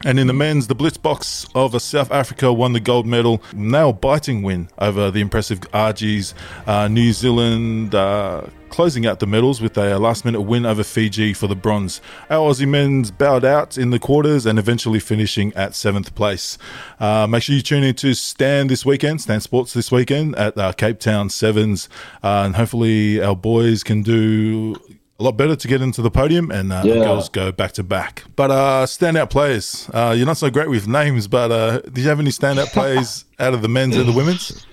And 0.06 0.18
in 0.18 0.28
the 0.28 0.34
men's, 0.34 0.68
the 0.68 0.76
Blitzboks 0.76 1.50
of 1.56 1.80
South 1.82 2.12
Africa 2.12 2.54
won 2.54 2.72
the 2.72 2.80
gold 2.80 3.06
medal. 3.06 3.44
Nail 3.54 3.92
biting 3.92 4.44
win 4.44 4.70
over 4.78 5.12
the 5.12 5.20
impressive 5.20 5.60
Argies. 5.74 6.34
Uh, 6.66 6.88
New 6.88 7.12
Zealand 7.12 7.94
uh, 7.94 8.44
closing 8.70 9.06
out 9.06 9.20
the 9.20 9.28
medals 9.28 9.60
with 9.60 9.78
a 9.78 10.00
last 10.00 10.24
minute 10.24 10.42
win 10.42 10.66
over 10.66 10.84
Fiji 10.84 11.34
for 11.34 11.48
the 11.48 11.56
bronze. 11.56 12.00
Our 12.30 12.50
Aussie 12.50 12.68
men's 12.68 13.12
bowed 13.12 13.44
out 13.44 13.78
in 13.78 13.90
the 13.90 14.00
quarters 14.00 14.46
and 14.46 14.58
eventually 14.58 15.02
finishing 15.02 15.54
at 15.54 15.76
seventh 15.76 16.16
place. 16.16 16.58
Uh, 17.00 17.28
make 17.28 17.44
sure 17.44 17.56
you 17.56 17.62
tune 17.62 17.84
in 17.84 17.96
to 17.96 18.14
Stan 18.14 18.68
this 18.68 18.86
weekend, 18.86 19.20
Stan 19.20 19.42
Sports 19.42 19.74
this 19.74 19.92
weekend 19.92 20.34
at 20.38 20.58
uh, 20.58 20.72
Cape 20.72 21.00
Town 21.00 21.30
Sevens. 21.30 21.90
Uh, 22.24 22.44
and 22.46 22.56
hopefully 22.56 23.22
our 23.22 23.36
boys 23.36 23.84
can 23.84 24.02
do 24.02 24.76
a 25.20 25.24
lot 25.24 25.36
better 25.38 25.56
to 25.56 25.68
get 25.68 25.82
into 25.82 26.02
the 26.02 26.10
podium, 26.12 26.50
and 26.50 26.72
uh, 26.72 26.82
the 26.84 26.94
girls 26.94 27.28
go 27.30 27.52
back 27.52 27.74
to 27.74 27.84
back. 27.84 28.24
But 28.36 28.52
uh, 28.52 28.86
standout 28.86 29.30
players, 29.30 29.90
uh, 29.94 30.14
you're 30.18 30.26
not 30.26 30.38
so 30.38 30.50
great 30.50 30.70
with 30.70 30.88
names, 30.88 31.28
but 31.28 31.52
uh, 31.52 31.82
do 31.82 32.02
you 32.02 32.08
have 32.08 32.20
any 32.20 32.30
standout 32.32 32.68
players 32.72 33.26
out 33.40 33.54
of 33.54 33.62
the 33.62 33.68
men's 33.68 33.98
and 33.98 34.08
the 34.08 34.14
women's? 34.14 34.66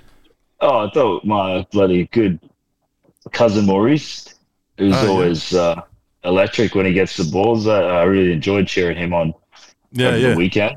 Oh, 0.60 0.86
I 0.86 0.90
thought 0.90 1.24
my 1.24 1.66
bloody 1.72 2.06
good 2.12 2.38
cousin 3.32 3.66
Maurice, 3.66 4.34
who's 4.78 4.94
Oh, 4.96 5.02
yeah. 5.02 5.10
always 5.10 5.52
uh, 5.52 5.82
electric 6.24 6.74
when 6.74 6.86
he 6.86 6.92
gets 6.92 7.16
the 7.16 7.24
balls. 7.24 7.66
I, 7.66 7.80
I 7.82 8.02
really 8.04 8.32
enjoyed 8.32 8.68
cheering 8.68 8.96
him 8.96 9.12
on 9.12 9.34
Yeah, 9.92 10.14
yeah, 10.14 10.30
the 10.30 10.36
weekend. 10.36 10.76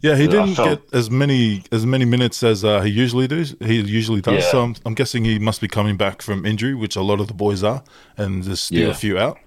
Yeah. 0.00 0.16
He 0.16 0.26
didn't 0.26 0.54
felt- 0.54 0.86
get 0.90 0.94
as 0.98 1.10
many 1.10 1.62
as 1.72 1.84
many 1.86 2.04
minutes 2.04 2.42
as 2.42 2.64
uh, 2.64 2.80
he 2.80 2.90
usually 2.90 3.26
does. 3.26 3.54
He 3.60 3.80
usually 3.80 4.20
does. 4.20 4.44
Yeah. 4.44 4.50
So 4.50 4.62
I'm, 4.62 4.74
I'm 4.86 4.94
guessing 4.94 5.24
he 5.24 5.38
must 5.38 5.60
be 5.60 5.68
coming 5.68 5.96
back 5.96 6.22
from 6.22 6.44
injury, 6.46 6.74
which 6.74 6.96
a 6.96 7.02
lot 7.02 7.20
of 7.20 7.28
the 7.28 7.34
boys 7.34 7.62
are, 7.62 7.82
and 8.16 8.44
there's 8.44 8.60
still 8.60 8.80
Yeah. 8.80 8.88
a 8.88 8.94
few 8.94 9.18
out. 9.18 9.38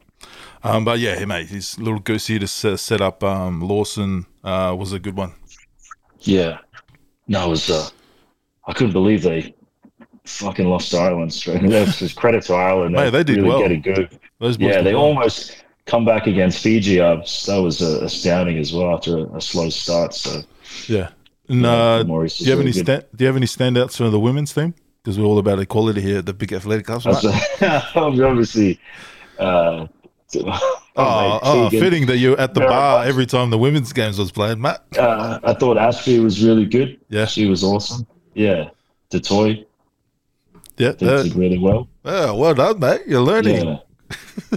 Um, 0.64 0.86
but 0.86 1.00
yeah, 1.00 1.24
mate, 1.26 1.48
his 1.48 1.80
little 1.80 2.00
goosey 2.00 2.38
to 2.38 2.48
set, 2.48 2.80
set 2.80 3.02
up 3.02 3.24
um, 3.24 3.62
Lawson 3.62 4.28
uh, 4.44 4.76
was 4.78 4.94
a 4.94 5.00
good 5.00 5.18
one. 5.18 5.34
Yeah. 6.20 6.60
No, 7.28 7.48
it 7.48 7.50
was. 7.50 7.70
Uh, 7.70 7.90
I 8.68 8.74
couldn't 8.74 8.94
believe 8.94 9.24
they 9.24 9.56
fucking 10.26 10.68
lost 10.68 10.92
to 10.92 10.98
Ireland 10.98 11.34
straight. 11.34 11.62
That's 11.70 12.14
credit 12.14 12.44
to 12.44 12.54
Ireland. 12.54 12.94
Mate, 12.94 13.10
they 13.10 13.24
did 13.24 13.38
really 13.38 13.50
well. 13.50 13.60
Get 13.62 13.72
it 13.72 13.78
good. 13.78 14.20
Those 14.40 14.58
boys 14.58 14.68
Yeah, 14.76 14.82
they 14.82 14.94
well. 14.94 15.04
almost 15.06 15.64
come 15.92 16.06
back 16.06 16.26
against 16.26 16.64
Fiji. 16.64 17.00
Uh, 17.02 17.18
that 17.48 17.62
was 17.62 17.82
uh, 17.82 18.00
astounding 18.04 18.58
as 18.58 18.74
well 18.74 18.96
after 18.96 19.18
a, 19.18 19.24
a 19.36 19.42
slow 19.42 19.70
start. 19.70 20.14
So 20.14 20.42
Yeah. 20.88 21.10
And, 21.50 21.66
uh, 21.66 22.04
do 22.04 22.30
you 22.38 22.52
have 22.52 22.62
any 22.62 22.72
good. 22.72 22.86
sta- 22.86 23.04
Do 23.14 23.24
you 23.24 23.28
have 23.28 23.36
any 23.36 23.46
standouts 23.46 23.98
for 23.98 24.10
the 24.10 24.20
women's 24.20 24.54
team? 24.54 24.74
Because 25.04 25.20
we're 25.20 25.26
all 25.26 25.38
about 25.40 25.60
equality 25.60 26.00
here 26.02 26.20
at 26.20 26.26
the 26.26 26.34
Pig 26.34 26.54
Athletic 26.54 26.86
Club. 26.86 27.02
right? 27.06 27.84
obviously. 27.96 28.80
Uh, 29.38 29.88
Oh, 30.34 30.70
oh, 31.44 31.70
fitting 31.70 32.06
that 32.06 32.18
you're 32.18 32.40
at 32.40 32.54
the 32.54 32.62
bar 32.62 33.04
every 33.04 33.26
time 33.26 33.50
the 33.50 33.58
women's 33.58 33.92
games 33.92 34.18
was 34.18 34.32
played, 34.32 34.58
Matt. 34.58 34.82
Uh, 34.98 35.40
I 35.44 35.54
thought 35.54 35.78
Ashby 35.78 36.20
was 36.20 36.42
really 36.42 36.66
good. 36.66 37.00
Yeah. 37.10 37.26
She 37.26 37.48
was 37.48 37.64
awesome. 37.66 38.08
Yeah. 38.34 38.70
du 39.10 39.20
Toit 39.20 39.68
Yeah, 40.78 40.94
did, 40.94 41.04
uh, 41.04 41.24
really 41.36 41.58
well. 41.58 41.90
oh, 42.06 42.36
well 42.36 42.54
done, 42.54 42.80
mate. 42.80 43.02
You're 43.08 43.20
learning. 43.22 43.66
Yeah. 43.66 43.80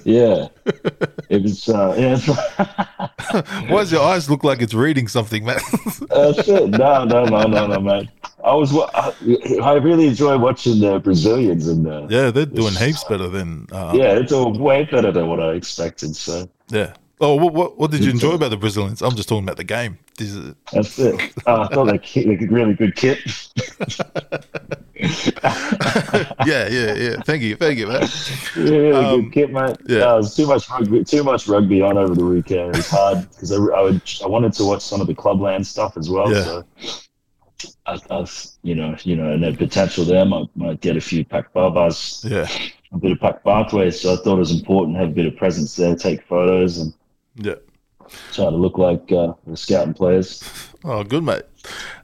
yeah. 0.05 0.49
It 1.29 1.43
was, 1.43 1.69
uh, 1.69 1.95
yeah. 1.99 2.15
it's- 2.15 3.69
Why 3.71 3.81
does 3.81 3.93
your 3.93 4.03
eyes 4.03 4.29
look 4.31 4.45
like 4.45 4.61
it's 4.63 4.75
reading 4.75 5.09
something? 5.09 5.45
That's 5.45 5.73
it. 6.49 6.71
No, 6.71 7.05
no, 7.05 7.25
no, 7.25 7.47
no, 7.47 7.67
no, 7.67 7.81
man. 7.81 8.09
I 8.45 8.55
was, 8.55 8.77
I, 8.77 9.13
I 9.63 9.73
really 9.75 10.07
enjoy 10.09 10.37
watching 10.39 10.81
the 10.81 10.99
Brazilians 10.99 11.67
and 11.69 11.87
the, 11.87 12.07
yeah, 12.11 12.31
they're 12.31 12.45
doing 12.47 12.75
heaps 12.75 13.05
better 13.05 13.29
than. 13.29 13.67
Uh, 13.73 13.93
yeah. 13.95 14.03
yeah, 14.03 14.19
it's 14.19 14.33
all 14.33 14.53
way 14.53 14.85
better 14.85 15.11
than 15.13 15.29
what 15.29 15.41
I 15.41 15.53
expected. 15.53 16.15
So 16.15 16.49
Yeah. 16.69 16.93
Oh, 17.21 17.37
what, 17.37 17.55
what, 17.55 17.79
what 17.79 17.91
did 17.91 18.05
you 18.05 18.11
enjoy 18.11 18.33
about 18.33 18.51
the 18.51 18.57
Brazilians? 18.57 19.01
I'm 19.01 19.15
just 19.15 19.29
talking 19.29 19.45
about 19.45 19.57
the 19.57 19.65
game. 19.65 19.99
Is- 20.21 20.55
that's 20.73 20.99
it. 20.99 21.33
Uh, 21.47 21.63
I 21.63 21.75
thought 21.75 21.87
they 21.87 21.99
kit, 21.99 22.27
they 22.27 22.47
really 22.47 22.75
good 22.75 22.95
kit. 22.95 23.19
yeah, 26.47 26.69
yeah, 26.69 26.95
yeah. 26.95 27.17
Thank 27.23 27.43
you, 27.43 27.57
thank 27.57 27.79
you, 27.79 27.87
man. 27.89 28.09
really 28.57 28.93
Um, 28.93 29.23
good 29.23 29.33
kit, 29.33 29.53
mate. 29.53 29.77
yeah. 29.89 30.15
It 30.15 30.17
was 30.19 30.37
too 30.37 30.47
much 30.47 30.69
rugby, 30.71 31.05
too 31.05 31.25
much 31.25 31.49
rugby 31.49 31.83
on 31.83 31.99
over 31.99 32.15
the 32.15 32.25
weekend. 32.25 32.71
It 32.71 32.77
was 32.77 32.89
hard 32.91 33.29
because 33.31 33.51
I, 33.53 33.57
I 33.57 33.81
would, 33.83 34.01
I 34.23 34.27
wanted 34.29 34.53
to 34.55 34.65
watch 34.65 34.83
some 34.83 35.01
of 35.01 35.07
the 35.07 35.15
clubland 35.15 35.67
stuff 35.67 35.97
as 35.97 36.09
well. 36.09 36.33
Yeah. 36.33 36.45
So 36.45 36.65
I, 37.87 37.99
I've, 38.11 38.47
you 38.63 38.75
know, 38.75 38.97
you 39.03 39.17
know, 39.17 39.33
and 39.33 39.43
the 39.43 39.53
potential 39.57 40.05
there 40.05 40.25
might, 40.25 40.47
might 40.55 40.81
get 40.81 40.97
a 40.97 41.01
few 41.01 41.25
pack 41.25 41.53
barbars, 41.53 42.25
Yeah, 42.29 42.49
a 42.93 42.99
bit 42.99 43.13
of 43.13 43.21
pack 43.21 43.43
Barclay. 43.43 43.91
So 43.91 44.13
I 44.13 44.17
thought 44.17 44.37
it 44.37 44.39
was 44.39 44.53
important 44.53 44.95
to 44.97 45.01
have 45.01 45.11
a 45.11 45.13
bit 45.13 45.27
of 45.27 45.37
presence 45.37 45.75
there, 45.77 45.97
take 45.97 46.23
photos, 46.27 46.79
and 46.79 46.95
yeah. 47.37 47.55
Try 48.33 48.45
to 48.47 48.51
look 48.51 48.79
like 48.79 49.11
uh, 49.13 49.33
the 49.47 49.57
scouting 49.57 49.95
players. 49.95 50.43
Oh, 50.85 51.03
good, 51.05 51.23
mate. 51.25 51.43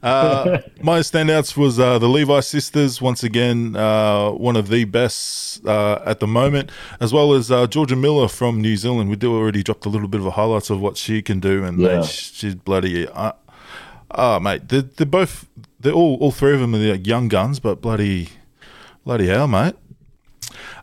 Uh, 0.02 0.58
my 0.82 1.00
standouts 1.00 1.56
was 1.56 1.78
uh, 1.78 1.98
the 1.98 2.08
Levi 2.08 2.40
sisters, 2.40 3.02
once 3.02 3.22
again, 3.22 3.76
uh, 3.76 4.30
one 4.30 4.56
of 4.56 4.68
the 4.68 4.84
best 4.84 5.64
uh, 5.66 6.00
at 6.06 6.20
the 6.20 6.26
moment, 6.26 6.70
as 7.00 7.12
well 7.12 7.34
as 7.34 7.50
uh, 7.50 7.66
Jorja 7.66 7.98
Miller 7.98 8.26
from 8.28 8.60
New 8.60 8.76
Zealand. 8.76 9.10
We 9.10 9.16
do 9.16 9.34
already 9.36 9.62
dropped 9.62 9.84
a 9.84 9.88
little 9.90 10.08
bit 10.08 10.20
of 10.20 10.26
a 10.26 10.30
highlights 10.30 10.70
of 10.70 10.80
what 10.80 10.96
she 10.96 11.20
can 11.20 11.40
do, 11.40 11.64
and 11.64 11.78
Yeah. 11.78 11.96
mate, 12.00 12.06
she's 12.06 12.54
bloody. 12.54 13.06
Uh, 13.08 13.32
oh, 14.12 14.40
mate, 14.40 14.68
they're, 14.68 14.82
they're 14.82 15.06
both, 15.06 15.46
they're 15.78 15.92
all, 15.92 16.16
all 16.20 16.30
three 16.30 16.54
of 16.54 16.60
them 16.60 16.74
are 16.74 16.94
young 16.94 17.28
guns, 17.28 17.60
but 17.60 17.82
bloody, 17.82 18.28
bloody 19.04 19.26
hell, 19.26 19.46
mate. 19.48 19.74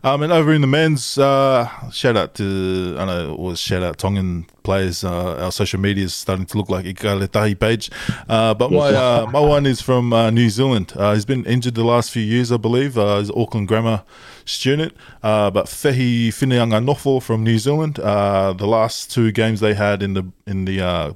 Um, 0.04 0.22
and 0.22 0.32
over 0.32 0.52
in 0.52 0.60
the 0.60 0.66
men's, 0.66 1.18
uh, 1.18 1.90
shout 1.90 2.16
out 2.16 2.34
to, 2.34 2.94
I 2.98 3.04
don't 3.04 3.06
know 3.06 3.32
it 3.32 3.38
was 3.38 3.58
shout 3.60 3.82
out 3.82 3.98
Tongan 3.98 4.46
players. 4.62 5.02
Uh, 5.02 5.36
our 5.44 5.52
social 5.52 5.80
media 5.80 6.04
is 6.04 6.14
starting 6.14 6.46
to 6.46 6.58
look 6.58 6.68
like 6.68 6.84
Ikaletahi 6.84 7.58
page. 7.58 7.90
Uh, 8.28 8.54
but 8.54 8.70
my 8.70 8.90
uh, 8.90 9.26
my 9.30 9.40
one 9.40 9.66
is 9.66 9.80
from 9.80 10.12
uh, 10.12 10.30
New 10.30 10.50
Zealand. 10.50 10.92
Uh, 10.96 11.14
he's 11.14 11.24
been 11.24 11.44
injured 11.46 11.74
the 11.74 11.84
last 11.84 12.10
few 12.10 12.22
years, 12.22 12.52
I 12.52 12.56
believe. 12.58 12.96
Uh, 12.96 13.18
he's 13.18 13.30
an 13.30 13.34
Auckland 13.36 13.68
Grammar 13.68 14.04
student. 14.44 14.92
Uh, 15.22 15.50
but 15.50 15.66
Fehi 15.66 16.28
Nofo 16.28 17.22
from 17.22 17.42
New 17.42 17.58
Zealand. 17.58 17.98
Uh, 17.98 18.52
the 18.52 18.66
last 18.66 19.10
two 19.10 19.32
games 19.32 19.60
they 19.60 19.74
had 19.74 20.02
in 20.02 20.14
the 20.14 20.24
in 20.46 20.64
the 20.64 20.80
uh, 20.80 21.12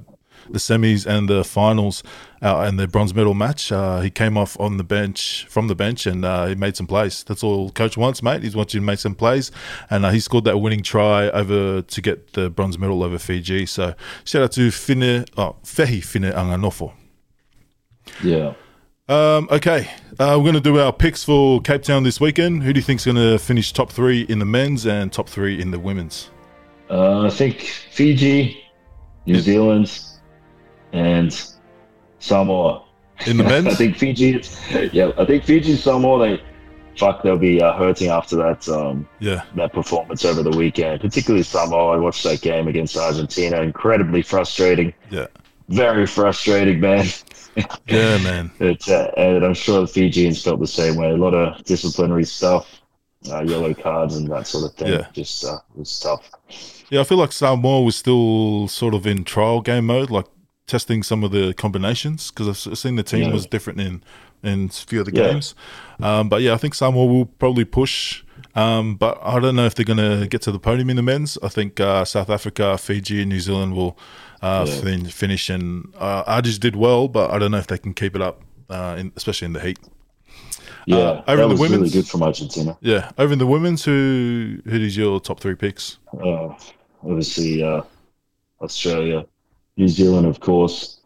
the 0.49 0.59
semis 0.59 1.05
and 1.05 1.29
the 1.29 1.43
finals 1.43 2.03
uh, 2.41 2.61
and 2.61 2.79
the 2.79 2.87
bronze 2.87 3.13
medal 3.13 3.33
match. 3.33 3.71
Uh, 3.71 4.01
he 4.01 4.09
came 4.09 4.37
off 4.37 4.59
on 4.59 4.77
the 4.77 4.83
bench 4.83 5.45
from 5.49 5.67
the 5.67 5.75
bench 5.75 6.05
and 6.05 6.25
uh, 6.25 6.45
he 6.47 6.55
made 6.55 6.75
some 6.75 6.87
plays. 6.87 7.23
That's 7.23 7.43
all 7.43 7.71
coach 7.71 7.97
wants, 7.97 8.21
mate. 8.21 8.43
He's 8.43 8.55
wants 8.55 8.73
you 8.73 8.79
to 8.79 8.85
make 8.85 8.99
some 8.99 9.15
plays, 9.15 9.51
and 9.89 10.05
uh, 10.05 10.09
he 10.11 10.19
scored 10.19 10.45
that 10.45 10.57
winning 10.57 10.83
try 10.83 11.29
over 11.29 11.81
to 11.81 12.01
get 12.01 12.33
the 12.33 12.49
bronze 12.49 12.77
medal 12.77 13.03
over 13.03 13.17
Fiji. 13.17 13.65
So 13.65 13.95
shout 14.23 14.43
out 14.43 14.51
to 14.53 14.71
Fine, 14.71 15.25
oh, 15.37 15.55
Fehi 15.63 16.01
Fineanganofo. 16.01 16.93
Yeah. 18.23 18.53
Um, 19.09 19.49
okay, 19.51 19.89
uh, 20.17 20.35
we're 20.37 20.51
going 20.51 20.53
to 20.53 20.61
do 20.61 20.79
our 20.79 20.93
picks 20.93 21.25
for 21.25 21.59
Cape 21.61 21.83
Town 21.83 22.03
this 22.03 22.21
weekend. 22.21 22.63
Who 22.63 22.71
do 22.71 22.79
you 22.79 22.83
think's 22.83 23.03
going 23.03 23.17
to 23.17 23.37
finish 23.37 23.73
top 23.73 23.91
three 23.91 24.21
in 24.21 24.39
the 24.39 24.45
men's 24.45 24.85
and 24.85 25.11
top 25.11 25.27
three 25.27 25.61
in 25.61 25.71
the 25.71 25.79
women's? 25.79 26.29
Uh, 26.89 27.25
I 27.25 27.29
think 27.29 27.61
Fiji, 27.91 28.63
New 29.25 29.39
Zealand, 29.39 29.91
and 30.93 31.53
Samoa. 32.19 32.83
In 33.27 33.37
the 33.37 33.43
men's? 33.51 33.67
I 33.67 33.73
think 33.75 33.97
Fiji. 33.97 34.41
Yeah, 34.93 35.11
I 35.17 35.25
think 35.25 35.43
Fiji, 35.43 35.75
Samoa. 35.75 36.27
They 36.37 36.43
fuck, 36.97 37.23
they'll 37.23 37.37
be 37.37 37.61
uh, 37.61 37.73
hurting 37.73 38.09
after 38.09 38.35
that 38.37 38.67
um, 38.69 39.07
yeah, 39.19 39.43
that 39.55 39.73
performance 39.73 40.23
over 40.25 40.43
the 40.43 40.55
weekend. 40.55 41.01
Particularly 41.01 41.43
Samoa. 41.43 41.95
I 41.95 41.97
watched 41.97 42.23
that 42.23 42.41
game 42.41 42.67
against 42.67 42.95
Argentina. 42.95 43.61
Incredibly 43.61 44.21
frustrating. 44.21 44.93
yeah, 45.09 45.27
Very 45.69 46.05
frustrating, 46.05 46.79
man. 46.79 47.05
yeah, 47.87 48.17
man. 48.19 48.51
But, 48.59 48.87
uh, 48.89 49.11
and 49.17 49.43
I'm 49.45 49.53
sure 49.53 49.81
the 49.81 49.87
Fijians 49.87 50.43
felt 50.43 50.59
the 50.59 50.67
same 50.67 50.95
way. 50.95 51.09
A 51.11 51.17
lot 51.17 51.33
of 51.33 51.63
disciplinary 51.65 52.25
stuff, 52.25 52.81
uh, 53.31 53.41
yellow 53.43 53.73
cards, 53.73 54.15
and 54.17 54.27
that 54.31 54.47
sort 54.47 54.65
of 54.65 54.75
thing. 54.77 54.93
Yeah. 54.93 55.07
Just 55.13 55.45
uh, 55.45 55.57
was 55.75 55.99
tough. 55.99 56.29
Yeah, 56.89 57.01
I 57.01 57.03
feel 57.03 57.17
like 57.17 57.31
Samoa 57.31 57.81
was 57.81 57.95
still 57.95 58.67
sort 58.67 58.93
of 58.93 59.07
in 59.07 59.23
trial 59.23 59.61
game 59.61 59.85
mode, 59.87 60.09
like 60.11 60.25
testing 60.67 61.03
some 61.03 61.23
of 61.23 61.31
the 61.31 61.53
combinations 61.53 62.31
because 62.31 62.67
I've 62.67 62.77
seen 62.77 62.95
the 62.95 63.03
team 63.03 63.23
Yeah. 63.23 63.33
was 63.33 63.45
different 63.45 63.81
in 63.81 64.03
in 64.43 64.65
a 64.65 64.69
few 64.69 64.99
of 64.99 65.05
the 65.05 65.15
Yeah. 65.15 65.31
games. 65.31 65.55
Um, 66.01 66.27
but 66.27 66.41
yeah, 66.41 66.53
I 66.53 66.57
think 66.57 66.73
Samoa 66.73 67.05
will 67.05 67.25
probably 67.25 67.63
push. 67.63 68.23
Um, 68.55 68.95
but 68.95 69.17
I 69.23 69.39
don't 69.39 69.55
know 69.55 69.65
if 69.65 69.73
they're 69.73 69.85
going 69.85 69.97
to 70.19 70.27
get 70.27 70.41
to 70.43 70.51
the 70.51 70.59
podium 70.59 70.89
in 70.89 70.97
the 70.97 71.01
men's. 71.01 71.37
I 71.41 71.47
think 71.47 71.79
uh, 71.79 72.03
South 72.05 72.29
Africa, 72.29 72.77
Fiji, 72.77 73.21
and 73.21 73.29
New 73.29 73.39
Zealand 73.39 73.73
will 73.73 73.97
uh, 74.41 74.65
Yeah. 74.67 74.81
fin- 74.81 75.05
finish. 75.05 75.49
And 75.49 75.93
uh, 75.97 76.23
Argies 76.27 76.59
did 76.59 76.75
well, 76.75 77.07
but 77.07 77.31
I 77.31 77.39
don't 77.39 77.51
know 77.51 77.57
if 77.57 77.67
they 77.67 77.77
can 77.77 77.93
keep 77.93 78.15
it 78.17 78.21
up, 78.21 78.41
uh, 78.69 78.97
in, 78.99 79.13
especially 79.15 79.45
in 79.45 79.53
the 79.53 79.61
heat. 79.61 79.79
Yeah, 80.85 80.97
Uh, 80.97 81.01
over 81.01 81.23
that 81.25 81.31
in 81.31 81.37
the 81.39 81.47
was 81.47 81.59
really 81.61 81.71
women's? 81.75 81.93
good 81.93 82.07
from 82.09 82.21
Argentina. 82.23 82.77
Yeah, 82.81 83.11
over 83.17 83.31
in 83.31 83.39
the 83.39 83.47
women's, 83.47 83.85
who 83.85 84.57
who 84.65 84.75
is 84.75 84.97
your 84.97 85.21
top 85.21 85.39
three 85.39 85.55
picks? 85.55 85.97
Uh, 86.21 86.49
obviously, 87.01 87.63
uh, 87.63 87.81
Australia, 88.61 89.25
New 89.77 89.87
Zealand, 89.87 90.27
of 90.27 90.39
course, 90.39 90.99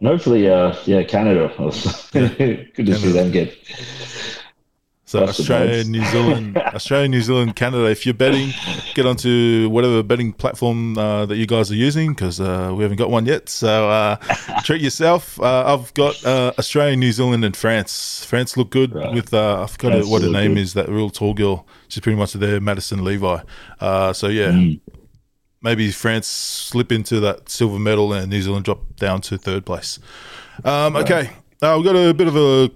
and 0.00 0.08
hopefully, 0.08 0.48
uh, 0.48 0.74
yeah, 0.86 1.02
Canada. 1.02 1.52
Good 2.12 2.86
to 2.86 2.94
see 2.96 3.12
them 3.12 3.30
get. 3.30 3.54
So 5.06 5.20
That's 5.20 5.38
Australia. 5.38 5.84
New 5.84 6.04
Zealand, 6.06 6.56
Australia, 6.74 7.08
New 7.08 7.20
Zealand, 7.20 7.54
Canada. 7.54 7.84
If 7.84 8.04
you're 8.06 8.14
betting, 8.14 8.52
get 8.94 9.04
onto 9.06 9.68
whatever 9.68 10.02
betting 10.02 10.32
platform 10.32 10.96
uh, 10.98 11.26
that 11.26 11.36
you 11.36 11.46
guys 11.46 11.70
are 11.70 11.76
using 11.76 12.14
because 12.14 12.40
uh, 12.40 12.72
we 12.74 12.82
haven't 12.82 12.96
got 12.96 13.10
one 13.10 13.26
yet. 13.26 13.48
So 13.50 13.88
uh, 13.90 14.16
treat 14.64 14.80
yourself. 14.80 15.38
Uh, 15.40 15.64
I've 15.74 15.92
got 15.94 16.24
uh, 16.24 16.52
Australia, 16.58 16.96
New 16.96 17.12
Zealand, 17.12 17.44
and 17.44 17.54
France. 17.56 18.24
France 18.24 18.56
look 18.56 18.70
good 18.70 18.94
Right. 18.94 19.12
with 19.14 19.32
uh, 19.34 19.62
I 19.62 19.66
forgot 19.66 19.92
France 19.92 20.08
what 20.08 20.22
her 20.22 20.30
name 20.30 20.54
good. 20.54 20.60
is. 20.62 20.72
That 20.74 20.88
real 20.88 21.10
tall 21.10 21.34
girl. 21.34 21.66
She's 21.88 22.00
pretty 22.00 22.18
much 22.18 22.32
there, 22.32 22.58
Maddison 22.60 23.04
Levi. 23.04 23.40
Uh, 23.80 24.12
so 24.14 24.28
yeah, 24.28 24.48
Mm. 24.48 24.80
Maybe 25.64 25.90
France 25.90 26.26
slip 26.26 26.92
into 26.92 27.20
that 27.20 27.48
silver 27.48 27.78
medal 27.78 28.12
and 28.12 28.30
New 28.30 28.42
Zealand 28.42 28.66
drop 28.66 28.96
down 28.96 29.22
to 29.22 29.38
third 29.38 29.64
place. 29.64 29.98
Um, 30.62 30.94
okay, 30.94 31.30
uh, 31.62 31.74
we've 31.76 31.86
got 31.86 31.96
a 31.96 32.12
bit 32.12 32.28
of 32.28 32.36
a 32.36 32.70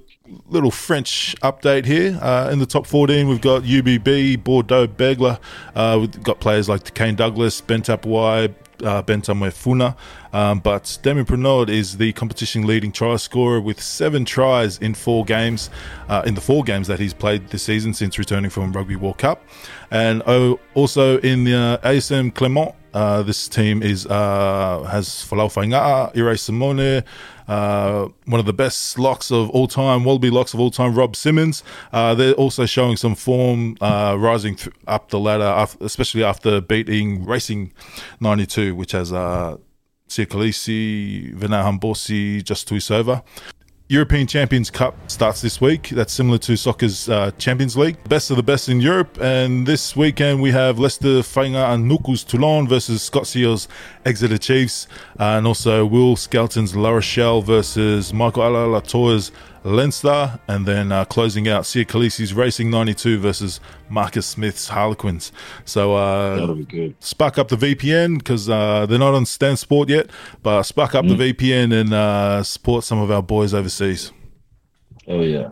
little 0.49 0.71
French 0.71 1.37
update 1.43 1.85
here. 1.85 2.19
Uh, 2.21 2.49
in 2.51 2.59
the 2.59 2.67
top 2.67 2.87
14, 2.87 3.29
we've 3.29 3.43
got 3.43 3.63
UBB, 3.63 4.43
Bordeaux, 4.43 4.87
Bègles. 4.87 5.39
Uh, 5.75 5.99
we've 6.01 6.23
got 6.23 6.41
players 6.41 6.69
like 6.69 6.95
Kane 6.95 7.15
Douglas, 7.15 7.61
Bentap 7.61 8.07
Y, 8.07 8.49
uh, 8.83 9.03
Ben 9.03 9.23
Tameifuna. 9.23 9.97
Um, 10.33 10.61
but 10.61 10.99
Damian 11.03 11.27
Penaud 11.27 11.69
is 11.69 11.97
the 11.97 12.13
competition 12.13 12.67
leading 12.67 12.93
try 12.93 13.17
scorer 13.17 13.61
with 13.61 13.83
seven 13.83 14.25
tries 14.25 14.79
in 14.79 14.95
four 14.95 15.25
games, 15.25 15.71
uh, 16.09 16.23
in 16.27 16.35
the 16.35 16.41
four 16.41 16.63
games 16.65 16.87
that 16.89 16.99
he's 16.99 17.15
played 17.15 17.49
this 17.49 17.63
season 17.63 17.95
since 17.95 18.19
returning 18.19 18.51
from 18.51 18.73
Rugby 18.73 18.97
World 18.97 19.19
Cup. 19.19 19.43
And 19.91 20.23
oh, 20.27 20.61
also 20.75 21.19
in 21.19 21.45
the 21.45 21.55
uh, 21.55 21.89
ASM 21.89 22.35
Clermont, 22.35 22.75
uh, 22.95 23.23
this 23.23 23.49
team 23.49 23.83
is 23.83 24.07
uh, 24.07 24.83
has 24.91 25.09
Folau 25.09 25.49
Fainga'a, 25.49 26.17
Irae 26.17 26.37
Simone, 26.37 27.05
uh, 27.49 28.09
one 28.27 28.39
of 28.39 28.47
the 28.47 28.53
best 28.53 28.99
locks 28.99 29.31
of 29.33 29.51
all 29.51 29.67
time, 29.67 30.05
Wallaby 30.05 30.31
locks 30.31 30.55
of 30.55 30.61
all 30.61 30.71
time, 30.71 30.95
Rob 30.95 31.17
Simmons. 31.17 31.65
Uh, 31.93 32.15
they're 32.15 32.35
also 32.35 32.67
showing 32.67 32.97
some 32.97 33.15
form 33.15 33.77
uh, 33.81 34.17
rising 34.19 34.55
th- 34.55 34.75
up 34.87 35.09
the 35.11 35.19
ladder, 35.19 35.45
af- 35.45 35.81
especially 35.81 36.23
after 36.23 36.61
beating 36.61 37.25
Racing 37.25 37.73
92, 38.21 38.75
which 38.75 38.93
has 38.93 39.13
uh, 39.13 39.57
Siya 40.09 40.27
Kolisi, 40.27 41.35
Vinaya 41.35 41.65
Habosi, 41.65 42.45
just. 42.45 42.69
European 43.91 44.27
Champions 44.27 44.71
Cup 44.71 44.95
starts 45.11 45.41
this 45.41 45.63
week. 45.63 45.89
That's 45.89 46.13
similar 46.13 46.37
to 46.39 46.59
soccer's 46.59 47.09
uh, 47.09 47.31
Champions 47.39 47.75
League. 47.75 47.97
Best 48.07 48.31
of 48.31 48.37
the 48.37 48.43
best 48.43 48.69
in 48.69 48.83
Europe. 48.83 49.19
And 49.19 49.67
this 49.67 49.97
weekend 49.97 50.43
we 50.43 50.51
have 50.51 50.79
Leicester 50.79 51.23
Fainga'anuku's 51.23 52.23
Toulon 52.23 52.69
versus 52.69 53.03
Scott 53.03 53.27
Sio's 53.27 53.67
Exeter 54.05 54.37
Chiefs. 54.37 54.89
Uh, 55.19 55.39
and 55.39 55.47
also 55.47 55.87
Will 55.87 56.17
Skelton's 56.17 56.77
La 56.77 56.91
Rochelle 56.91 57.41
versus 57.41 58.13
Michael 58.13 58.43
Alalatoa's 58.43 59.33
Leinster. 59.69 60.39
And 60.49 60.67
then 60.67 60.91
uh, 60.93 61.05
closing 61.05 61.49
out 61.49 61.65
Siya 61.65 61.87
Kolisi's 61.87 62.35
Racing 62.35 62.71
92 62.71 63.19
versus 63.19 63.61
Marcus 63.89 64.27
Smith's 64.27 64.69
Harlequins. 64.69 65.33
So 65.65 65.95
uh, 65.95 66.37
That'll 66.37 66.55
be 66.55 66.65
good. 66.65 66.95
spark 67.01 67.39
up 67.39 67.49
the 67.49 67.57
VPN 67.57 68.19
because 68.19 68.49
uh, 68.49 68.87
they're 68.87 68.99
not 68.99 69.15
on 69.15 69.27
Stan 69.27 69.57
Sport 69.57 69.89
yet, 69.89 70.11
but 70.43 70.63
spark 70.65 70.95
up 70.95 71.07
the 71.07 71.15
VPN 71.15 71.73
and 71.81 71.93
uh, 71.93 72.43
support 72.43 72.85
some 72.85 72.99
of 72.99 73.11
our 73.11 73.23
boys 73.23 73.55
overseas. 73.55 74.13
Oh 75.07 75.23
yeah. 75.23 75.49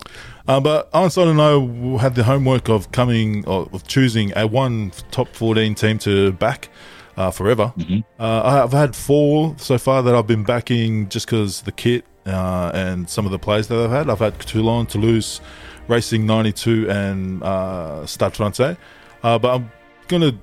Uh, 0.48 0.60
but 0.60 0.88
Einstein 0.94 1.28
and 1.28 1.40
I 1.40 1.98
had 2.02 2.14
the 2.14 2.24
homework 2.24 2.68
of 2.68 2.92
coming 2.92 3.44
of 3.46 3.86
choosing 3.86 4.32
a 4.36 4.46
one 4.46 4.92
top 5.10 5.28
14 5.34 5.74
team 5.74 5.98
to 6.00 6.32
back 6.32 6.68
uh, 7.16 7.30
forever. 7.30 7.72
Uh, 8.20 8.40
I- 8.42 8.62
I've 8.62 8.72
had 8.72 8.94
four 8.94 9.54
so 9.58 9.78
far 9.78 10.02
that 10.02 10.14
I've 10.14 10.26
been 10.26 10.44
backing 10.44 11.08
just 11.08 11.26
because 11.26 11.62
the 11.62 11.72
kit 11.72 12.04
uh, 12.26 12.70
and 12.74 13.08
some 13.08 13.24
of 13.24 13.32
the 13.32 13.38
plays 13.38 13.68
that 13.68 13.78
I've 13.78 13.90
had. 13.90 14.10
I've 14.10 14.18
had 14.18 14.38
Toulon, 14.40 14.86
Toulouse, 14.86 15.40
Racing 15.88 16.26
92, 16.26 16.90
and 16.90 17.42
uh, 17.42 18.04
Stade 18.06 18.34
Francais. 18.34 18.76
Uh, 19.22 19.38
but 19.38 19.54
I'm 19.54 19.70
going 20.08 20.22
to 20.22 20.38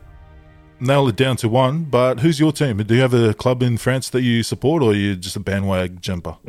nail 0.80 1.08
it 1.08 1.16
down 1.16 1.38
to 1.38 1.50
one. 1.50 1.84
But 1.84 2.20
who's 2.20 2.40
your 2.40 2.52
team? 2.52 2.78
Do 2.78 2.96
you 2.96 3.02
have 3.02 3.14
a 3.14 3.34
club 3.34 3.62
in 3.64 3.78
France 3.78 4.10
that 4.10 4.22
you 4.22 4.44
support, 4.44 4.84
or 4.84 4.92
are 4.92 4.96
you 4.96 5.16
just 5.16 5.36
a 5.36 5.40
bandwagon 5.40 6.00
jumper? 6.00 6.38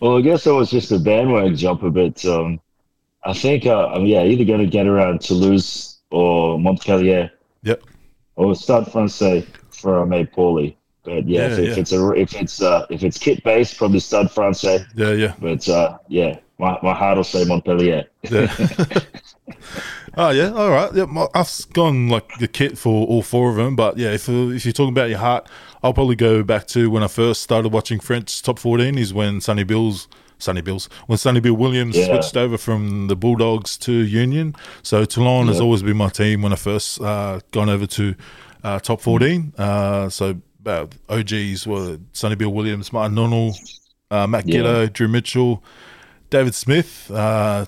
Well, 0.00 0.18
I 0.18 0.20
guess 0.20 0.46
I 0.46 0.52
was 0.52 0.70
just 0.70 0.92
a 0.92 0.98
bandwagon 0.98 1.56
jumper, 1.56 1.90
but 1.90 2.24
um, 2.24 2.60
I 3.24 3.32
think, 3.32 3.66
uh, 3.66 3.88
um, 3.88 4.06
yeah, 4.06 4.22
either 4.22 4.44
going 4.44 4.60
to 4.60 4.66
get 4.66 4.86
around 4.86 5.20
Toulouse 5.20 5.98
or 6.10 6.58
Montpellier 6.58 7.30
Yep. 7.62 7.82
or 8.36 8.54
Stade 8.54 8.86
Francais 8.92 9.44
for 9.70 10.06
poorly. 10.26 10.76
But 11.08 11.26
yeah, 11.28 11.46
if, 11.46 11.58
Yeah, 11.58 11.64
if 11.64 11.76
yeah. 11.76 11.80
it's 11.80 11.92
a 11.92 12.10
if 12.12 12.34
it's 12.34 12.62
uh, 12.62 12.86
if 12.90 13.02
it's 13.02 13.18
kit 13.18 13.42
based, 13.44 13.78
probably 13.78 14.00
Stade 14.00 14.30
Francais. 14.30 14.84
Yeah, 14.94 15.12
yeah. 15.12 15.34
But 15.40 15.66
uh, 15.68 15.98
yeah, 16.08 16.38
my, 16.58 16.78
my 16.82 16.92
heart 16.94 17.16
will 17.16 17.24
say 17.24 17.44
Montpellier. 17.44 18.04
Yeah. 18.30 18.54
oh 20.16 20.30
yeah, 20.30 20.50
all 20.52 20.70
right. 20.70 20.92
Yeah, 20.94 21.06
my- 21.06 21.28
I've 21.34 21.50
gone 21.72 22.08
like 22.08 22.38
the 22.38 22.48
kit 22.48 22.76
for 22.78 23.06
all 23.06 23.22
four 23.22 23.50
of 23.50 23.56
them, 23.56 23.76
but 23.76 23.96
yeah, 23.98 24.12
if 24.12 24.28
if 24.28 24.64
you're 24.66 24.72
talking 24.72 24.92
about 24.92 25.08
your 25.10 25.18
heart, 25.18 25.48
I'll 25.82 25.94
probably 25.94 26.16
go 26.16 26.42
back 26.42 26.66
to 26.68 26.90
when 26.90 27.02
I 27.02 27.08
first 27.08 27.42
started 27.42 27.72
watching 27.72 28.00
French 28.00 28.42
top 28.42 28.58
14 28.58 28.98
is 28.98 29.14
when 29.14 29.40
Sonny 29.40 29.64
Bills. 29.64 30.08
Sonny 30.40 30.60
Bills 30.60 30.88
when 31.08 31.18
Sonny 31.18 31.40
Bill 31.40 31.54
Williams 31.54 31.96
Yeah. 31.96 32.06
switched 32.06 32.36
over 32.36 32.56
from 32.56 33.08
the 33.08 33.16
Bulldogs 33.16 33.76
to 33.78 33.92
Union. 33.92 34.54
So 34.84 35.04
Toulon 35.04 35.48
has 35.48 35.60
always 35.60 35.82
been 35.82 35.96
my 35.96 36.10
team 36.10 36.42
when 36.42 36.52
I 36.52 36.56
first 36.56 37.00
uh, 37.00 37.40
gone 37.50 37.68
over 37.68 37.86
to 37.88 38.14
uh, 38.62 38.78
top 38.78 39.00
14. 39.00 39.52
Uh, 39.58 40.08
so 40.08 40.36
uh, 40.66 40.86
OGs 41.08 41.66
were 41.66 41.98
Sonny 42.12 42.34
Bill 42.34 42.50
Williams, 42.52 42.92
Martin 42.92 43.14
Nonnell, 43.14 43.54
uh, 44.10 44.26
Matt 44.26 44.46
Yeah. 44.46 44.60
Giteau, 44.60 44.92
Drew 44.92 45.08
Mitchell, 45.08 45.62
David 46.30 46.54
Smith, 46.54 47.10
uh, 47.10 47.64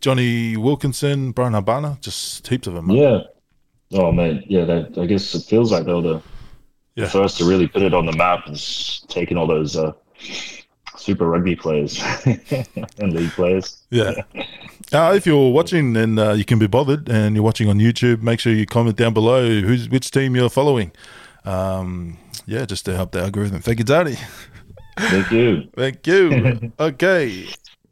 Jonny 0.00 0.56
Wilkinson, 0.56 1.32
Bryan 1.32 1.52
Habana, 1.54 1.98
just 2.00 2.46
heaps 2.48 2.66
of 2.66 2.74
them. 2.74 2.88
man. 2.88 2.96
Yeah. 2.96 3.18
Oh 3.94 4.10
man, 4.10 4.42
yeah. 4.48 4.64
That, 4.64 4.98
I 4.98 5.06
guess 5.06 5.34
it 5.34 5.44
feels 5.44 5.70
like 5.70 5.84
they're 5.84 6.00
the 6.00 6.22
Yeah. 6.96 7.08
first 7.08 7.38
to 7.38 7.44
really 7.44 7.68
put 7.68 7.82
it 7.82 7.94
on 7.94 8.06
the 8.06 8.12
map 8.12 8.46
and 8.46 8.56
taking 9.08 9.36
all 9.36 9.46
those 9.46 9.76
uh, 9.76 9.92
super 10.96 11.26
rugby 11.28 11.54
players 11.56 12.02
and 12.98 13.12
league 13.12 13.30
players. 13.32 13.82
Yeah. 13.90 14.14
Uh, 14.92 15.14
if 15.16 15.24
you're 15.24 15.50
watching 15.52 15.96
and 15.96 16.18
uh, 16.18 16.32
you 16.32 16.44
can 16.44 16.58
be 16.58 16.66
bothered 16.66 17.08
and 17.08 17.34
you're 17.34 17.42
watching 17.44 17.66
on 17.66 17.78
YouTube, 17.78 18.20
make 18.20 18.38
sure 18.38 18.52
you 18.52 18.66
comment 18.66 18.94
down 18.94 19.14
below 19.14 19.48
who's 19.62 19.88
which 19.88 20.10
team 20.10 20.36
you're 20.36 20.50
following. 20.50 20.92
Um, 21.46 22.18
yeah, 22.46 22.64
just 22.64 22.84
to 22.86 22.94
help 22.94 23.12
the 23.12 23.20
algorithm. 23.20 23.60
Thank 23.60 23.78
you, 23.78 23.84
Daddy. 23.84 24.16
Thank 24.98 25.30
you. 25.30 25.68
Thank 25.76 26.06
you. 26.06 26.72
okay. 26.80 27.48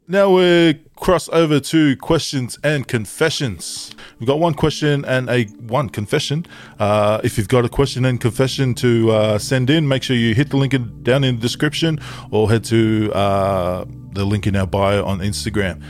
Now 0.07 0.29
we 0.35 0.73
cross 0.97 1.29
over 1.29 1.59
to 1.61 1.95
questions 1.97 2.59
and 2.63 2.85
confessions. 2.85 3.95
We've 4.19 4.27
got 4.27 4.39
one 4.39 4.53
question 4.53 5.05
and 5.05 5.29
a 5.29 5.45
one 5.45 5.89
confession. 5.89 6.45
Uh, 6.79 7.21
if 7.23 7.37
you've 7.37 7.47
got 7.47 7.63
a 7.63 7.69
question 7.69 8.03
and 8.03 8.19
confession 8.19 8.75
to 8.75 9.11
uh, 9.11 9.39
send 9.39 9.69
in, 9.69 9.87
make 9.87 10.03
sure 10.03 10.17
you 10.17 10.35
hit 10.35 10.49
the 10.49 10.57
link 10.57 10.73
in, 10.73 11.01
down 11.03 11.23
in 11.23 11.35
the 11.35 11.41
description 11.41 11.99
or 12.29 12.49
head 12.49 12.65
to 12.65 13.09
uh, 13.13 13.85
the 14.11 14.25
link 14.25 14.47
in 14.47 14.55
our 14.57 14.67
bio 14.67 15.05
on 15.05 15.19
Instagram 15.19 15.81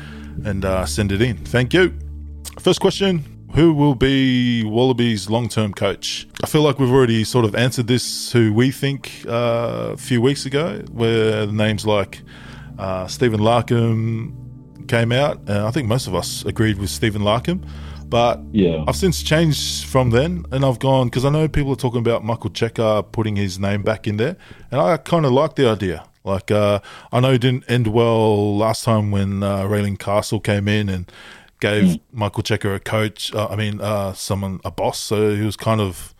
and 0.45 0.66
uh, 0.66 0.86
send 0.86 1.12
it 1.12 1.22
in. 1.22 1.38
Thank 1.38 1.74
you. 1.74 1.97
First 2.60 2.80
question 2.80 3.24
who 3.54 3.74
will 3.74 3.95
be 3.95 4.64
Wallabies' 4.64 5.30
long-term 5.30 5.74
coach? 5.74 6.28
I 6.43 6.47
feel 6.47 6.62
like 6.62 6.80
we've 6.80 6.91
already 6.91 7.24
sort 7.24 7.45
of 7.45 7.56
answered 7.56 7.88
this. 7.88 8.32
Who 8.32 8.54
we 8.54 8.72
think 8.72 9.24
uh, 9.28 9.91
a 9.93 9.97
few 9.97 10.22
weeks 10.22 10.45
ago, 10.45 10.84
where 10.91 11.45
the 11.45 11.54
names 11.54 11.86
like 11.86 12.22
uh, 12.80 13.08
Stephen 13.08 13.39
Larkham 13.39 14.34
came 14.88 15.12
out, 15.12 15.38
and 15.47 15.60
I 15.60 15.72
think 15.72 15.88
most 15.88 16.08
of 16.08 16.16
us 16.16 16.43
agreed 16.45 16.78
with 16.78 16.89
Stephen 16.89 17.22
Larkham. 17.22 17.64
But 18.08 18.41
Yeah. 18.52 18.84
I've 18.88 18.97
since 18.97 19.24
changed 19.24 19.86
from 19.86 20.10
then, 20.10 20.45
and 20.52 20.66
I've 20.66 20.80
gone 20.80 21.08
because 21.08 21.24
I 21.24 21.30
know 21.30 21.47
people 21.47 21.72
are 21.72 21.78
talking 21.78 21.99
about 21.99 22.26
Michael 22.26 22.49
Cheika 22.49 23.10
putting 23.12 23.38
his 23.38 23.58
name 23.58 23.84
back 23.84 24.06
in 24.06 24.18
there, 24.18 24.36
and 24.70 24.82
I 24.82 24.97
kind 24.97 25.26
of 25.26 25.32
like 25.32 25.56
the 25.56 25.70
idea. 25.70 26.04
Like 26.24 26.52
uh, 26.52 26.82
I 27.12 27.20
know 27.20 27.32
it 27.32 27.41
didn't 27.41 27.64
end 27.70 27.88
well 27.88 28.56
last 28.58 28.84
time 28.84 29.12
when 29.12 29.41
uh, 29.43 29.64
Raelene 29.64 29.97
Castle 29.97 30.39
came 30.39 30.68
in 30.68 30.88
and 30.89 31.12
gave 31.62 31.97
Michael 32.12 32.43
Cheika 32.43 32.76
a 32.76 32.80
coach. 32.80 33.34
Uh, 33.34 33.47
I 33.49 33.55
mean, 33.55 33.80
uh, 33.80 34.12
someone 34.14 34.59
a 34.66 34.72
boss, 34.72 34.99
so 34.99 35.34
he 35.36 35.43
was 35.45 35.55
kind 35.55 35.80
of 35.80 36.14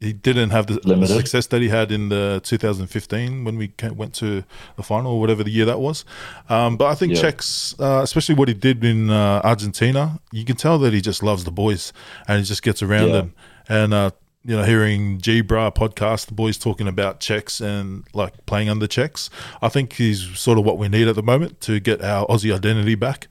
he 0.00 0.12
didn't 0.12 0.50
have 0.50 0.66
the 0.66 0.80
Limited. 0.84 1.14
success 1.16 1.46
that 1.48 1.60
he 1.62 1.68
had 1.68 1.92
in 1.92 2.08
the 2.08 2.40
2015 2.44 3.44
when 3.44 3.56
we 3.56 3.68
ca- 3.68 3.92
went 3.92 4.12
to 4.14 4.42
the 4.76 4.82
final 4.82 5.12
or 5.12 5.20
whatever 5.20 5.44
the 5.44 5.50
year 5.50 5.64
that 5.64 5.78
was. 5.78 6.04
Um, 6.48 6.76
but 6.76 6.86
I 6.86 6.94
think 6.96 7.12
Yeah. 7.14 7.20
Czechs, 7.22 7.76
uh, 7.78 8.00
especially 8.02 8.34
what 8.34 8.48
he 8.48 8.54
did 8.54 8.84
in 8.84 9.10
uh, 9.10 9.40
Argentina, 9.44 10.18
you 10.32 10.44
can 10.44 10.56
tell 10.56 10.76
that 10.80 10.92
he 10.92 11.00
just 11.00 11.22
loves 11.22 11.44
the 11.44 11.52
boys 11.52 11.92
and 12.26 12.38
he 12.40 12.44
just 12.44 12.62
gets 12.64 12.82
around 12.82 13.08
Yeah. 13.08 13.12
them. 13.12 13.34
And 13.68 13.94
uh, 13.94 14.10
you 14.44 14.56
know, 14.56 14.64
hearing 14.64 15.18
G 15.20 15.40
Bra 15.40 15.70
podcast, 15.70 16.26
the 16.26 16.34
boys 16.34 16.58
talking 16.58 16.88
about 16.88 17.20
Czechs 17.20 17.60
and 17.60 18.02
like 18.12 18.44
playing 18.44 18.68
under 18.68 18.88
Czechs, 18.88 19.30
I 19.62 19.68
think 19.68 19.92
he's 19.92 20.36
sort 20.36 20.58
of 20.58 20.64
what 20.64 20.78
we 20.78 20.88
need 20.88 21.06
at 21.06 21.14
the 21.14 21.22
moment 21.22 21.60
to 21.60 21.78
get 21.78 22.02
our 22.02 22.26
Aussie 22.26 22.52
identity 22.52 22.96
back. 22.96 23.28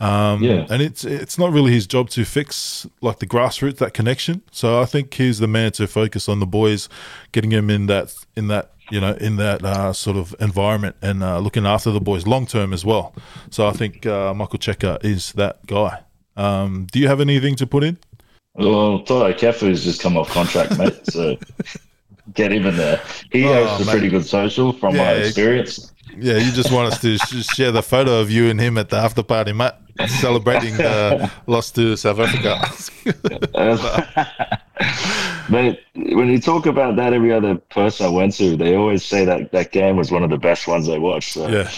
Um, 0.00 0.42
Yeah. 0.42 0.66
and 0.70 0.80
it's 0.80 1.04
it's 1.04 1.38
not 1.38 1.52
really 1.52 1.72
his 1.72 1.86
job 1.86 2.08
to 2.10 2.24
fix 2.24 2.86
like 3.02 3.18
the 3.18 3.26
grassroots 3.26 3.76
that 3.78 3.92
connection. 3.94 4.42
So 4.50 4.80
I 4.80 4.86
think 4.86 5.12
he's 5.14 5.38
the 5.38 5.46
man 5.48 5.72
to 5.72 5.86
focus 5.86 6.28
on 6.28 6.40
the 6.40 6.46
boys, 6.46 6.88
getting 7.32 7.50
him 7.50 7.68
in 7.70 7.86
that 7.86 8.14
in 8.34 8.48
that 8.48 8.70
you 8.90 9.00
know 9.00 9.12
in 9.20 9.36
that 9.36 9.62
uh, 9.64 9.92
sort 9.92 10.16
of 10.16 10.34
environment 10.40 10.96
and 11.02 11.22
uh, 11.22 11.38
looking 11.38 11.66
after 11.66 11.90
the 11.90 12.00
boys 12.00 12.26
long 12.26 12.46
term 12.46 12.72
as 12.72 12.84
well. 12.84 13.14
So 13.50 13.66
I 13.66 13.72
think 13.72 14.06
uh, 14.06 14.32
Michael 14.34 14.58
Cheika 14.58 15.04
is 15.04 15.32
that 15.32 15.64
guy. 15.66 16.00
Um, 16.36 16.86
do 16.90 16.98
you 16.98 17.06
have 17.08 17.20
anything 17.20 17.54
to 17.56 17.66
put 17.66 17.84
in? 17.84 17.98
Well, 18.54 19.00
Toto 19.00 19.32
Kefu's 19.32 19.84
just 19.84 20.00
come 20.00 20.16
off 20.16 20.30
contract, 20.30 20.78
mate. 20.78 20.98
So 21.10 21.36
get 22.34 22.52
him 22.52 22.66
in 22.66 22.76
there. 22.76 23.00
He 23.32 23.44
Oh, 23.44 23.52
has 23.52 23.80
a 23.82 23.84
mate. 23.84 23.90
pretty 23.92 24.08
good 24.08 24.24
social 24.24 24.72
from 24.72 24.96
my 24.96 25.12
experience. 25.12 25.89
Yeah, 26.18 26.36
you 26.38 26.50
just 26.52 26.72
want 26.72 26.92
us 26.92 27.00
to 27.02 27.16
sh- 27.18 27.44
share 27.54 27.72
the 27.72 27.82
photo 27.82 28.20
of 28.20 28.30
you 28.30 28.48
and 28.50 28.60
him 28.60 28.76
at 28.78 28.88
the 28.88 28.96
after 28.96 29.22
party, 29.22 29.52
Matt, 29.52 29.80
celebrating 30.08 30.76
the 30.76 31.30
loss 31.46 31.70
to 31.72 31.96
South 31.96 32.18
Africa. 32.18 32.60
Mate, 35.50 35.80
when 35.94 36.28
you 36.28 36.40
talk 36.40 36.66
about 36.66 36.96
that, 36.96 37.12
every 37.12 37.32
other 37.32 37.56
person 37.56 38.06
I 38.06 38.08
went 38.08 38.34
to, 38.34 38.56
they 38.56 38.76
always 38.76 39.04
say 39.04 39.24
that 39.24 39.50
that 39.52 39.72
game 39.72 39.96
was 39.96 40.10
one 40.12 40.22
of 40.22 40.30
the 40.30 40.38
best 40.38 40.66
ones 40.68 40.86
they 40.86 40.98
watched. 40.98 41.32
So 41.34 41.48
yeah, 41.48 41.70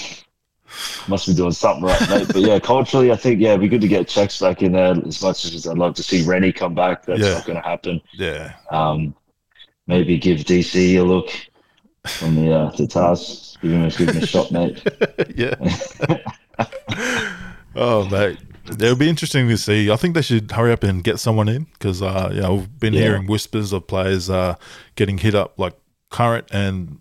must 1.09 1.27
be 1.27 1.35
doing 1.35 1.53
something 1.53 1.85
right, 1.85 2.01
mate. 2.11 2.29
But 2.29 2.43
yeah, 2.43 2.59
culturally, 2.59 3.11
I 3.13 3.17
think 3.17 3.41
yeah, 3.41 3.51
it'd 3.51 3.61
be 3.63 3.69
good 3.69 3.81
to 3.81 3.89
get 3.89 4.09
checks 4.09 4.39
back 4.41 4.63
in 4.63 4.73
there. 4.73 4.95
As 5.07 5.23
much 5.23 5.45
as 5.47 5.67
I'd 5.67 5.79
love 5.79 5.95
to 5.95 6.03
see 6.03 6.23
Rennie 6.25 6.53
come 6.53 6.75
back, 6.75 7.05
that's 7.07 7.21
Yeah. 7.21 7.35
not 7.35 7.47
going 7.47 7.61
to 7.63 7.67
happen. 7.69 8.01
yeah, 8.13 8.53
Um, 8.71 9.15
maybe 9.87 10.19
give 10.19 10.41
DC 10.41 10.97
a 10.99 11.03
look 11.03 11.31
from 12.07 12.35
the 12.37 12.53
uh, 12.53 12.71
the. 12.73 13.52
Give 13.63 13.71
him 13.71 13.85
a 13.85 13.91
give 13.91 14.09
him 14.09 14.23
a 14.23 14.27
shot, 14.27 14.51
mate. 14.51 14.83
yeah. 15.37 15.55
oh, 17.77 18.09
mate. 18.09 18.39
It'll 18.71 18.97
be 18.97 19.09
interesting 19.09 19.49
to 19.49 19.57
see. 19.59 19.91
I 19.91 19.97
think 19.97 20.15
they 20.15 20.23
should 20.23 20.51
hurry 20.51 20.73
up 20.73 20.83
and 20.85 21.03
get 21.03 21.19
someone 21.19 21.49
in 21.49 21.65
because, 21.73 22.01
uh, 22.03 22.31
know, 22.41 22.55
we've 22.57 22.79
been 22.81 22.93
Yeah. 22.95 23.01
hearing 23.01 23.27
whispers 23.27 23.73
of 23.73 23.87
players 23.87 24.31
uh, 24.31 24.55
getting 24.95 25.19
hit 25.19 25.35
up, 25.35 25.59
like 25.59 25.75
current 26.11 26.47
and 26.53 27.01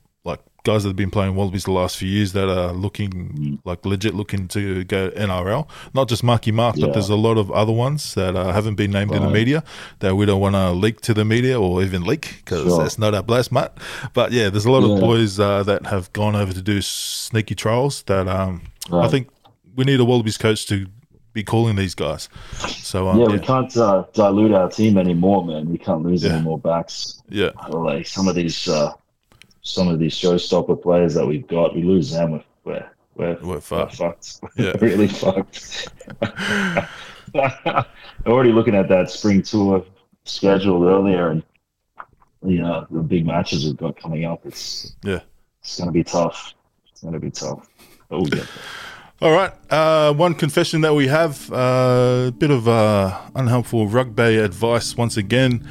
guys 0.64 0.84
that 0.84 0.90
have 0.90 0.96
been 0.96 1.10
playing 1.12 1.36
Wallabies 1.36 1.64
the 1.64 1.72
last 1.72 1.98
few 1.98 2.08
years 2.08 2.34
that 2.34 2.48
are 2.50 2.72
looking 2.74 3.60
like 3.66 3.86
legit 3.86 4.14
looking 4.14 4.48
to 4.50 4.84
go 4.84 5.10
NRL. 5.12 5.68
Not 5.94 6.08
just 6.08 6.24
Marky 6.24 6.52
Mark, 6.52 6.76
but 6.80 6.94
there's 6.94 7.10
a 7.10 7.16
lot 7.16 7.38
of 7.38 7.52
other 7.52 7.72
ones 7.72 8.14
that 8.14 8.36
uh, 8.36 8.52
haven't 8.52 8.76
been 8.76 8.92
named 8.92 9.12
in 9.12 9.24
the 9.24 9.30
media 9.30 9.64
that 10.00 10.16
we 10.16 10.26
don't 10.26 10.42
want 10.42 10.56
to 10.56 10.72
leak 10.72 11.02
to 11.02 11.14
the 11.14 11.26
media 11.26 11.60
or 11.60 11.82
even 11.84 12.04
leak 12.04 12.36
because 12.46 12.66
Sure. 12.68 12.78
that's 12.84 12.98
not 13.00 13.14
our 13.16 13.24
place, 13.24 13.52
Matt. 13.52 13.76
But 14.14 14.32
yeah, 14.32 14.50
there's 14.50 14.66
a 14.66 14.72
lot 14.72 14.84
of 14.84 15.00
boys 15.00 15.40
uh, 15.40 15.64
that 15.64 15.86
have 15.88 16.12
gone 16.14 16.36
over 16.36 16.54
to 16.54 16.62
do 16.62 16.82
sneaky 16.82 17.56
trials 17.56 18.04
that 18.04 18.28
um, 18.28 18.62
I 18.92 19.08
think 19.08 19.30
we 19.76 19.84
need 19.86 20.00
a 20.00 20.06
Wallabies 20.06 20.38
coach 20.38 20.68
to 20.68 20.86
be 21.34 21.44
calling 21.44 21.76
these 21.78 21.96
guys. 21.96 22.28
So 22.68 23.08
um, 23.08 23.18
yeah, 23.20 23.28
yeah, 23.28 23.32
we 23.34 23.40
can't 23.40 23.76
uh, 23.78 24.04
dilute 24.14 24.52
our 24.52 24.70
team 24.70 24.98
anymore, 24.98 25.46
man. 25.46 25.70
We 25.70 25.78
can't 25.78 26.04
lose 26.04 26.24
Yeah. 26.24 26.34
any 26.34 26.42
more 26.42 26.60
backs. 26.60 27.22
yeah, 27.30 27.52
Like 27.70 28.06
some 28.06 28.28
of 28.28 28.36
these, 28.36 28.68
uh, 28.68 28.92
some 29.62 29.88
of 29.88 30.00
these 30.00 30.14
showstopper 30.16 30.82
players 30.82 31.14
that 31.14 31.26
we've 31.26 31.48
got, 31.48 31.76
we 31.76 31.84
lose 31.84 32.12
them. 32.12 32.32
We're 32.32 32.44
we're 32.64 32.90
we're, 33.16 33.34
We're 33.42 33.48
we're 33.48 33.60
fucked. 33.62 33.98
fucked. 33.98 34.40
Yeah. 34.56 34.74
really 34.82 35.08
fucked. 35.08 35.88
Already 38.26 38.52
looking 38.52 38.76
at 38.76 38.90
that 38.90 39.10
spring 39.10 39.42
tour 39.42 39.86
schedule 40.26 40.88
earlier, 40.88 41.30
and 41.30 41.44
you 42.46 42.62
know 42.62 42.86
the 42.90 43.00
big 43.02 43.26
matches 43.26 43.66
we've 43.66 43.78
got 43.78 44.00
coming 44.00 44.26
up. 44.26 44.46
It's 44.46 44.96
yeah. 45.04 45.22
it's 45.62 45.80
gonna 45.80 45.92
be 45.92 46.04
tough. 46.04 46.54
It's 46.92 47.02
gonna 47.02 47.20
be 47.20 47.32
tough. 47.32 47.68
Oh 48.10 48.26
yeah. 48.28 48.46
All 49.22 49.32
right. 49.32 49.54
Uh, 49.70 50.14
one 50.14 50.34
confession 50.34 50.82
that 50.82 50.96
we 50.96 51.08
have 51.08 51.52
uh, 51.54 52.26
a 52.30 52.32
bit 52.32 52.50
of 52.50 52.68
uh, 52.68 53.22
unhelpful 53.36 53.88
rugby 53.88 54.38
advice 54.38 54.98
once 54.98 55.16
again. 55.16 55.68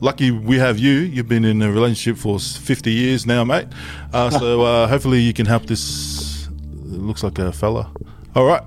Lucky 0.00 0.30
we 0.30 0.58
have 0.58 0.78
you. 0.78 0.92
You've 0.92 1.28
been 1.28 1.44
in 1.44 1.62
a 1.62 1.70
relationship 1.70 2.18
for 2.18 2.38
50 2.38 2.92
years 2.92 3.24
now, 3.26 3.44
mate. 3.44 3.66
Uh, 4.12 4.30
so 4.38 4.62
uh, 4.62 4.86
hopefully 4.86 5.20
you 5.20 5.32
can 5.32 5.46
help 5.46 5.66
this. 5.66 6.46
It 6.48 7.00
looks 7.00 7.22
like 7.22 7.38
a 7.38 7.52
fella. 7.52 7.90
All 8.34 8.44
right. 8.44 8.62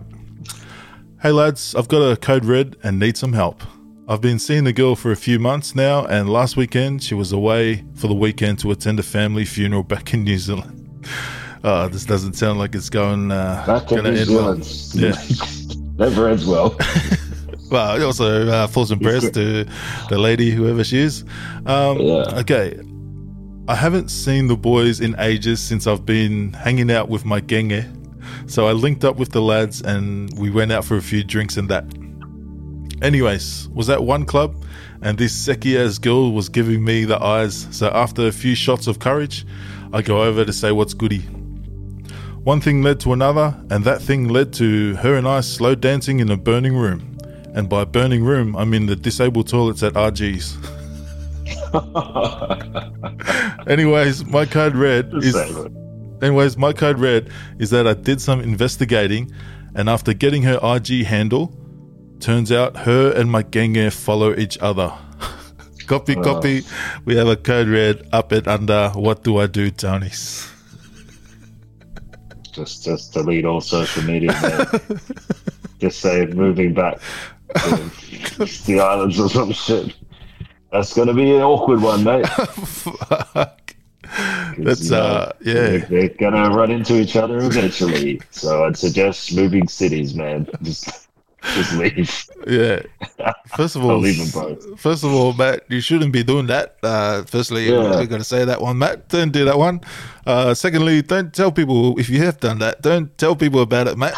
Hey 1.21 1.31
lads, 1.31 1.75
I've 1.75 1.87
got 1.87 1.99
a 2.01 2.15
code 2.15 2.45
red 2.45 2.77
and 2.83 2.97
need 2.97 3.17
some 3.17 3.33
help. 3.33 3.61
I've 4.07 4.21
been 4.21 4.39
seeing 4.39 4.63
the 4.63 4.73
girl 4.73 4.95
for 4.95 5.11
a 5.11 5.15
few 5.15 5.37
months 5.37 5.75
now, 5.75 6.05
and 6.07 6.27
last 6.29 6.57
weekend 6.57 7.03
she 7.03 7.13
was 7.13 7.31
away 7.31 7.83
for 7.93 8.07
the 8.07 8.15
weekend 8.15 8.57
to 8.59 8.71
attend 8.71 8.99
a 8.99 9.03
family 9.03 9.45
funeral 9.45 9.83
back 9.83 10.13
in 10.15 10.23
New 10.23 10.37
Zealand. 10.39 10.89
Oh, 11.63 11.87
this 11.91 12.05
doesn't 12.05 12.33
sound 12.33 12.57
like 12.57 12.73
it's 12.73 12.89
going 12.89 13.31
uh, 13.31 13.63
Back 13.67 13.91
in 13.91 14.03
to 14.03 14.11
New 14.11 14.17
end 14.17 14.29
well. 14.31 14.55
Zealand. 14.63 15.17
Yeah. 15.29 15.75
Never 16.05 16.29
ends 16.29 16.47
well. 16.47 16.75
Well, 17.69 18.03
also 18.05 18.47
uh, 18.47 18.67
thoughts 18.67 18.91
and 18.91 19.01
prayers 19.01 19.29
to 19.31 19.65
the 20.09 20.17
lady, 20.17 20.51
whoever 20.51 20.83
she 20.83 20.97
is. 20.99 21.23
Um, 21.65 21.97
Yeah. 21.99 22.39
Okay. 22.39 22.79
I 23.67 23.75
haven't 23.75 24.09
seen 24.09 24.47
the 24.47 24.57
boys 24.57 24.99
in 24.99 25.15
ages 25.19 25.59
since 25.59 25.85
I've 25.85 26.03
been 26.05 26.53
hanging 26.53 26.89
out 26.91 27.07
with 27.09 27.23
my 27.23 27.39
genge. 27.39 27.85
So 28.49 28.67
I 28.67 28.71
linked 28.71 29.05
up 29.05 29.17
with 29.17 29.31
the 29.31 29.41
lads 29.41 29.81
and 29.81 30.35
we 30.39 30.49
went 30.49 30.71
out 30.71 30.85
for 30.85 30.97
a 30.97 31.01
few 31.01 31.23
drinks 31.23 31.55
and 31.57 31.69
that. 31.69 31.85
Anyways, 33.03 33.69
was 33.69 33.89
at 33.89 34.03
one 34.03 34.25
club 34.25 34.63
and 35.01 35.17
this 35.17 35.33
seki 35.33 35.77
ass 35.77 35.99
girl 35.99 36.31
was 36.31 36.49
giving 36.49 36.83
me 36.83 37.05
the 37.05 37.21
eyes. 37.23 37.67
So 37.71 37.89
after 37.89 38.27
a 38.27 38.31
few 38.31 38.55
shots 38.55 38.87
of 38.87 38.97
courage, 38.99 39.45
I 39.93 40.01
go 40.01 40.23
over 40.23 40.43
to 40.43 40.51
say 40.51 40.71
what's 40.71 40.93
goody. 40.95 41.21
One 42.43 42.61
thing 42.61 42.81
led 42.81 42.99
to 43.01 43.13
another, 43.13 43.53
and 43.69 43.83
that 43.83 44.01
thing 44.01 44.29
led 44.29 44.53
to 44.53 44.95
her 44.95 45.15
and 45.15 45.27
I 45.27 45.41
slow 45.41 45.75
dancing 45.75 46.19
in 46.19 46.31
a 46.31 46.37
burning 46.37 46.75
room. 46.75 47.17
And 47.53 47.67
by 47.67 47.85
burning 47.85 48.23
room, 48.23 48.55
I 48.55 48.65
mean 48.65 48.85
the 48.85 48.95
disabled 48.95 49.47
toilets 49.47 49.83
at 49.83 49.93
RG's. 49.93 50.57
Anyways, 53.67 54.25
my 54.25 54.45
code 54.45 54.75
red 54.75 55.11
is 55.15 55.35
anyways, 56.21 56.57
my 56.57 56.73
code 56.73 56.99
red 56.99 57.29
is 57.59 57.69
that 57.71 57.87
I 57.87 57.93
did 57.93 58.21
some 58.21 58.41
investigating 58.41 59.31
and 59.75 59.89
after 59.89 60.13
getting 60.13 60.43
her 60.43 60.59
IG 60.61 61.05
handle, 61.05 61.55
turns 62.19 62.51
out 62.51 62.77
her 62.77 63.11
and 63.11 63.31
my 63.31 63.43
genge 63.43 63.93
follow 63.93 64.35
each 64.35 64.57
other. 64.59 64.93
copy, 65.87 66.15
copy. 66.15 66.63
We 67.05 67.15
have 67.15 67.27
a 67.27 67.35
code 67.35 67.67
red 67.67 68.07
up 68.11 68.31
and 68.31 68.47
under. 68.47 68.89
What 68.89 69.23
do 69.23 69.37
I 69.37 69.47
do, 69.47 69.71
Tony's? 69.71 70.49
just 72.59 72.83
just 72.83 73.13
delete 73.13 73.45
all 73.45 73.61
social 73.61 74.03
media. 74.03 74.33
Just 75.79 76.01
say 76.01 76.25
moving 76.25 76.73
back 76.73 76.99
the 78.65 78.79
islands 78.81 79.19
or 79.19 79.29
some 79.29 79.51
shit. 79.51 79.95
That's 80.71 80.93
gonna 80.93 81.13
be 81.13 81.35
an 81.35 81.41
awkward 81.41 81.81
one, 81.81 82.03
mate. 82.03 82.25
'Cause, 84.11 84.57
That's 84.57 84.85
you 84.85 84.91
know, 84.91 85.01
uh 85.01 85.31
yeah. 85.41 85.77
they're, 85.87 86.09
gonna 86.09 86.49
run 86.49 86.71
into 86.71 86.99
each 86.99 87.15
other 87.15 87.37
eventually. 87.39 88.19
So 88.31 88.65
I'd 88.65 88.75
suggest 88.77 89.35
moving 89.35 89.67
cities, 89.67 90.15
man. 90.15 90.47
Just 90.63 91.07
just 91.55 91.73
leave. 91.73 92.25
Yeah. 92.47 92.81
First 93.55 93.77
of 93.77 93.83
all, 93.85 93.91
I'll 93.91 93.97
leave 93.99 94.17
them 94.17 94.29
both. 94.43 94.77
First 94.77 95.05
of 95.05 95.13
all, 95.13 95.31
Matt, 95.31 95.63
you 95.69 95.79
shouldn't 95.79 96.11
be 96.11 96.21
doing 96.21 96.47
that. 96.47 96.75
Uh, 96.83 97.23
firstly, 97.23 97.69
Yeah. 97.69 97.77
we're 97.91 98.07
going 98.07 98.19
to 98.19 98.25
say 98.25 98.43
that 98.43 98.61
one, 98.61 98.77
Matt. 98.77 99.07
Don't 99.07 99.31
do 99.31 99.45
that 99.45 99.57
one. 99.57 99.79
Uh, 100.25 100.53
secondly, 100.53 101.01
don't 101.01 101.33
tell 101.33 101.49
people 101.49 101.97
if 101.97 102.09
you 102.09 102.21
have 102.23 102.41
done 102.41 102.59
that. 102.59 102.81
Don't 102.81 103.17
tell 103.17 103.37
people 103.37 103.61
about 103.61 103.87
it, 103.87 103.97
Matt. 103.97 104.15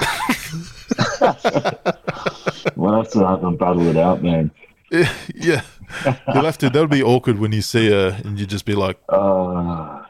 Well, 2.75 2.95
have 2.95 3.11
to 3.11 3.25
have 3.27 3.41
them 3.41 3.57
battle 3.57 3.87
it 3.87 3.97
out, 3.97 4.21
man. 4.23 4.51
yeah, 4.91 5.61
you'll 6.33 6.45
have 6.45 6.57
to. 6.59 6.69
That'll 6.69 6.87
be 6.87 7.01
awkward 7.01 7.39
when 7.39 7.51
you 7.53 7.61
see 7.61 7.89
her, 7.89 8.19
and 8.23 8.39
you 8.39 8.45
just 8.45 8.65
be 8.65 8.75
like, 8.75 8.99
Uh, 9.07 10.03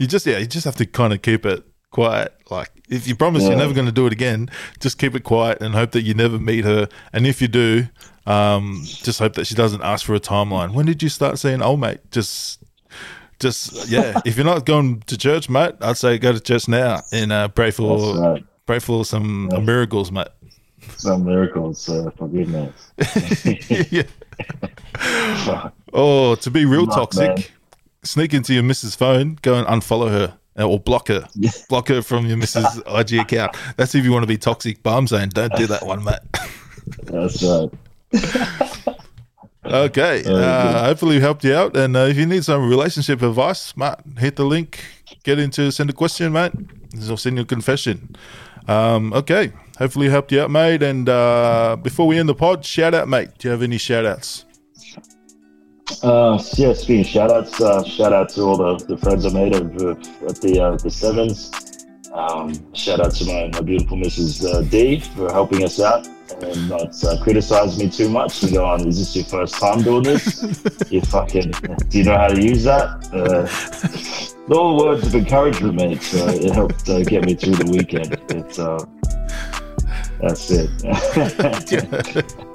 you 0.00 0.06
just 0.06 0.26
yeah, 0.26 0.38
you 0.38 0.46
just 0.46 0.64
have 0.64 0.76
to 0.76 0.86
kind 0.86 1.12
of 1.12 1.20
keep 1.22 1.44
it 1.44 1.64
quiet. 1.90 2.34
Like 2.50 2.70
if 2.88 3.06
you 3.06 3.14
promise 3.14 3.44
you're 3.44 3.56
never 3.56 3.74
going 3.74 3.86
to 3.86 3.92
do 3.92 4.06
it 4.06 4.12
again, 4.12 4.50
just 4.80 4.98
keep 4.98 5.14
it 5.14 5.22
quiet 5.22 5.60
and 5.60 5.74
hope 5.74 5.92
that 5.92 6.02
you 6.02 6.14
never 6.14 6.38
meet 6.38 6.64
her. 6.64 6.88
And 7.12 7.26
if 7.26 7.42
you 7.42 7.48
do, 7.48 7.88
um, 8.26 8.82
just 8.84 9.18
hope 9.18 9.34
that 9.34 9.46
she 9.46 9.54
doesn't 9.54 9.82
ask 9.82 10.04
for 10.04 10.14
a 10.14 10.20
timeline. 10.20 10.72
When 10.72 10.86
did 10.86 11.02
you 11.02 11.08
start 11.08 11.38
seeing 11.38 11.62
old 11.62 11.80
mate? 11.80 12.00
Just. 12.10 12.62
Just 13.38 13.88
yeah, 13.90 14.20
if 14.24 14.36
you're 14.36 14.46
not 14.46 14.64
going 14.64 15.00
to 15.00 15.18
church, 15.18 15.50
mate, 15.50 15.74
I'd 15.80 15.96
say 15.96 16.16
go 16.16 16.30
to 16.30 16.38
church 16.38 16.68
now 16.68 17.02
and 17.10 17.32
uh, 17.32 17.48
pray 17.48 17.72
for 17.72 18.16
right. 18.16 18.44
pray 18.66 18.78
for 18.78 19.04
some 19.04 19.48
miracles, 19.64 20.12
mate. 20.12 20.28
Some 20.96 21.24
miracles, 21.24 21.88
uh, 21.88 22.10
for 22.16 22.28
goodness. 22.28 22.92
yeah. 23.90 24.02
Oh, 25.94 26.34
to 26.36 26.50
be 26.50 26.64
real 26.64 26.86
Not 26.86 26.94
toxic, 26.96 27.36
bad. 27.36 27.46
sneak 28.02 28.32
into 28.32 28.54
your 28.54 28.62
missus' 28.62 28.94
phone, 28.94 29.38
go 29.42 29.54
and 29.56 29.66
unfollow 29.66 30.08
her 30.10 30.38
uh, 30.58 30.66
or 30.68 30.78
block 30.80 31.08
her. 31.08 31.26
block 31.68 31.88
her 31.88 32.00
from 32.02 32.26
your 32.26 32.36
missus' 32.38 32.80
IG 32.86 33.14
account. 33.18 33.56
That's 33.76 33.94
if 33.94 34.04
you 34.04 34.10
want 34.12 34.22
to 34.22 34.26
be 34.26 34.38
toxic. 34.38 34.82
But 34.82 34.96
I'm 34.96 35.06
saying 35.06 35.30
don't 35.30 35.54
do 35.56 35.66
that 35.66 35.84
one, 35.84 36.02
mate. 36.04 36.18
That's 37.04 37.42
right. 37.42 37.70
okay. 39.64 40.22
Uh, 40.24 40.84
hopefully, 40.84 41.16
we 41.16 41.20
helped 41.20 41.44
you 41.44 41.54
out. 41.54 41.76
And 41.76 41.96
uh, 41.96 42.00
if 42.00 42.16
you 42.16 42.26
need 42.26 42.44
some 42.44 42.68
relationship 42.68 43.20
advice, 43.22 43.76
mate, 43.76 43.96
hit 44.18 44.36
the 44.36 44.44
link, 44.44 44.80
get 45.24 45.38
into 45.38 45.70
send 45.70 45.90
a 45.90 45.92
question, 45.92 46.32
mate. 46.32 46.52
Or 47.10 47.16
send 47.18 47.36
your 47.36 47.46
confession. 47.46 48.14
Um, 48.68 49.12
okay. 49.12 49.52
Hopefully, 49.78 50.08
helped 50.08 50.32
you 50.32 50.42
out, 50.42 50.50
mate. 50.50 50.82
And 50.82 51.08
uh, 51.08 51.76
before 51.82 52.06
we 52.06 52.18
end 52.18 52.28
the 52.28 52.34
pod, 52.34 52.64
shout 52.64 52.94
out, 52.94 53.08
mate. 53.08 53.30
Do 53.38 53.48
you 53.48 53.52
have 53.52 53.62
any 53.62 53.78
shout 53.78 54.06
outs? 54.06 54.44
Uh, 56.02 56.42
yeah, 56.54 56.72
speaking 56.72 57.04
shout 57.04 57.30
outs, 57.30 57.60
uh, 57.60 57.84
shout 57.84 58.12
out 58.12 58.28
to 58.30 58.42
all 58.42 58.56
the, 58.56 58.84
the 58.86 58.96
friends 58.96 59.26
I 59.26 59.30
made 59.30 59.54
of, 59.54 59.76
uh, 59.82 59.90
at 60.28 60.40
the 60.40 60.60
uh, 60.60 60.76
the 60.76 60.90
sevens. 60.90 61.50
Um, 62.14 62.52
shout 62.74 63.00
out 63.00 63.14
to 63.16 63.24
my, 63.24 63.48
my 63.52 63.60
beautiful 63.60 63.96
Mrs. 63.96 64.44
Uh, 64.44 64.62
D 64.62 65.00
for 65.00 65.32
helping 65.32 65.64
us 65.64 65.80
out 65.80 66.06
and 66.42 66.68
not 66.68 67.04
uh, 67.04 67.22
criticize 67.22 67.78
me 67.78 67.88
too 67.88 68.08
much 68.08 68.42
and 68.42 68.52
go 68.52 68.64
on, 68.64 68.86
is 68.86 68.98
this 68.98 69.16
your 69.16 69.24
first 69.24 69.54
time 69.54 69.82
doing 69.82 70.02
this? 70.02 70.42
you 70.90 71.00
fucking, 71.02 71.52
do 71.88 71.98
you 71.98 72.04
know 72.04 72.16
how 72.16 72.28
to 72.28 72.42
use 72.42 72.64
that? 72.64 72.88
Uh, 73.12 74.31
all 74.50 74.76
words 74.76 75.06
of 75.06 75.14
encouragement, 75.14 75.76
mate. 75.76 76.02
So 76.02 76.26
it 76.28 76.52
helped 76.52 76.88
uh, 76.88 77.02
get 77.04 77.24
me 77.24 77.34
through 77.34 77.56
the 77.56 77.70
weekend. 77.70 78.12
It's 78.30 78.58
uh, 78.58 78.84
that's 80.20 80.50
it. 80.50 82.24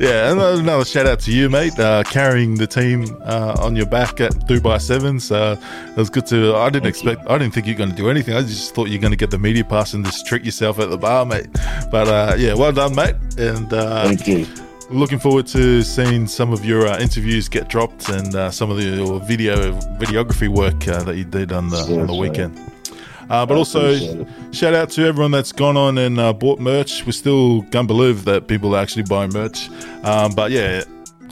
Yeah, 0.00 0.32
and 0.32 0.40
another 0.40 0.84
shout 0.84 1.06
out 1.06 1.20
to 1.20 1.32
you, 1.32 1.48
mate, 1.48 1.78
uh, 1.78 2.02
carrying 2.04 2.56
the 2.56 2.66
team 2.66 3.04
uh, 3.22 3.56
on 3.60 3.76
your 3.76 3.86
back 3.86 4.20
at 4.20 4.32
Dubai 4.48 4.80
Sevens. 4.80 5.30
Uh, 5.30 5.56
it 5.90 5.96
was 5.96 6.10
good 6.10 6.26
to. 6.26 6.56
I 6.56 6.68
didn't 6.70 6.88
expect. 6.88 7.28
I 7.28 7.38
didn't 7.38 7.54
think 7.54 7.66
you're 7.66 7.76
going 7.76 7.90
to 7.90 7.96
do 7.96 8.10
anything. 8.10 8.34
I 8.34 8.40
just 8.40 8.74
thought 8.74 8.88
you're 8.88 9.00
going 9.00 9.12
to 9.12 9.16
get 9.16 9.30
the 9.30 9.38
media 9.38 9.62
pass 9.64 9.94
and 9.94 10.04
just 10.04 10.26
trick 10.26 10.44
yourself 10.44 10.80
at 10.80 10.90
the 10.90 10.98
bar, 10.98 11.24
mate. 11.24 11.46
But 11.90 12.08
uh, 12.08 12.34
yeah, 12.36 12.54
well 12.54 12.72
done, 12.72 12.94
mate. 12.94 13.14
And 13.38 13.72
uh, 13.72 14.04
Thank 14.04 14.26
you. 14.26 14.46
Looking 14.90 15.18
forward 15.18 15.46
to 15.48 15.82
seeing 15.82 16.26
some 16.26 16.52
of 16.52 16.64
your 16.64 16.86
uh, 16.86 16.98
interviews 16.98 17.48
get 17.48 17.68
dropped 17.68 18.08
and 18.08 18.34
uh, 18.34 18.50
some 18.50 18.70
of 18.70 18.76
the 18.76 18.84
your 18.84 19.20
video 19.20 19.72
videography 19.98 20.48
work 20.48 20.86
uh, 20.88 21.02
that 21.04 21.16
you 21.16 21.24
did 21.24 21.52
on 21.52 21.68
the 21.70 21.78
on 21.78 22.06
the 22.06 22.06
Cheers, 22.06 22.18
weekend. 22.18 22.58
Uh, 23.30 23.46
but 23.46 23.54
I 23.54 23.56
also, 23.56 24.26
shout 24.52 24.74
out 24.74 24.90
to 24.90 25.06
everyone 25.06 25.30
that's 25.30 25.52
gone 25.52 25.76
on 25.76 25.96
and 25.98 26.20
uh, 26.20 26.32
bought 26.32 26.60
merch. 26.60 27.06
We 27.06 27.12
still 27.12 27.62
can't 27.70 27.86
believe 27.86 28.24
that 28.26 28.48
people 28.48 28.76
are 28.76 28.82
actually 28.82 29.04
buying 29.04 29.32
merch. 29.32 29.70
Um, 30.02 30.32
but 30.34 30.50
yeah, 30.50 30.84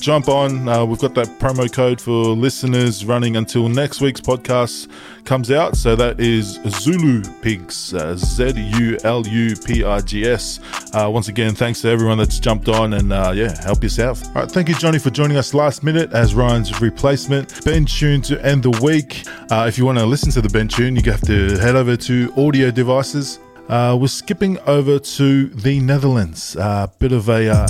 jump 0.03 0.29
on. 0.29 0.69
Uh, 0.69 0.85
we've 0.85 0.99
got 0.99 1.15
that 1.15 1.29
promo 1.39 1.73
code 1.73 2.01
for 2.01 2.11
listeners 2.11 3.05
running 3.05 3.37
until 3.37 3.69
next 3.69 4.01
week's 4.01 4.21
podcast 4.21 4.89
comes 5.25 5.53
out. 5.53 5.77
So 5.77 5.95
that 5.95 6.19
is 6.19 6.59
Zulu 6.67 7.23
Pigs, 7.41 7.95
uh, 7.95 8.17
Z 8.17 8.53
U 8.81 8.99
L 9.05 9.25
U 9.25 9.55
P 9.65 9.85
R 9.85 10.03
G 10.03 10.25
S. 10.25 10.59
Uh, 10.93 11.09
once 11.09 11.29
again, 11.29 11.55
thanks 11.55 11.81
to 11.83 11.89
everyone 11.89 12.19
that's 12.19 12.41
jumped 12.41 12.69
on 12.69 12.95
and 12.95 13.13
uh, 13.13 13.33
yeah, 13.33 13.57
help 13.63 13.83
yourself. 13.85 14.27
All 14.27 14.43
right, 14.43 14.51
thank 14.51 14.69
you, 14.69 14.75
Johnny, 14.75 14.99
for 14.99 15.11
joining 15.11 15.37
us 15.37 15.55
last 15.55 15.85
minute 15.85 16.13
as 16.13 16.35
Ryan's 16.35 16.81
replacement. 16.81 17.65
Ben 17.65 17.85
Tune 17.85 18.21
to 18.23 18.45
end 18.45 18.65
the 18.65 18.83
week. 18.83 19.25
Uh, 19.53 19.67
if 19.69 19.79
you 19.79 19.87
want 19.87 19.99
to 19.99 20.05
listen 20.05 20.33
to 20.33 20.41
the 20.41 20.49
Ben 20.49 20.67
Tune, 20.67 20.97
you 20.97 21.13
have 21.13 21.23
to 21.23 21.57
head 21.59 21.77
over 21.77 21.97
to 21.97 22.33
audio 22.37 22.73
devices. 22.73 23.39
Uh, 23.69 23.97
we're 23.99 24.09
skipping 24.09 24.59
over 24.67 24.99
to 24.99 25.47
the 25.47 25.79
Netherlands. 25.79 26.57
A 26.57 26.61
uh, 26.61 26.87
bit 26.99 27.13
of 27.13 27.29
a 27.29 27.49
uh, 27.49 27.69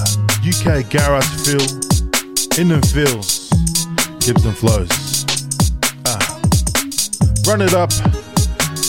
UK 0.49 0.89
garage 0.91 1.29
feel 1.45 1.92
in 2.59 2.69
the 2.69 2.81
fields. 2.93 3.49
Gibson 4.21 4.53
flows. 4.53 5.25
Ah. 6.05 6.21
Run 7.49 7.63
it 7.63 7.73
up. 7.73 7.91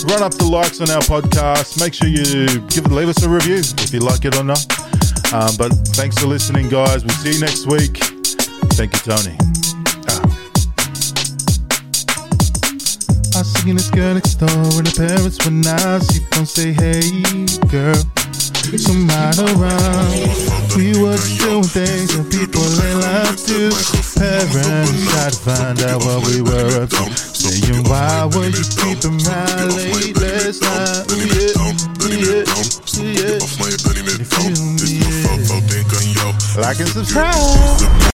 Run 0.09 0.21
up 0.21 0.33
the 0.33 0.47
likes 0.49 0.81
on 0.81 0.89
our 0.89 1.01
podcast. 1.01 1.79
Make 1.79 1.93
sure 1.93 2.09
you 2.09 2.59
give 2.67 2.91
leave 2.91 3.07
us 3.07 3.23
a 3.23 3.29
review 3.29 3.57
if 3.59 3.93
you 3.93 3.99
like 3.99 4.25
it 4.25 4.35
or 4.35 4.43
not. 4.43 4.59
Um, 5.33 5.55
but 5.57 5.71
thanks 5.95 6.17
for 6.17 6.27
listening, 6.27 6.67
guys. 6.67 7.05
We'll 7.05 7.15
see 7.15 7.33
you 7.33 7.39
next 7.39 7.67
week. 7.67 7.97
Thank 8.75 8.93
you, 8.93 8.99
Tony. 8.99 9.37
Ah. 10.11 10.23
I 13.35 13.41
singing 13.43 13.75
this 13.75 13.89
girl 13.89 14.13
next 14.13 14.35
door 14.35 14.49
and 14.49 14.87
her 14.87 15.07
parents 15.07 15.43
were 15.45 15.51
nice. 15.51 16.13
You 16.13 16.27
don't 16.31 16.45
say, 16.45 16.73
hey, 16.73 17.01
girl, 17.71 17.95
come 18.71 19.07
right 19.07 19.37
around. 19.39 20.13
We 20.75 20.95
were 20.95 21.19
doing 21.37 21.67
things 21.67 22.15
that 22.15 22.25
people 22.31 22.63
ain't 22.63 22.99
like 23.03 23.37
to. 23.51 23.69
Parents 24.15 24.91
tried 25.11 25.33
to 25.33 25.39
find 25.43 25.81
out 25.83 25.99
what 26.05 26.23
we 26.27 26.41
were 26.41 26.83
up 26.83 26.89
to. 26.89 27.11
Saying, 27.17 27.83
why 27.85 28.25
were 28.31 28.47
you 28.47 28.63
creeping 28.79 29.19
around 29.27 29.75
late 29.75 30.15
last 30.15 30.61
night? 30.63 31.05
Yeah, 31.11 31.59
yeah, 32.13 32.47
yeah. 33.03 33.39
You 34.17 34.25
feel 34.25 34.63
me, 34.79 35.01
yeah. 35.01 35.33
Like 36.61 36.79
and 36.79 36.89
subscribe. 36.89 38.03